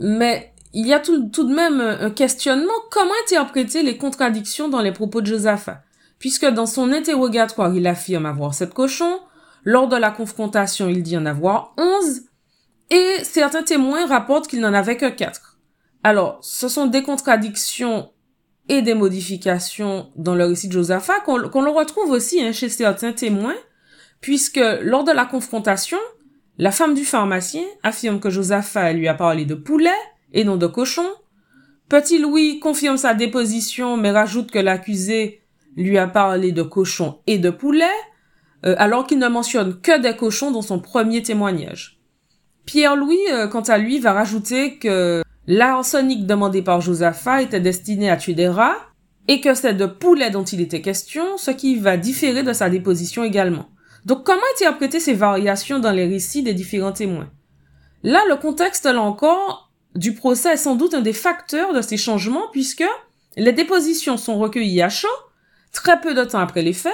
Mais 0.00 0.54
il 0.76 0.86
y 0.86 0.92
a 0.92 1.00
tout, 1.00 1.22
de 1.22 1.54
même 1.54 1.80
un 1.80 2.10
questionnement. 2.10 2.74
Comment 2.90 3.14
interpréter 3.24 3.82
les 3.82 3.96
contradictions 3.96 4.68
dans 4.68 4.82
les 4.82 4.92
propos 4.92 5.22
de 5.22 5.26
Josaphat, 5.26 5.82
puisque 6.18 6.44
dans 6.44 6.66
son 6.66 6.92
interrogatoire 6.92 7.74
il 7.74 7.86
affirme 7.86 8.26
avoir 8.26 8.52
sept 8.52 8.74
cochons, 8.74 9.20
lors 9.64 9.88
de 9.88 9.96
la 9.96 10.10
confrontation 10.10 10.86
il 10.86 11.02
dit 11.02 11.16
en 11.16 11.24
avoir 11.24 11.72
onze, 11.78 12.24
et 12.90 13.24
certains 13.24 13.62
témoins 13.62 14.06
rapportent 14.06 14.48
qu'il 14.48 14.60
n'en 14.60 14.74
avait 14.74 14.98
que 14.98 15.08
quatre. 15.08 15.58
Alors, 16.04 16.38
ce 16.42 16.68
sont 16.68 16.86
des 16.86 17.02
contradictions 17.02 18.10
et 18.68 18.82
des 18.82 18.94
modifications 18.94 20.12
dans 20.14 20.34
le 20.34 20.44
récit 20.44 20.68
de 20.68 20.74
Josaphat 20.74 21.20
qu'on 21.20 21.72
retrouve 21.72 22.10
aussi 22.10 22.42
hein, 22.42 22.52
chez 22.52 22.68
certains 22.68 23.12
témoins, 23.12 23.56
puisque 24.20 24.60
lors 24.82 25.04
de 25.04 25.12
la 25.12 25.24
confrontation, 25.24 25.98
la 26.58 26.70
femme 26.70 26.92
du 26.92 27.06
pharmacien 27.06 27.64
affirme 27.82 28.20
que 28.20 28.28
Josaphat 28.28 28.92
lui 28.92 29.08
a 29.08 29.14
parlé 29.14 29.46
de 29.46 29.54
poulet 29.54 29.90
et 30.32 30.44
non 30.44 30.56
de 30.56 30.66
cochon. 30.66 31.06
Petit 31.88 32.18
Louis 32.18 32.58
confirme 32.58 32.96
sa 32.96 33.14
déposition 33.14 33.96
mais 33.96 34.10
rajoute 34.10 34.50
que 34.50 34.58
l'accusé 34.58 35.42
lui 35.76 35.98
a 35.98 36.06
parlé 36.06 36.52
de 36.52 36.62
cochon 36.62 37.18
et 37.26 37.38
de 37.38 37.50
poulet, 37.50 37.84
euh, 38.64 38.74
alors 38.78 39.06
qu'il 39.06 39.18
ne 39.18 39.28
mentionne 39.28 39.80
que 39.80 40.00
des 40.00 40.16
cochons 40.16 40.50
dans 40.50 40.62
son 40.62 40.80
premier 40.80 41.22
témoignage. 41.22 42.00
Pierre-Louis, 42.64 43.18
euh, 43.30 43.46
quant 43.46 43.62
à 43.62 43.78
lui, 43.78 44.00
va 44.00 44.12
rajouter 44.12 44.78
que 44.78 45.22
l'arsenic 45.46 46.26
demandé 46.26 46.62
par 46.62 46.80
Josaphat 46.80 47.42
était 47.42 47.60
destiné 47.60 48.10
à 48.10 48.16
tuer 48.16 48.34
des 48.34 48.48
rats 48.48 48.76
et 49.28 49.40
que 49.40 49.54
c'est 49.54 49.74
de 49.74 49.86
poulet 49.86 50.30
dont 50.30 50.44
il 50.44 50.60
était 50.60 50.80
question, 50.80 51.36
ce 51.36 51.50
qui 51.50 51.76
va 51.76 51.96
différer 51.96 52.42
de 52.42 52.52
sa 52.52 52.70
déposition 52.70 53.22
également. 53.22 53.68
Donc 54.04 54.24
comment 54.24 54.40
interpréter 54.54 55.00
ces 55.00 55.14
variations 55.14 55.78
dans 55.78 55.92
les 55.92 56.06
récits 56.06 56.42
des 56.42 56.54
différents 56.54 56.92
témoins? 56.92 57.30
Là, 58.02 58.22
le 58.28 58.36
contexte, 58.36 58.84
là 58.84 59.00
encore, 59.00 59.65
du 59.96 60.14
procès 60.14 60.54
est 60.54 60.56
sans 60.56 60.76
doute 60.76 60.94
un 60.94 61.00
des 61.00 61.12
facteurs 61.12 61.72
de 61.72 61.82
ces 61.82 61.96
changements 61.96 62.48
puisque 62.52 62.84
les 63.36 63.52
dépositions 63.52 64.16
sont 64.16 64.38
recueillies 64.38 64.82
à 64.82 64.88
chaud, 64.88 65.08
très 65.72 66.00
peu 66.00 66.14
de 66.14 66.24
temps 66.24 66.38
après 66.38 66.62
les 66.62 66.72
faits, 66.72 66.92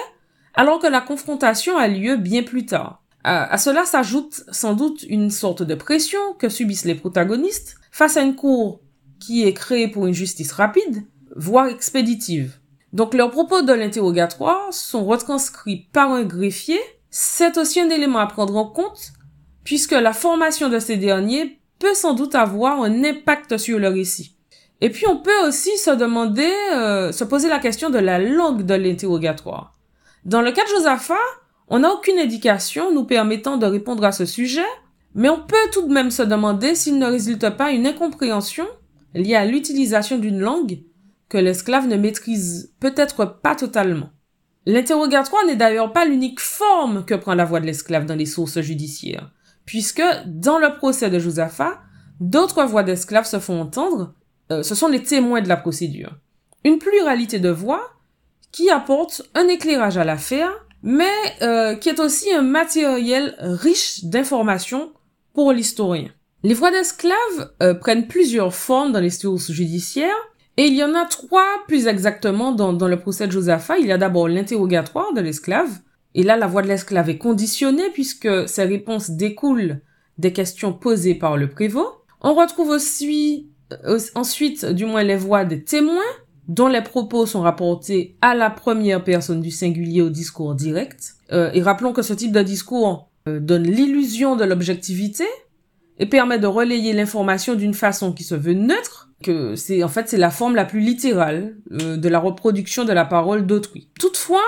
alors 0.54 0.78
que 0.78 0.86
la 0.86 1.00
confrontation 1.00 1.76
a 1.76 1.88
lieu 1.88 2.16
bien 2.16 2.42
plus 2.42 2.66
tard. 2.66 3.02
À, 3.24 3.56
cela 3.56 3.84
s'ajoute 3.84 4.42
sans 4.50 4.74
doute 4.74 5.04
une 5.08 5.30
sorte 5.30 5.62
de 5.62 5.74
pression 5.76 6.20
que 6.38 6.48
subissent 6.48 6.84
les 6.84 6.96
protagonistes 6.96 7.76
face 7.92 8.16
à 8.16 8.22
une 8.22 8.34
cour 8.34 8.80
qui 9.20 9.46
est 9.46 9.54
créée 9.54 9.86
pour 9.86 10.06
une 10.06 10.14
justice 10.14 10.50
rapide, 10.50 11.04
voire 11.36 11.68
expéditive. 11.68 12.58
Donc 12.92 13.14
leurs 13.14 13.30
propos 13.30 13.62
de 13.62 13.72
l'interrogatoire 13.72 14.72
sont 14.72 15.04
retranscrits 15.04 15.88
par 15.92 16.10
un 16.10 16.24
greffier 16.24 16.80
c'est 17.14 17.58
aussi 17.58 17.78
un 17.78 17.90
élément 17.90 18.20
à 18.20 18.26
prendre 18.26 18.56
en 18.56 18.64
compte, 18.64 19.12
puisque 19.64 19.92
la 19.92 20.14
formation 20.14 20.70
de 20.70 20.78
ces 20.78 20.96
derniers 20.96 21.60
peut 21.83 21.95
sans 21.95 22.14
doute 22.14 22.37
avoir 22.37 22.81
un 22.81 23.03
impact 23.03 23.59
sur 23.59 23.81
le 23.81 23.88
récit. 23.88 24.37
Et 24.81 24.88
puis 24.90 25.07
on 25.09 25.16
peut 25.16 25.49
aussi 25.49 25.77
se 25.79 25.90
demander, 25.90 26.53
euh, 26.73 27.11
se 27.11 27.25
poser 27.25 27.49
la 27.49 27.59
question 27.59 27.90
de 27.90 27.99
la 27.99 28.21
langue 28.21 28.62
de 28.62 28.75
l'interrogatoire. 28.75 29.75
Dans 30.25 30.42
le 30.42 30.53
cas 30.53 30.62
de 30.62 30.68
Josaphat, 30.68 31.14
on 31.66 31.81
n'a 31.81 31.92
aucune 31.92 32.21
indication 32.21 32.95
nous 32.95 33.05
permettant 33.05 33.57
de 33.57 33.66
répondre 33.66 34.05
à 34.05 34.12
ce 34.12 34.27
sujet, 34.27 34.64
mais 35.16 35.29
on 35.29 35.40
peut 35.40 35.71
tout 35.73 35.88
de 35.88 35.92
même 35.92 36.12
se 36.12 36.23
demander 36.23 36.77
s'il 36.77 36.99
ne 37.01 37.07
résulte 37.07 37.51
pas 37.51 37.73
une 37.73 37.87
incompréhension 37.87 38.66
liée 39.14 39.35
à 39.35 39.45
l'utilisation 39.45 40.18
d'une 40.18 40.38
langue 40.38 40.79
que 41.29 41.38
l'esclave 41.38 41.88
ne 41.88 41.97
maîtrise 41.97 42.73
peut-être 42.79 43.25
pas 43.25 43.57
totalement. 43.57 44.11
L'interrogatoire 44.66 45.45
n'est 45.47 45.57
d'ailleurs 45.57 45.92
pas 45.92 46.05
l'unique 46.05 46.40
forme 46.40 47.05
que 47.05 47.14
prend 47.14 47.35
la 47.35 47.45
voix 47.45 47.59
de 47.59 47.66
l'esclave 47.66 48.07
dans 48.07 48.14
les 48.14 48.27
sources 48.27 48.61
judiciaires, 48.61 49.33
puisque 49.64 50.03
dans 50.27 50.59
le 50.59 50.77
procès 50.77 51.11
de 51.11 51.18
Josaphat, 51.18 51.81
d'autres 52.20 52.64
voix 52.64 52.83
d'esclaves 52.83 53.27
se 53.27 53.38
font 53.38 53.61
entendre, 53.61 54.14
euh, 54.51 54.62
ce 54.62 54.75
sont 54.75 54.88
les 54.88 55.03
témoins 55.03 55.40
de 55.40 55.48
la 55.48 55.57
procédure. 55.57 56.16
Une 56.64 56.79
pluralité 56.79 57.38
de 57.38 57.51
voix 57.51 57.90
qui 58.51 58.70
apporte 58.70 59.22
un 59.35 59.48
éclairage 59.48 59.96
à 59.96 60.05
l'affaire, 60.05 60.51
mais 60.83 61.05
euh, 61.42 61.75
qui 61.75 61.88
est 61.88 62.01
aussi 62.01 62.33
un 62.33 62.42
matériel 62.42 63.37
riche 63.40 64.05
d'informations 64.05 64.92
pour 65.33 65.53
l'historien. 65.53 66.11
Les 66.42 66.55
voix 66.55 66.70
d'esclaves 66.70 67.53
euh, 67.62 67.75
prennent 67.75 68.09
plusieurs 68.09 68.55
formes 68.55 68.92
dans 68.92 69.01
les 69.01 69.11
sources 69.11 69.53
judiciaires, 69.53 70.11
et 70.57 70.66
il 70.66 70.75
y 70.75 70.85
en 70.85 70.94
a 70.94 71.07
trois 71.07 71.46
plus 71.66 71.87
exactement 71.87 72.53
dans, 72.53 72.72
dans 72.72 72.88
le 72.88 72.98
procès 72.98 73.27
de 73.27 73.33
Josaphat. 73.33 73.79
Il 73.79 73.87
y 73.87 73.92
a 73.92 73.98
d'abord 73.98 74.29
l'interrogatoire 74.29 75.12
de 75.14 75.20
l'esclave. 75.20 75.70
Et 76.14 76.22
là, 76.22 76.37
la 76.37 76.46
voix 76.46 76.62
de 76.62 76.68
l'esclave 76.68 77.09
est 77.09 77.18
conditionnée 77.18 77.90
puisque 77.92 78.48
ses 78.48 78.64
réponses 78.64 79.11
découlent 79.11 79.81
des 80.18 80.33
questions 80.33 80.72
posées 80.72 81.14
par 81.14 81.37
le 81.37 81.48
prévôt. 81.48 81.88
On 82.20 82.35
retrouve 82.35 82.68
aussi, 82.68 83.48
euh, 83.85 83.98
ensuite, 84.14 84.64
du 84.66 84.85
moins, 84.85 85.03
les 85.03 85.16
voix 85.16 85.44
des 85.44 85.64
témoins 85.64 86.01
dont 86.48 86.68
les 86.68 86.83
propos 86.83 87.27
sont 87.27 87.40
rapportés 87.40 88.16
à 88.20 88.35
la 88.35 88.51
première 88.51 89.05
personne 89.05 89.40
du 89.40 89.51
singulier 89.51 90.03
au 90.03 90.11
discours 90.11 90.55
direct. 90.55 91.14
Euh, 91.33 91.51
et 91.55 91.62
rappelons 91.62 91.92
que 91.92 92.03
ce 92.03 92.12
type 92.12 92.33
de 92.33 92.42
discours 92.42 93.11
euh, 93.29 93.40
donne 93.40 93.62
l'illusion 93.62 94.37
de 94.37 94.44
l'objectivité 94.44 95.25
et 95.98 96.07
permet 96.07 96.38
de 96.38 96.46
relayer 96.46 96.92
l'information 96.92 97.55
d'une 97.55 97.75
façon 97.75 98.12
qui 98.12 98.25
se 98.25 98.35
veut 98.35 98.55
neutre, 98.55 99.11
que 99.22 99.55
c'est 99.55 99.85
en 99.85 99.88
fait 99.88 100.09
c'est 100.09 100.16
la 100.16 100.31
forme 100.31 100.57
la 100.57 100.64
plus 100.64 100.81
littérale 100.81 101.57
euh, 101.70 101.96
de 101.96 102.09
la 102.09 102.18
reproduction 102.18 102.85
de 102.85 102.92
la 102.92 103.05
parole 103.05 103.46
d'autrui. 103.46 103.88
Toutefois, 103.98 104.42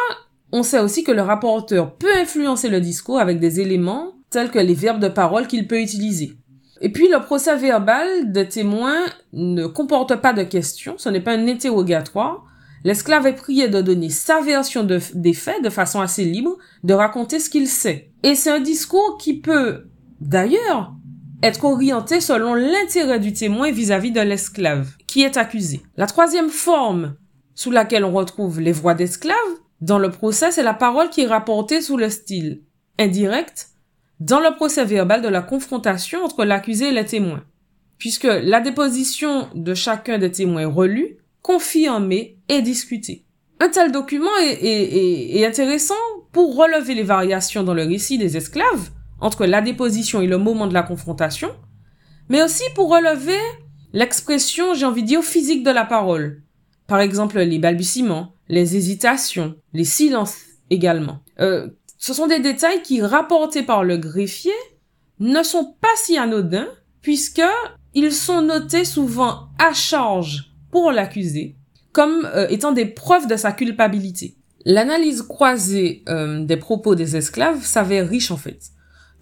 on 0.56 0.62
sait 0.62 0.78
aussi 0.78 1.02
que 1.02 1.10
le 1.10 1.20
rapporteur 1.20 1.96
peut 1.96 2.16
influencer 2.16 2.68
le 2.68 2.80
discours 2.80 3.18
avec 3.18 3.40
des 3.40 3.58
éléments 3.58 4.12
tels 4.30 4.52
que 4.52 4.60
les 4.60 4.74
verbes 4.74 5.00
de 5.00 5.08
parole 5.08 5.48
qu'il 5.48 5.66
peut 5.66 5.80
utiliser. 5.80 6.34
Et 6.80 6.92
puis 6.92 7.08
le 7.08 7.18
procès 7.18 7.56
verbal 7.56 8.30
des 8.30 8.48
témoins 8.48 9.02
ne 9.32 9.66
comporte 9.66 10.14
pas 10.14 10.32
de 10.32 10.44
questions, 10.44 10.94
ce 10.96 11.08
n'est 11.08 11.20
pas 11.20 11.32
un 11.32 11.48
interrogatoire. 11.48 12.44
L'esclave 12.84 13.26
est 13.26 13.32
prié 13.32 13.66
de 13.66 13.80
donner 13.80 14.10
sa 14.10 14.42
version 14.42 14.84
des 14.84 15.32
faits 15.32 15.64
de 15.64 15.70
façon 15.70 16.00
assez 16.00 16.24
libre, 16.24 16.56
de 16.84 16.94
raconter 16.94 17.40
ce 17.40 17.50
qu'il 17.50 17.66
sait. 17.66 18.12
Et 18.22 18.36
c'est 18.36 18.52
un 18.52 18.60
discours 18.60 19.18
qui 19.18 19.40
peut, 19.40 19.88
d'ailleurs, 20.20 20.94
être 21.42 21.64
orienté 21.64 22.20
selon 22.20 22.54
l'intérêt 22.54 23.18
du 23.18 23.32
témoin 23.32 23.72
vis-à-vis 23.72 24.12
de 24.12 24.20
l'esclave 24.20 24.92
qui 25.08 25.22
est 25.22 25.36
accusé. 25.36 25.82
La 25.96 26.06
troisième 26.06 26.50
forme 26.50 27.16
sous 27.56 27.72
laquelle 27.72 28.04
on 28.04 28.12
retrouve 28.12 28.60
les 28.60 28.72
voix 28.72 28.94
d'esclaves 28.94 29.34
dans 29.80 29.98
le 29.98 30.10
procès, 30.10 30.50
c'est 30.50 30.62
la 30.62 30.74
parole 30.74 31.10
qui 31.10 31.22
est 31.22 31.26
rapportée 31.26 31.80
sous 31.80 31.96
le 31.96 32.08
style 32.10 32.62
indirect 32.98 33.70
dans 34.20 34.40
le 34.40 34.54
procès 34.54 34.84
verbal 34.84 35.22
de 35.22 35.28
la 35.28 35.42
confrontation 35.42 36.24
entre 36.24 36.44
l'accusé 36.44 36.88
et 36.88 36.92
le 36.92 37.04
témoin, 37.04 37.44
puisque 37.98 38.24
la 38.24 38.60
déposition 38.60 39.48
de 39.54 39.74
chacun 39.74 40.18
des 40.18 40.30
témoins 40.30 40.62
est 40.62 40.66
relue, 40.66 41.18
confirmée 41.42 42.38
et 42.48 42.62
discutée. 42.62 43.26
Un 43.60 43.68
tel 43.68 43.92
document 43.92 44.36
est 44.40 45.44
intéressant 45.44 45.94
pour 46.32 46.56
relever 46.56 46.94
les 46.94 47.02
variations 47.02 47.62
dans 47.62 47.74
le 47.74 47.84
récit 47.84 48.18
des 48.18 48.36
esclaves, 48.36 48.90
entre 49.20 49.46
la 49.46 49.60
déposition 49.60 50.20
et 50.20 50.26
le 50.26 50.38
moment 50.38 50.66
de 50.66 50.74
la 50.74 50.82
confrontation, 50.82 51.50
mais 52.28 52.42
aussi 52.42 52.64
pour 52.74 52.90
relever 52.90 53.38
l'expression, 53.92 54.74
j'ai 54.74 54.86
envie 54.86 55.02
de 55.02 55.08
dire, 55.08 55.22
physique 55.22 55.64
de 55.64 55.70
la 55.70 55.84
parole. 55.84 56.43
Par 56.86 57.00
exemple, 57.00 57.40
les 57.40 57.58
balbutiements, 57.58 58.34
les 58.48 58.76
hésitations, 58.76 59.54
les 59.72 59.84
silences 59.84 60.36
également. 60.70 61.20
Euh, 61.40 61.68
ce 61.98 62.12
sont 62.12 62.26
des 62.26 62.40
détails 62.40 62.82
qui, 62.82 63.00
rapportés 63.00 63.62
par 63.62 63.84
le 63.84 63.96
greffier, 63.96 64.52
ne 65.20 65.42
sont 65.42 65.74
pas 65.80 65.88
si 65.96 66.18
anodins, 66.18 66.68
puisque 67.00 67.42
ils 67.94 68.12
sont 68.12 68.42
notés 68.42 68.84
souvent 68.84 69.48
à 69.58 69.72
charge 69.72 70.52
pour 70.70 70.90
l'accusé, 70.90 71.56
comme 71.92 72.28
euh, 72.34 72.48
étant 72.48 72.72
des 72.72 72.86
preuves 72.86 73.28
de 73.28 73.36
sa 73.36 73.52
culpabilité. 73.52 74.36
L'analyse 74.64 75.22
croisée 75.22 76.02
euh, 76.08 76.44
des 76.44 76.56
propos 76.56 76.94
des 76.94 77.16
esclaves 77.16 77.64
s'avère 77.64 78.08
riche 78.08 78.30
en 78.30 78.36
fait. 78.36 78.58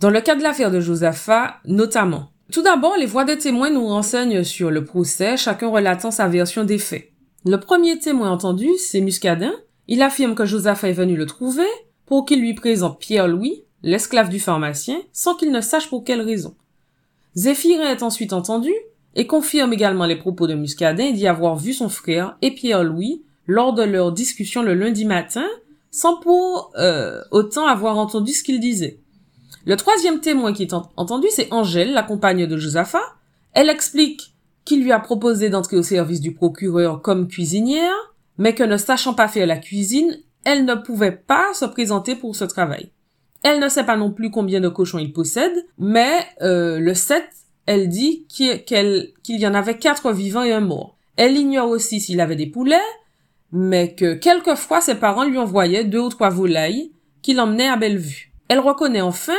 Dans 0.01 0.11
le 0.11 0.21
cas 0.21 0.35
de 0.35 0.43
l'affaire 0.43 0.71
de 0.71 0.81
Josaphat, 0.81 1.59
notamment. 1.65 2.31
Tout 2.51 2.63
d'abord, 2.63 2.97
les 2.97 3.07
voix 3.07 3.25
des 3.25 3.39
témoins 3.39 3.71
nous 3.71 3.87
renseignent 3.87 4.45
sur 4.45 4.71
le 4.71 4.85
procès, 4.85 5.37
chacun 5.37 5.69
relatant 5.69 6.11
sa 6.11 6.29
version 6.29 6.65
des 6.65 6.79
faits. 6.79 7.12
Le 7.45 7.59
premier 7.59 7.99
témoin 7.99 8.31
entendu, 8.31 8.69
c'est 8.79 9.01
Muscadin. 9.01 9.53
Il 9.89 10.03
affirme 10.03 10.37
que 10.37 10.45
Josaphat 10.45 10.91
est 10.91 10.93
venu 10.93 11.17
le 11.17 11.27
trouver 11.27 11.67
pour 12.07 12.25
qu'il 12.25 12.41
lui 12.41 12.55
présente 12.55 13.01
Pierre-Louis, 13.01 13.65
l'esclave 13.83 14.29
du 14.29 14.39
pharmacien, 14.39 15.01
sans 15.13 15.35
qu'il 15.35 15.51
ne 15.51 15.61
sache 15.61 15.89
pour 15.89 16.05
quelle 16.05 16.21
raison. 16.21 16.55
Zéphirin 17.35 17.91
est 17.91 18.05
ensuite 18.05 18.33
entendu 18.33 18.73
et 19.17 19.27
confirme 19.27 19.73
également 19.73 20.07
les 20.07 20.17
propos 20.17 20.47
de 20.47 20.55
Muscadin 20.55 21.11
d'y 21.11 21.27
avoir 21.27 21.57
vu 21.57 21.73
son 21.73 21.89
frère 21.89 22.37
et 22.43 22.53
Pierre-Louis 22.53 23.23
lors 23.49 23.73
de 23.73 23.83
leur 23.83 24.13
discussion 24.13 24.63
le 24.63 24.75
lundi 24.75 25.05
matin, 25.05 25.47
sans 25.91 26.17
pour 26.19 26.71
euh, 26.79 27.23
autant 27.33 27.67
avoir 27.67 27.99
entendu 27.99 28.33
ce 28.33 28.45
qu'il 28.45 28.61
disait. 28.61 29.01
Le 29.65 29.77
troisième 29.77 30.21
témoin 30.21 30.53
qui 30.53 30.63
est 30.63 30.75
entendu, 30.97 31.27
c'est 31.31 31.53
Angèle, 31.53 31.93
la 31.93 32.03
compagne 32.03 32.47
de 32.47 32.57
Josaphat. 32.57 33.03
Elle 33.53 33.69
explique 33.69 34.32
qu'il 34.65 34.83
lui 34.83 34.93
a 34.93 35.01
proposé 35.01 35.51
d'entrer 35.51 35.77
au 35.77 35.83
service 35.83 36.21
du 36.21 36.33
procureur 36.33 37.03
comme 37.03 37.29
cuisinière. 37.29 37.95
mais 38.39 38.55
que 38.55 38.63
ne 38.63 38.79
sachant 38.79 39.15
pas 39.15 39.29
faire 39.29 39.47
la 39.47 39.59
cuisine, 39.59 40.19
elle 40.45 40.65
ne 40.65 40.75
pouvait 40.75 41.13
pas 41.13 41.53
se 41.55 41.67
présenter 41.67 42.17
pour 42.17 42.35
ce 42.35 42.45
travail. 42.45 42.91
Elle 43.43 43.61
ne 43.61 43.69
sait 43.69 43.85
pas 43.85 43.97
non 43.97 44.11
plus 44.11 44.31
combien 44.31 44.61
de 44.61 44.69
cochons 44.69 44.99
il 44.99 45.13
possède, 45.13 45.67
mais 45.79 46.27
euh, 46.41 46.79
le 46.79 46.95
7, 46.95 47.25
elle 47.67 47.89
dit 47.89 48.27
qu'il 48.29 48.63
y 49.29 49.47
en 49.47 49.55
avait 49.55 49.79
quatre 49.79 50.13
vivants 50.13 50.43
et 50.43 50.53
un 50.53 50.61
mort. 50.61 50.97
Elle 51.17 51.37
ignore 51.37 51.69
aussi 51.69 52.01
s'il 52.01 52.21
avait 52.21 52.37
des 52.37 52.47
poulets, 52.47 52.77
mais 53.53 53.95
que 53.95 54.15
quelquefois 54.15 54.81
ses 54.81 54.95
parents 54.95 55.25
lui 55.25 55.39
envoyaient 55.39 55.85
deux 55.85 56.01
ou 56.01 56.09
trois 56.09 56.31
volailles 56.31 56.93
qu'il 57.21 57.39
emmenait 57.41 57.69
à 57.69 57.77
Bellevue. 57.77 58.33
Elle 58.49 58.61
reconnaît 58.61 59.01
enfin 59.01 59.33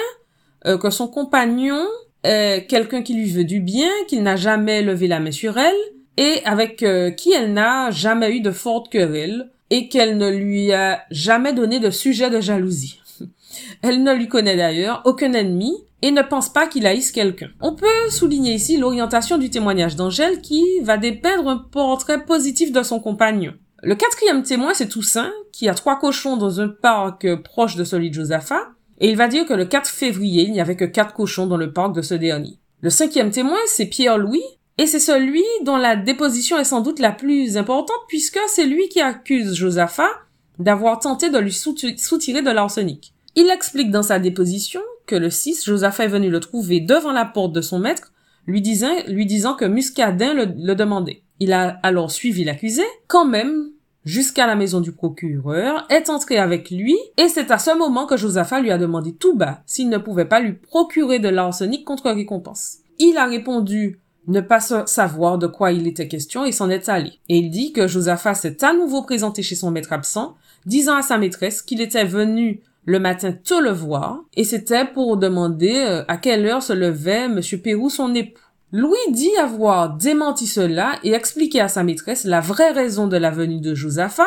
euh, 0.66 0.78
que 0.78 0.90
son 0.90 1.08
compagnon 1.08 1.86
est 2.24 2.68
quelqu'un 2.68 3.02
qui 3.02 3.14
lui 3.14 3.30
veut 3.30 3.44
du 3.44 3.60
bien, 3.60 3.90
qu'il 4.08 4.24
n'a 4.24 4.36
jamais 4.36 4.82
levé 4.82 5.08
la 5.08 5.20
main 5.20 5.32
sur 5.32 5.58
elle, 5.58 5.76
et 6.18 6.42
avec 6.46 6.84
euh, 6.84 7.12
qui 7.12 7.32
elle 7.34 7.54
n'a 7.54 7.92
jamais 7.92 8.36
eu 8.36 8.42
de 8.42 8.52
forte 8.52 8.92
querelle, 8.92 9.50
et 9.70 9.90
qu'elle 9.90 10.18
ne 10.18 10.30
lui 10.30 10.72
a 10.72 11.04
jamais 11.10 11.54
donné 11.54 11.80
de 11.80 11.90
sujet 11.90 12.30
de 12.30 12.40
jalousie. 12.40 13.00
Elle 13.82 14.04
ne 14.04 14.14
lui 14.14 14.28
connaît 14.28 14.56
d'ailleurs 14.56 15.02
aucun 15.06 15.34
ennemi 15.34 15.74
et 16.04 16.12
ne 16.12 16.22
pense 16.22 16.52
pas 16.52 16.68
qu'il 16.68 16.86
haïsse 16.86 17.12
quelqu'un. 17.12 17.50
On 17.60 17.74
peut 17.74 18.10
souligner 18.10 18.54
ici 18.54 18.78
l'orientation 18.78 19.38
du 19.38 19.50
témoignage 19.50 19.96
d'Angèle 19.96 20.42
qui 20.42 20.64
va 20.84 20.98
dépeindre 20.98 21.48
un 21.48 21.58
portrait 21.58 22.24
positif 22.24 22.72
de 22.72 22.84
son 22.84 23.00
compagnon. 23.00 23.54
Le 23.82 23.96
quatrième 23.96 24.44
témoin, 24.44 24.74
c'est 24.74 24.90
Toussaint, 24.90 25.32
qui 25.52 25.68
a 25.68 25.74
trois 25.74 25.98
cochons 25.98 26.38
dans 26.38 26.62
un 26.62 26.68
parc 26.68 27.36
proche 27.38 27.76
de 27.76 27.84
celui 27.84 28.10
de 28.10 28.16
Josaphat, 28.16 28.68
et 29.00 29.10
il 29.10 29.18
va 29.18 29.28
dire 29.28 29.46
que 29.46 29.54
le 29.54 29.66
4 29.66 29.90
février, 29.90 30.44
il 30.44 30.52
n'y 30.52 30.62
avait 30.62 30.76
que 30.76 30.86
quatre 30.86 31.14
cochons 31.14 31.48
dans 31.48 31.58
le 31.58 31.74
parc 31.74 31.96
de 31.96 32.02
ce 32.02 32.14
dernier. 32.14 32.58
Le 32.82 32.90
cinquième 32.90 33.32
témoin, 33.32 33.58
c'est 33.66 33.86
Pierre-Louis, 33.86 34.44
et 34.78 34.88
c'est 34.88 35.00
celui 35.00 35.44
dont 35.64 35.78
la 35.78 35.96
déposition 35.96 36.58
est 36.58 36.64
sans 36.64 36.82
doute 36.82 37.00
la 37.00 37.12
plus 37.12 37.58
importante 37.58 38.02
puisque 38.08 38.40
c'est 38.48 38.66
lui 38.66 38.90
qui 38.90 39.02
accuse 39.02 39.54
Josaphat 39.54 40.10
d'avoir 40.58 41.00
tenté 41.00 41.30
de 41.30 41.38
lui 41.38 41.54
soutirer 41.54 42.42
de 42.42 42.52
l'arsenic. 42.52 43.14
Il 43.36 43.50
explique 43.50 43.92
dans 43.92 44.04
sa 44.04 44.20
déposition 44.20 44.82
que 45.06 45.16
le 45.16 45.30
6, 45.30 45.66
Josaphat 45.66 46.06
est 46.06 46.08
venu 46.08 46.30
le 46.30 46.40
trouver 46.40 46.80
devant 46.80 47.12
la 47.12 47.26
porte 47.26 47.54
de 47.54 47.62
son 47.62 47.80
maître, 47.80 48.12
lui 48.48 48.62
disant, 48.62 49.56
que 49.56 49.66
Muscadin 49.66 50.34
le 50.34 50.76
demandait. 50.76 51.24
Il 51.40 51.54
a 51.54 51.80
alors 51.84 52.12
suivi 52.12 52.44
l'accusé, 52.44 52.84
quand 53.08 53.26
même, 53.26 53.73
jusqu'à 54.06 54.48
la 54.48 54.56
maison 54.56 54.82
du 54.82 54.92
procureur, 54.92 55.86
est 55.90 56.10
entré 56.10 56.38
avec 56.38 56.70
lui, 56.70 56.98
et 57.18 57.28
c'est 57.28 57.52
à 57.52 57.58
ce 57.58 57.78
moment 57.78 58.06
que 58.06 58.18
Josaphat 58.18 58.62
lui 58.62 58.72
a 58.72 58.78
demandé 58.78 59.14
tout 59.14 59.36
bas 59.36 59.62
s'il 59.66 59.90
ne 59.90 59.98
pouvait 59.98 60.26
pas 60.26 60.40
lui 60.40 60.54
procurer 60.54 61.20
de 61.20 61.30
l'arsenic 61.30 61.86
contre 61.86 62.12
récompense. 62.12 62.78
Il 63.00 63.18
a 63.18 63.26
répondu 63.26 64.00
ne 64.28 64.42
pas 64.42 64.60
savoir 64.60 65.38
de 65.38 65.48
quoi 65.48 65.72
il 65.72 65.88
était 65.88 66.08
question 66.08 66.46
et 66.46 66.52
s'en 66.52 66.70
est 66.70 66.88
allé. 66.88 67.12
Et 67.28 67.38
il 67.40 67.50
dit 67.50 67.74
que 67.74 67.88
Josaphat 67.88 68.36
s'est 68.36 68.64
à 68.64 68.74
nouveau 68.74 69.02
présenté 69.04 69.44
chez 69.44 69.56
son 69.56 69.72
maître 69.72 69.92
absent, 69.92 70.36
disant 70.66 70.96
à 70.96 71.02
sa 71.02 71.18
maîtresse 71.18 71.62
qu'il 71.62 71.82
était 71.82 72.06
venu 72.06 72.62
le 72.86 73.00
matin 73.00 73.32
tôt 73.32 73.62
le 73.62 73.72
voir, 73.72 74.24
et 74.34 74.44
c'était 74.44 74.86
pour 74.86 75.16
demander 75.18 75.86
euh, 75.88 76.04
à 76.08 76.18
quelle 76.18 76.46
heure 76.46 76.62
se 76.62 76.74
levait 76.74 77.30
monsieur 77.30 77.58
Pérou 77.58 77.90
son 77.90 78.14
époux. 78.14 78.42
Louis 78.76 78.98
dit 79.12 79.36
avoir 79.40 79.96
démenti 79.98 80.48
cela 80.48 80.98
et 81.04 81.14
expliqué 81.14 81.62
à 81.62 81.68
sa 81.68 81.84
maîtresse 81.84 82.24
la 82.24 82.40
vraie 82.40 82.72
raison 82.72 83.06
de 83.06 83.18
la 83.18 83.30
venue 83.30 83.62
de 83.62 83.76
Josaphat, 83.76 84.26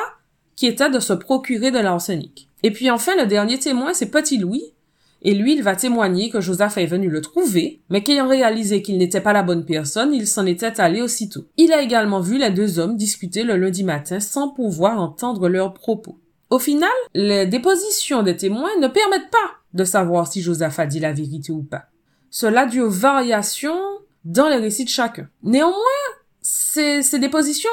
qui 0.54 0.68
était 0.68 0.88
de 0.88 1.00
se 1.00 1.12
procurer 1.12 1.72
de 1.72 1.80
l'arsenic. 1.80 2.48
Et 2.62 2.70
puis 2.70 2.88
enfin, 2.88 3.16
le 3.16 3.26
dernier 3.26 3.58
témoin, 3.58 3.92
c'est 3.92 4.12
Petit 4.12 4.38
Louis, 4.38 4.62
et 5.22 5.34
lui, 5.34 5.54
il 5.56 5.64
va 5.64 5.74
témoigner 5.74 6.30
que 6.30 6.40
Josaphat 6.40 6.82
est 6.82 6.86
venu 6.86 7.08
le 7.08 7.22
trouver, 7.22 7.80
mais 7.90 8.04
qu'ayant 8.04 8.28
réalisé 8.28 8.82
qu'il 8.82 8.98
n'était 8.98 9.20
pas 9.20 9.32
la 9.32 9.42
bonne 9.42 9.64
personne, 9.64 10.14
il 10.14 10.28
s'en 10.28 10.46
était 10.46 10.80
allé 10.80 11.02
aussitôt. 11.02 11.46
Il 11.56 11.72
a 11.72 11.82
également 11.82 12.20
vu 12.20 12.38
les 12.38 12.50
deux 12.50 12.78
hommes 12.78 12.96
discuter 12.96 13.42
le 13.42 13.56
lundi 13.56 13.82
matin 13.82 14.20
sans 14.20 14.50
pouvoir 14.50 15.00
entendre 15.00 15.48
leurs 15.48 15.74
propos. 15.74 16.20
Au 16.50 16.60
final, 16.60 16.88
les 17.14 17.46
dépositions 17.46 18.22
des 18.22 18.36
témoins 18.36 18.70
ne 18.80 18.86
permettent 18.86 19.32
pas 19.32 19.56
de 19.74 19.82
savoir 19.82 20.30
si 20.30 20.40
Josaphat 20.40 20.86
dit 20.86 21.00
la 21.00 21.12
vérité 21.12 21.50
ou 21.50 21.64
pas. 21.64 21.86
Cela 22.30 22.66
dû 22.66 22.80
aux 22.80 22.90
variations 22.90 23.80
dans 24.26 24.48
les 24.48 24.56
récits 24.56 24.84
de 24.84 24.90
chacun. 24.90 25.28
Néanmoins, 25.42 25.76
ces, 26.42 27.02
ces 27.02 27.18
dépositions 27.18 27.70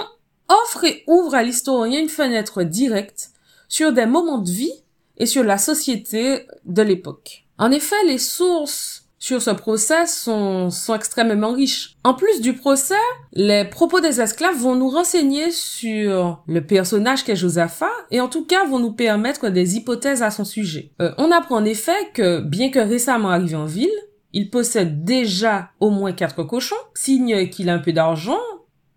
offrent 0.47 0.85
et 0.85 1.03
ouvrent 1.07 1.35
à 1.35 1.43
l'historien 1.43 1.99
une 1.99 2.09
fenêtre 2.09 2.63
directe 2.63 3.31
sur 3.67 3.91
des 3.91 4.05
moments 4.05 4.37
de 4.37 4.51
vie 4.51 4.83
et 5.17 5.25
sur 5.25 5.43
la 5.43 5.57
société 5.57 6.45
de 6.65 6.81
l'époque. 6.83 7.45
En 7.57 7.71
effet, 7.71 7.95
les 8.05 8.19
sources 8.19 9.03
sur 9.17 9.41
ce 9.41 9.51
procès 9.51 10.05
sont, 10.05 10.69
sont 10.69 10.95
extrêmement 10.95 11.53
riches. 11.53 11.95
En 12.03 12.13
plus 12.13 12.41
du 12.41 12.53
procès, 12.53 12.93
les 13.31 13.63
propos 13.63 14.01
des 14.01 14.19
esclaves 14.19 14.57
vont 14.57 14.75
nous 14.75 14.89
renseigner 14.89 15.49
sur 15.49 16.43
le 16.45 16.65
personnage 16.65 17.23
qu'est 17.23 17.37
Josaphat 17.37 17.89
et 18.11 18.19
en 18.19 18.27
tout 18.27 18.45
cas 18.45 18.65
vont 18.65 18.79
nous 18.79 18.91
permettre 18.91 19.47
des 19.47 19.77
hypothèses 19.77 20.21
à 20.21 20.29
son 20.29 20.43
sujet. 20.43 20.91
Euh, 21.01 21.13
on 21.17 21.31
apprend 21.31 21.55
en 21.55 21.65
effet 21.65 22.11
que, 22.13 22.41
bien 22.41 22.69
que 22.69 22.79
récemment 22.79 23.29
arrivé 23.29 23.55
en 23.55 23.65
ville, 23.65 23.89
il 24.33 24.49
possède 24.49 25.03
déjà 25.03 25.69
au 25.79 25.89
moins 25.89 26.11
quatre 26.11 26.43
cochons, 26.43 26.75
signe 26.95 27.49
qu'il 27.49 27.69
a 27.69 27.73
un 27.75 27.79
peu 27.79 27.93
d'argent, 27.93 28.39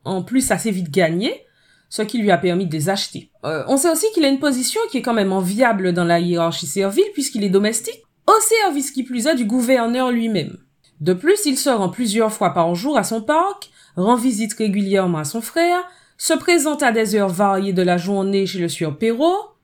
en 0.05 0.23
plus 0.23 0.51
assez 0.51 0.71
vite 0.71 0.91
gagné, 0.91 1.45
ce 1.89 2.03
qui 2.03 2.19
lui 2.19 2.31
a 2.31 2.39
permis 2.39 2.67
de 2.67 2.73
les 2.73 2.89
acheter. 2.89 3.31
Euh, 3.45 3.65
on 3.69 3.77
sait 3.77 3.91
aussi 3.91 4.07
qu'il 4.13 4.25
a 4.25 4.29
une 4.29 4.41
position 4.41 4.81
qui 4.91 4.99
est 4.99 5.03
quand 5.03 5.15
même 5.15 5.33
enviable 5.33 5.93
dans 5.93 6.05
la 6.05 6.19
hiérarchie 6.19 6.67
servile 6.67 7.07
puisqu'il 7.13 7.45
est 7.45 7.51
domestique 7.51 8.03
au 8.27 8.41
service 8.41 8.91
qui 8.91 9.05
plus 9.05 9.27
est 9.27 9.37
du 9.37 9.45
gouverneur 9.45 10.11
lui-même. 10.11 10.57
De 11.01 11.13
plus, 11.13 11.45
il 11.47 11.57
se 11.57 11.71
rend 11.71 11.91
plusieurs 11.91 12.33
fois 12.33 12.55
par 12.55 12.75
jour 12.75 12.97
à 12.97 13.05
son 13.05 13.21
parc, 13.21 13.71
rend 13.97 14.17
visite 14.17 14.55
régulièrement 14.55 15.19
à 15.19 15.25
son 15.25 15.41
frère, 15.41 15.85
se 16.19 16.33
présente 16.33 16.83
à 16.83 16.93
des 16.93 17.15
heures 17.15 17.29
variées 17.29 17.73
de 17.73 17.83
la 17.83 17.99
journée 17.99 18.47
chez 18.47 18.59
le 18.59 18.69
sieur 18.69 18.97
Perrault. 18.97 19.56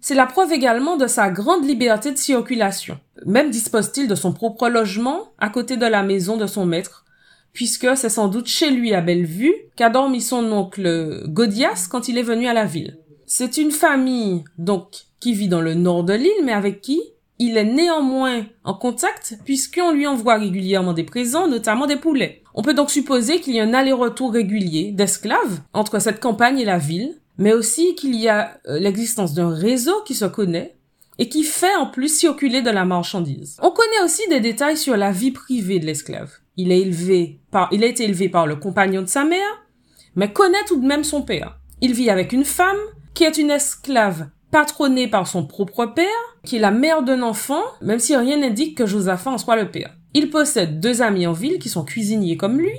C'est 0.00 0.14
la 0.14 0.26
preuve 0.26 0.52
également 0.52 0.96
de 0.96 1.06
sa 1.06 1.30
grande 1.30 1.66
liberté 1.66 2.12
de 2.12 2.18
circulation. 2.18 2.98
Même 3.24 3.50
dispose-t-il 3.50 4.08
de 4.08 4.14
son 4.14 4.32
propre 4.32 4.68
logement 4.68 5.32
à 5.38 5.48
côté 5.48 5.76
de 5.76 5.86
la 5.86 6.02
maison 6.02 6.36
de 6.36 6.46
son 6.46 6.66
maître, 6.66 7.04
puisque 7.52 7.96
c'est 7.96 8.08
sans 8.08 8.28
doute 8.28 8.46
chez 8.46 8.70
lui 8.70 8.94
à 8.94 9.00
Bellevue 9.00 9.54
qu'a 9.76 9.90
dormi 9.90 10.20
son 10.20 10.52
oncle 10.52 11.24
Godias 11.26 11.88
quand 11.90 12.08
il 12.08 12.18
est 12.18 12.22
venu 12.22 12.46
à 12.46 12.54
la 12.54 12.64
ville. 12.64 12.98
C'est 13.26 13.56
une 13.56 13.72
famille, 13.72 14.44
donc, 14.58 15.06
qui 15.18 15.32
vit 15.32 15.48
dans 15.48 15.60
le 15.60 15.74
nord 15.74 16.04
de 16.04 16.12
l'île, 16.12 16.44
mais 16.44 16.52
avec 16.52 16.80
qui 16.80 17.00
il 17.38 17.56
est 17.56 17.64
néanmoins 17.64 18.46
en 18.64 18.74
contact 18.74 19.38
puisqu'on 19.44 19.92
lui 19.92 20.06
envoie 20.06 20.36
régulièrement 20.36 20.92
des 20.94 21.04
présents, 21.04 21.48
notamment 21.48 21.86
des 21.86 21.96
poulets. 21.96 22.42
On 22.54 22.62
peut 22.62 22.74
donc 22.74 22.90
supposer 22.90 23.40
qu'il 23.40 23.54
y 23.54 23.60
a 23.60 23.64
un 23.64 23.74
aller-retour 23.74 24.32
régulier 24.32 24.92
d'esclaves 24.92 25.60
entre 25.74 25.98
cette 25.98 26.20
campagne 26.20 26.58
et 26.58 26.64
la 26.64 26.78
ville, 26.78 27.18
mais 27.38 27.52
aussi 27.52 27.94
qu'il 27.94 28.14
y 28.14 28.28
a 28.28 28.58
euh, 28.68 28.78
l'existence 28.78 29.34
d'un 29.34 29.50
réseau 29.50 30.02
qui 30.04 30.14
se 30.14 30.24
connaît 30.24 30.76
et 31.18 31.28
qui 31.28 31.44
fait 31.44 31.74
en 31.76 31.86
plus 31.86 32.08
circuler 32.08 32.62
de 32.62 32.70
la 32.70 32.84
marchandise. 32.84 33.56
On 33.62 33.70
connaît 33.70 34.04
aussi 34.04 34.22
des 34.28 34.40
détails 34.40 34.76
sur 34.76 34.96
la 34.96 35.12
vie 35.12 35.30
privée 35.30 35.78
de 35.78 35.86
l'esclave. 35.86 36.32
Il 36.56 36.72
est 36.72 36.80
élevé 36.80 37.40
par, 37.50 37.68
il 37.72 37.84
a 37.84 37.86
été 37.86 38.04
élevé 38.04 38.28
par 38.28 38.46
le 38.46 38.56
compagnon 38.56 39.02
de 39.02 39.06
sa 39.06 39.24
mère, 39.24 39.64
mais 40.14 40.32
connaît 40.32 40.64
tout 40.66 40.80
de 40.80 40.86
même 40.86 41.04
son 41.04 41.22
père. 41.22 41.58
Il 41.80 41.92
vit 41.92 42.10
avec 42.10 42.32
une 42.32 42.44
femme 42.44 42.76
qui 43.14 43.24
est 43.24 43.38
une 43.38 43.50
esclave 43.50 44.28
patronnée 44.50 45.08
par 45.08 45.26
son 45.26 45.46
propre 45.46 45.86
père, 45.86 46.06
qui 46.44 46.56
est 46.56 46.60
la 46.60 46.70
mère 46.70 47.02
d'un 47.02 47.22
enfant, 47.22 47.62
même 47.82 47.98
si 47.98 48.16
rien 48.16 48.38
n'indique 48.38 48.76
que 48.76 48.86
Josaphat 48.86 49.30
en 49.30 49.38
soit 49.38 49.56
le 49.56 49.70
père. 49.70 49.94
Il 50.14 50.30
possède 50.30 50.80
deux 50.80 51.02
amis 51.02 51.26
en 51.26 51.32
ville 51.32 51.58
qui 51.58 51.68
sont 51.68 51.84
cuisiniers 51.84 52.36
comme 52.36 52.58
lui, 52.58 52.72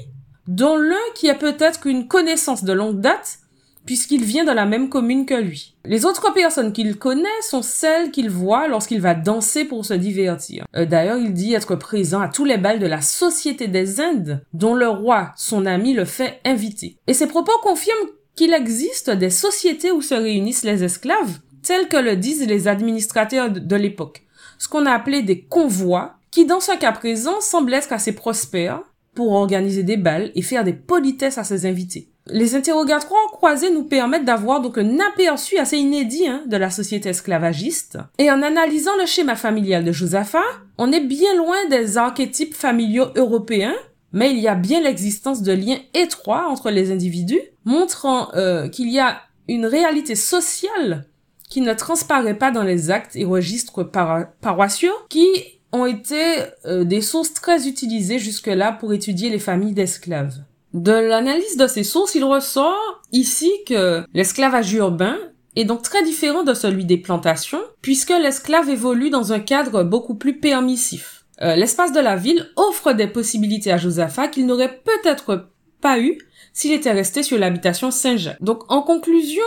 dont 0.47 0.77
l'un 0.77 0.95
qui 1.13 1.29
a 1.29 1.35
peut-être 1.35 1.85
une 1.85 2.07
connaissance 2.07 2.63
de 2.63 2.73
longue 2.73 3.01
date, 3.01 3.39
puisqu'il 3.87 4.23
vient 4.23 4.43
de 4.43 4.51
la 4.51 4.65
même 4.65 4.89
commune 4.89 5.25
que 5.25 5.33
lui. 5.33 5.73
Les 5.85 6.05
autres 6.05 6.31
personnes 6.33 6.73
qu'il 6.73 6.97
connaît 6.97 7.41
sont 7.41 7.63
celles 7.63 8.11
qu'il 8.11 8.29
voit 8.29 8.67
lorsqu'il 8.67 9.01
va 9.01 9.15
danser 9.15 9.65
pour 9.65 9.85
se 9.85 9.95
divertir. 9.95 10.65
Euh, 10.75 10.85
d'ailleurs, 10.85 11.17
il 11.17 11.33
dit 11.33 11.53
être 11.53 11.75
présent 11.75 12.19
à 12.19 12.27
tous 12.27 12.45
les 12.45 12.57
bals 12.57 12.79
de 12.79 12.85
la 12.85 13.01
Société 13.01 13.67
des 13.67 13.99
Indes, 13.99 14.43
dont 14.53 14.75
le 14.75 14.89
roi, 14.89 15.31
son 15.37 15.65
ami, 15.65 15.93
le 15.93 16.05
fait 16.05 16.39
inviter. 16.45 16.97
Et 17.07 17.13
ses 17.13 17.27
propos 17.27 17.57
confirment 17.63 18.09
qu'il 18.35 18.53
existe 18.53 19.09
des 19.09 19.31
sociétés 19.31 19.91
où 19.91 20.01
se 20.01 20.13
réunissent 20.13 20.65
les 20.65 20.83
esclaves, 20.83 21.39
tels 21.63 21.87
que 21.87 21.97
le 21.97 22.17
disent 22.17 22.45
les 22.45 22.67
administrateurs 22.67 23.49
de 23.49 23.75
l'époque, 23.75 24.23
ce 24.59 24.67
qu'on 24.67 24.85
a 24.85 24.91
appelé 24.91 25.21
des 25.21 25.41
convois, 25.41 26.15
qui 26.29 26.45
dans 26.45 26.59
ce 26.59 26.77
cas 26.77 26.91
présent 26.91 27.39
semblent 27.39 27.73
être 27.73 27.93
assez 27.93 28.13
prospères 28.13 28.83
pour 29.17 29.31
organiser 29.31 29.81
des 29.81 29.97
balles 29.97 30.31
et 30.35 30.43
faire 30.43 30.63
des 30.63 30.73
politesses 30.73 31.39
à 31.39 31.43
ses 31.43 31.65
invités. 31.65 32.11
Les 32.27 32.53
interrogatoires 32.53 33.31
croisés 33.31 33.71
nous 33.71 33.85
permettent 33.85 34.25
d'avoir 34.25 34.61
donc 34.61 34.77
un 34.77 34.99
aperçu 34.99 35.57
assez 35.57 35.77
inédit 35.77 36.27
hein, 36.27 36.43
de 36.45 36.55
la 36.55 36.69
société 36.69 37.09
esclavagiste. 37.09 37.97
Et 38.19 38.29
en 38.29 38.43
analysant 38.43 38.95
le 38.99 39.07
schéma 39.07 39.35
familial 39.35 39.83
de 39.83 39.91
Josaphat, 39.91 40.43
on 40.77 40.91
est 40.91 41.01
bien 41.03 41.35
loin 41.35 41.57
des 41.71 41.97
archétypes 41.97 42.53
familiaux 42.53 43.07
européens, 43.15 43.73
mais 44.13 44.29
il 44.29 44.37
y 44.37 44.47
a 44.47 44.53
bien 44.53 44.81
l'existence 44.81 45.41
de 45.41 45.53
liens 45.53 45.79
étroits 45.95 46.45
entre 46.47 46.69
les 46.69 46.91
individus, 46.91 47.41
montrant 47.65 48.31
euh, 48.35 48.69
qu'il 48.69 48.91
y 48.91 48.99
a 48.99 49.17
une 49.47 49.65
réalité 49.65 50.13
sociale 50.13 51.07
qui 51.49 51.61
ne 51.61 51.73
transparaît 51.73 52.37
pas 52.37 52.51
dans 52.51 52.61
les 52.61 52.91
actes 52.91 53.15
et 53.15 53.25
registres 53.25 53.81
paroissiaux, 53.81 54.93
qui 55.09 55.56
ont 55.71 55.85
été 55.85 56.21
euh, 56.65 56.83
des 56.83 57.01
sources 57.01 57.33
très 57.33 57.67
utilisées 57.67 58.19
jusque-là 58.19 58.71
pour 58.71 58.93
étudier 58.93 59.29
les 59.29 59.39
familles 59.39 59.73
d'esclaves. 59.73 60.35
De 60.73 60.91
l'analyse 60.91 61.57
de 61.57 61.67
ces 61.67 61.83
sources, 61.83 62.15
il 62.15 62.23
ressort 62.23 63.01
ici 63.11 63.51
que 63.65 64.03
l'esclavage 64.13 64.73
urbain 64.73 65.17
est 65.55 65.65
donc 65.65 65.81
très 65.81 66.03
différent 66.03 66.43
de 66.43 66.53
celui 66.53 66.85
des 66.85 66.97
plantations, 66.97 67.61
puisque 67.81 68.11
l'esclave 68.11 68.69
évolue 68.69 69.09
dans 69.09 69.33
un 69.33 69.39
cadre 69.39 69.83
beaucoup 69.83 70.15
plus 70.15 70.39
permissif. 70.39 71.25
Euh, 71.41 71.55
l'espace 71.55 71.91
de 71.93 71.99
la 71.99 72.15
ville 72.15 72.49
offre 72.55 72.93
des 72.93 73.07
possibilités 73.07 73.71
à 73.71 73.77
Josaphat 73.77 74.27
qu'il 74.27 74.45
n'aurait 74.45 74.81
peut-être 74.83 75.49
pas 75.81 75.99
eu 75.99 76.17
s'il 76.53 76.73
était 76.73 76.91
resté 76.91 77.23
sur 77.23 77.37
l'habitation 77.37 77.91
Saint-Jacques. 77.91 78.41
Donc 78.41 78.71
en 78.71 78.81
conclusion, 78.81 79.43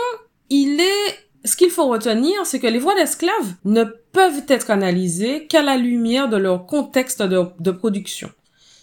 il 0.49 0.79
est 0.79 1.30
ce 1.43 1.55
qu'il 1.55 1.71
faut 1.71 1.87
retenir, 1.87 2.45
c'est 2.45 2.59
que 2.59 2.67
les 2.67 2.79
voix 2.79 2.95
d'esclaves 2.95 3.53
ne 3.65 3.83
peuvent 3.83 4.43
être 4.47 4.69
analysées 4.69 5.47
qu'à 5.47 5.61
la 5.61 5.77
lumière 5.77 6.29
de 6.29 6.37
leur 6.37 6.65
contexte 6.65 7.21
de, 7.23 7.71
production, 7.71 8.29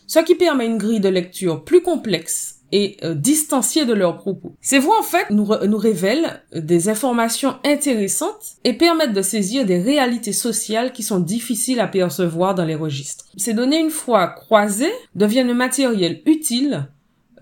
ce 0.06 0.18
qui 0.20 0.34
permet 0.34 0.66
une 0.66 0.78
grille 0.78 1.00
de 1.00 1.08
lecture 1.08 1.64
plus 1.64 1.82
complexe 1.82 2.56
et 2.70 2.98
euh, 3.02 3.14
distanciée 3.14 3.86
de 3.86 3.94
leurs 3.94 4.18
propos. 4.18 4.54
Ces 4.60 4.78
voix, 4.78 4.98
en 4.98 5.02
fait, 5.02 5.30
nous, 5.30 5.46
révèlent 5.78 6.42
des 6.52 6.88
informations 6.88 7.56
intéressantes 7.64 8.56
et 8.64 8.74
permettent 8.74 9.14
de 9.14 9.22
saisir 9.22 9.64
des 9.64 9.78
réalités 9.78 10.34
sociales 10.34 10.92
qui 10.92 11.02
sont 11.02 11.20
difficiles 11.20 11.80
à 11.80 11.86
percevoir 11.86 12.54
dans 12.54 12.66
les 12.66 12.74
registres. 12.74 13.26
Ces 13.36 13.54
données, 13.54 13.80
une 13.80 13.90
fois 13.90 14.28
croisées, 14.28 14.92
deviennent 15.14 15.50
un 15.50 15.54
matériel 15.54 16.20
utile 16.26 16.88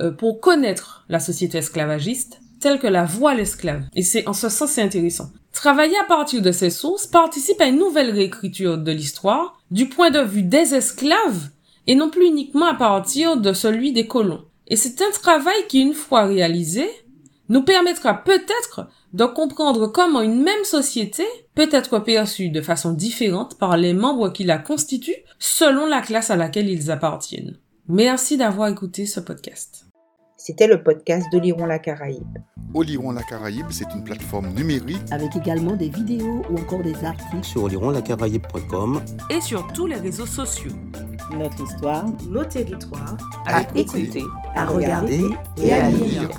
euh, 0.01 0.13
pour 0.13 0.41
connaître 0.41 1.05
la 1.09 1.19
société 1.19 1.59
esclavagiste 1.59 2.41
telle 2.67 2.81
que 2.81 2.89
la 2.89 3.05
voix 3.05 3.33
l'esclave. 3.33 3.85
Et 3.95 4.03
c'est 4.03 4.27
en 4.27 4.33
ce 4.33 4.49
sens 4.49 4.71
c'est 4.71 4.83
intéressant. 4.83 5.31
Travailler 5.53 5.97
à 5.99 6.05
partir 6.05 6.43
de 6.43 6.51
ces 6.51 6.71
sources 6.71 7.07
participe 7.07 7.61
à 7.61 7.67
une 7.67 7.79
nouvelle 7.79 8.11
réécriture 8.11 8.77
de 8.77 8.91
l'histoire 8.91 9.61
du 9.71 9.89
point 9.89 10.11
de 10.11 10.19
vue 10.19 10.43
des 10.43 10.75
esclaves 10.75 11.51
et 11.87 11.95
non 11.95 12.11
plus 12.11 12.27
uniquement 12.27 12.67
à 12.67 12.75
partir 12.75 13.37
de 13.37 13.53
celui 13.53 13.93
des 13.93 14.09
colons. 14.09 14.45
Et 14.67 14.75
c'est 14.75 15.01
un 15.01 15.13
travail 15.13 15.55
qui, 15.69 15.79
une 15.79 15.95
fois 15.95 16.25
réalisé, 16.25 16.91
nous 17.49 17.63
permettra 17.63 18.25
peut-être 18.25 18.89
de 19.13 19.27
comprendre 19.27 19.87
comment 19.87 20.23
une 20.23 20.43
même 20.43 20.65
société 20.65 21.23
peut 21.55 21.69
être 21.71 22.01
perçue 22.01 22.49
de 22.49 22.63
façon 22.63 22.95
différente 22.95 23.59
par 23.59 23.77
les 23.77 23.95
membres 23.95 24.31
qui 24.31 24.43
la 24.43 24.59
constituent 24.59 25.23
selon 25.39 25.87
la 25.87 26.01
classe 26.01 26.31
à 26.31 26.37
laquelle 26.37 26.69
ils 26.69 26.91
appartiennent. 26.91 27.59
Merci 27.87 28.37
d'avoir 28.37 28.67
écouté 28.67 29.07
ce 29.07 29.21
podcast. 29.21 29.86
C'était 30.47 30.69
le 30.69 30.81
podcast 30.81 31.27
d'Oliron 31.33 31.67
la 31.67 31.81
Caraïbe. 31.81 32.39
Oliron 32.73 33.11
la 33.11 33.25
Caraïbe, 33.25 33.67
c'est 33.71 33.93
une 33.93 34.05
plateforme 34.05 34.55
numérique 34.55 35.03
avec 35.11 35.35
également 35.35 35.75
des 35.75 35.89
vidéos 35.89 36.45
ou 36.49 36.59
encore 36.61 36.85
des 36.85 36.95
articles 37.05 37.43
sur 37.43 37.65
olironlacaraïbe.com 37.65 39.01
et 39.29 39.41
sur 39.41 39.67
tous 39.73 39.89
les 39.89 39.97
réseaux 39.97 40.25
sociaux. 40.25 40.71
Notre 41.37 41.65
histoire, 41.65 42.05
nos 42.31 42.45
territoires, 42.45 43.17
à, 43.45 43.63
écouter, 43.75 44.23
à 44.55 44.67
regarder 44.67 45.25
et 45.61 45.73
à 45.73 45.91
lire. 45.91 46.31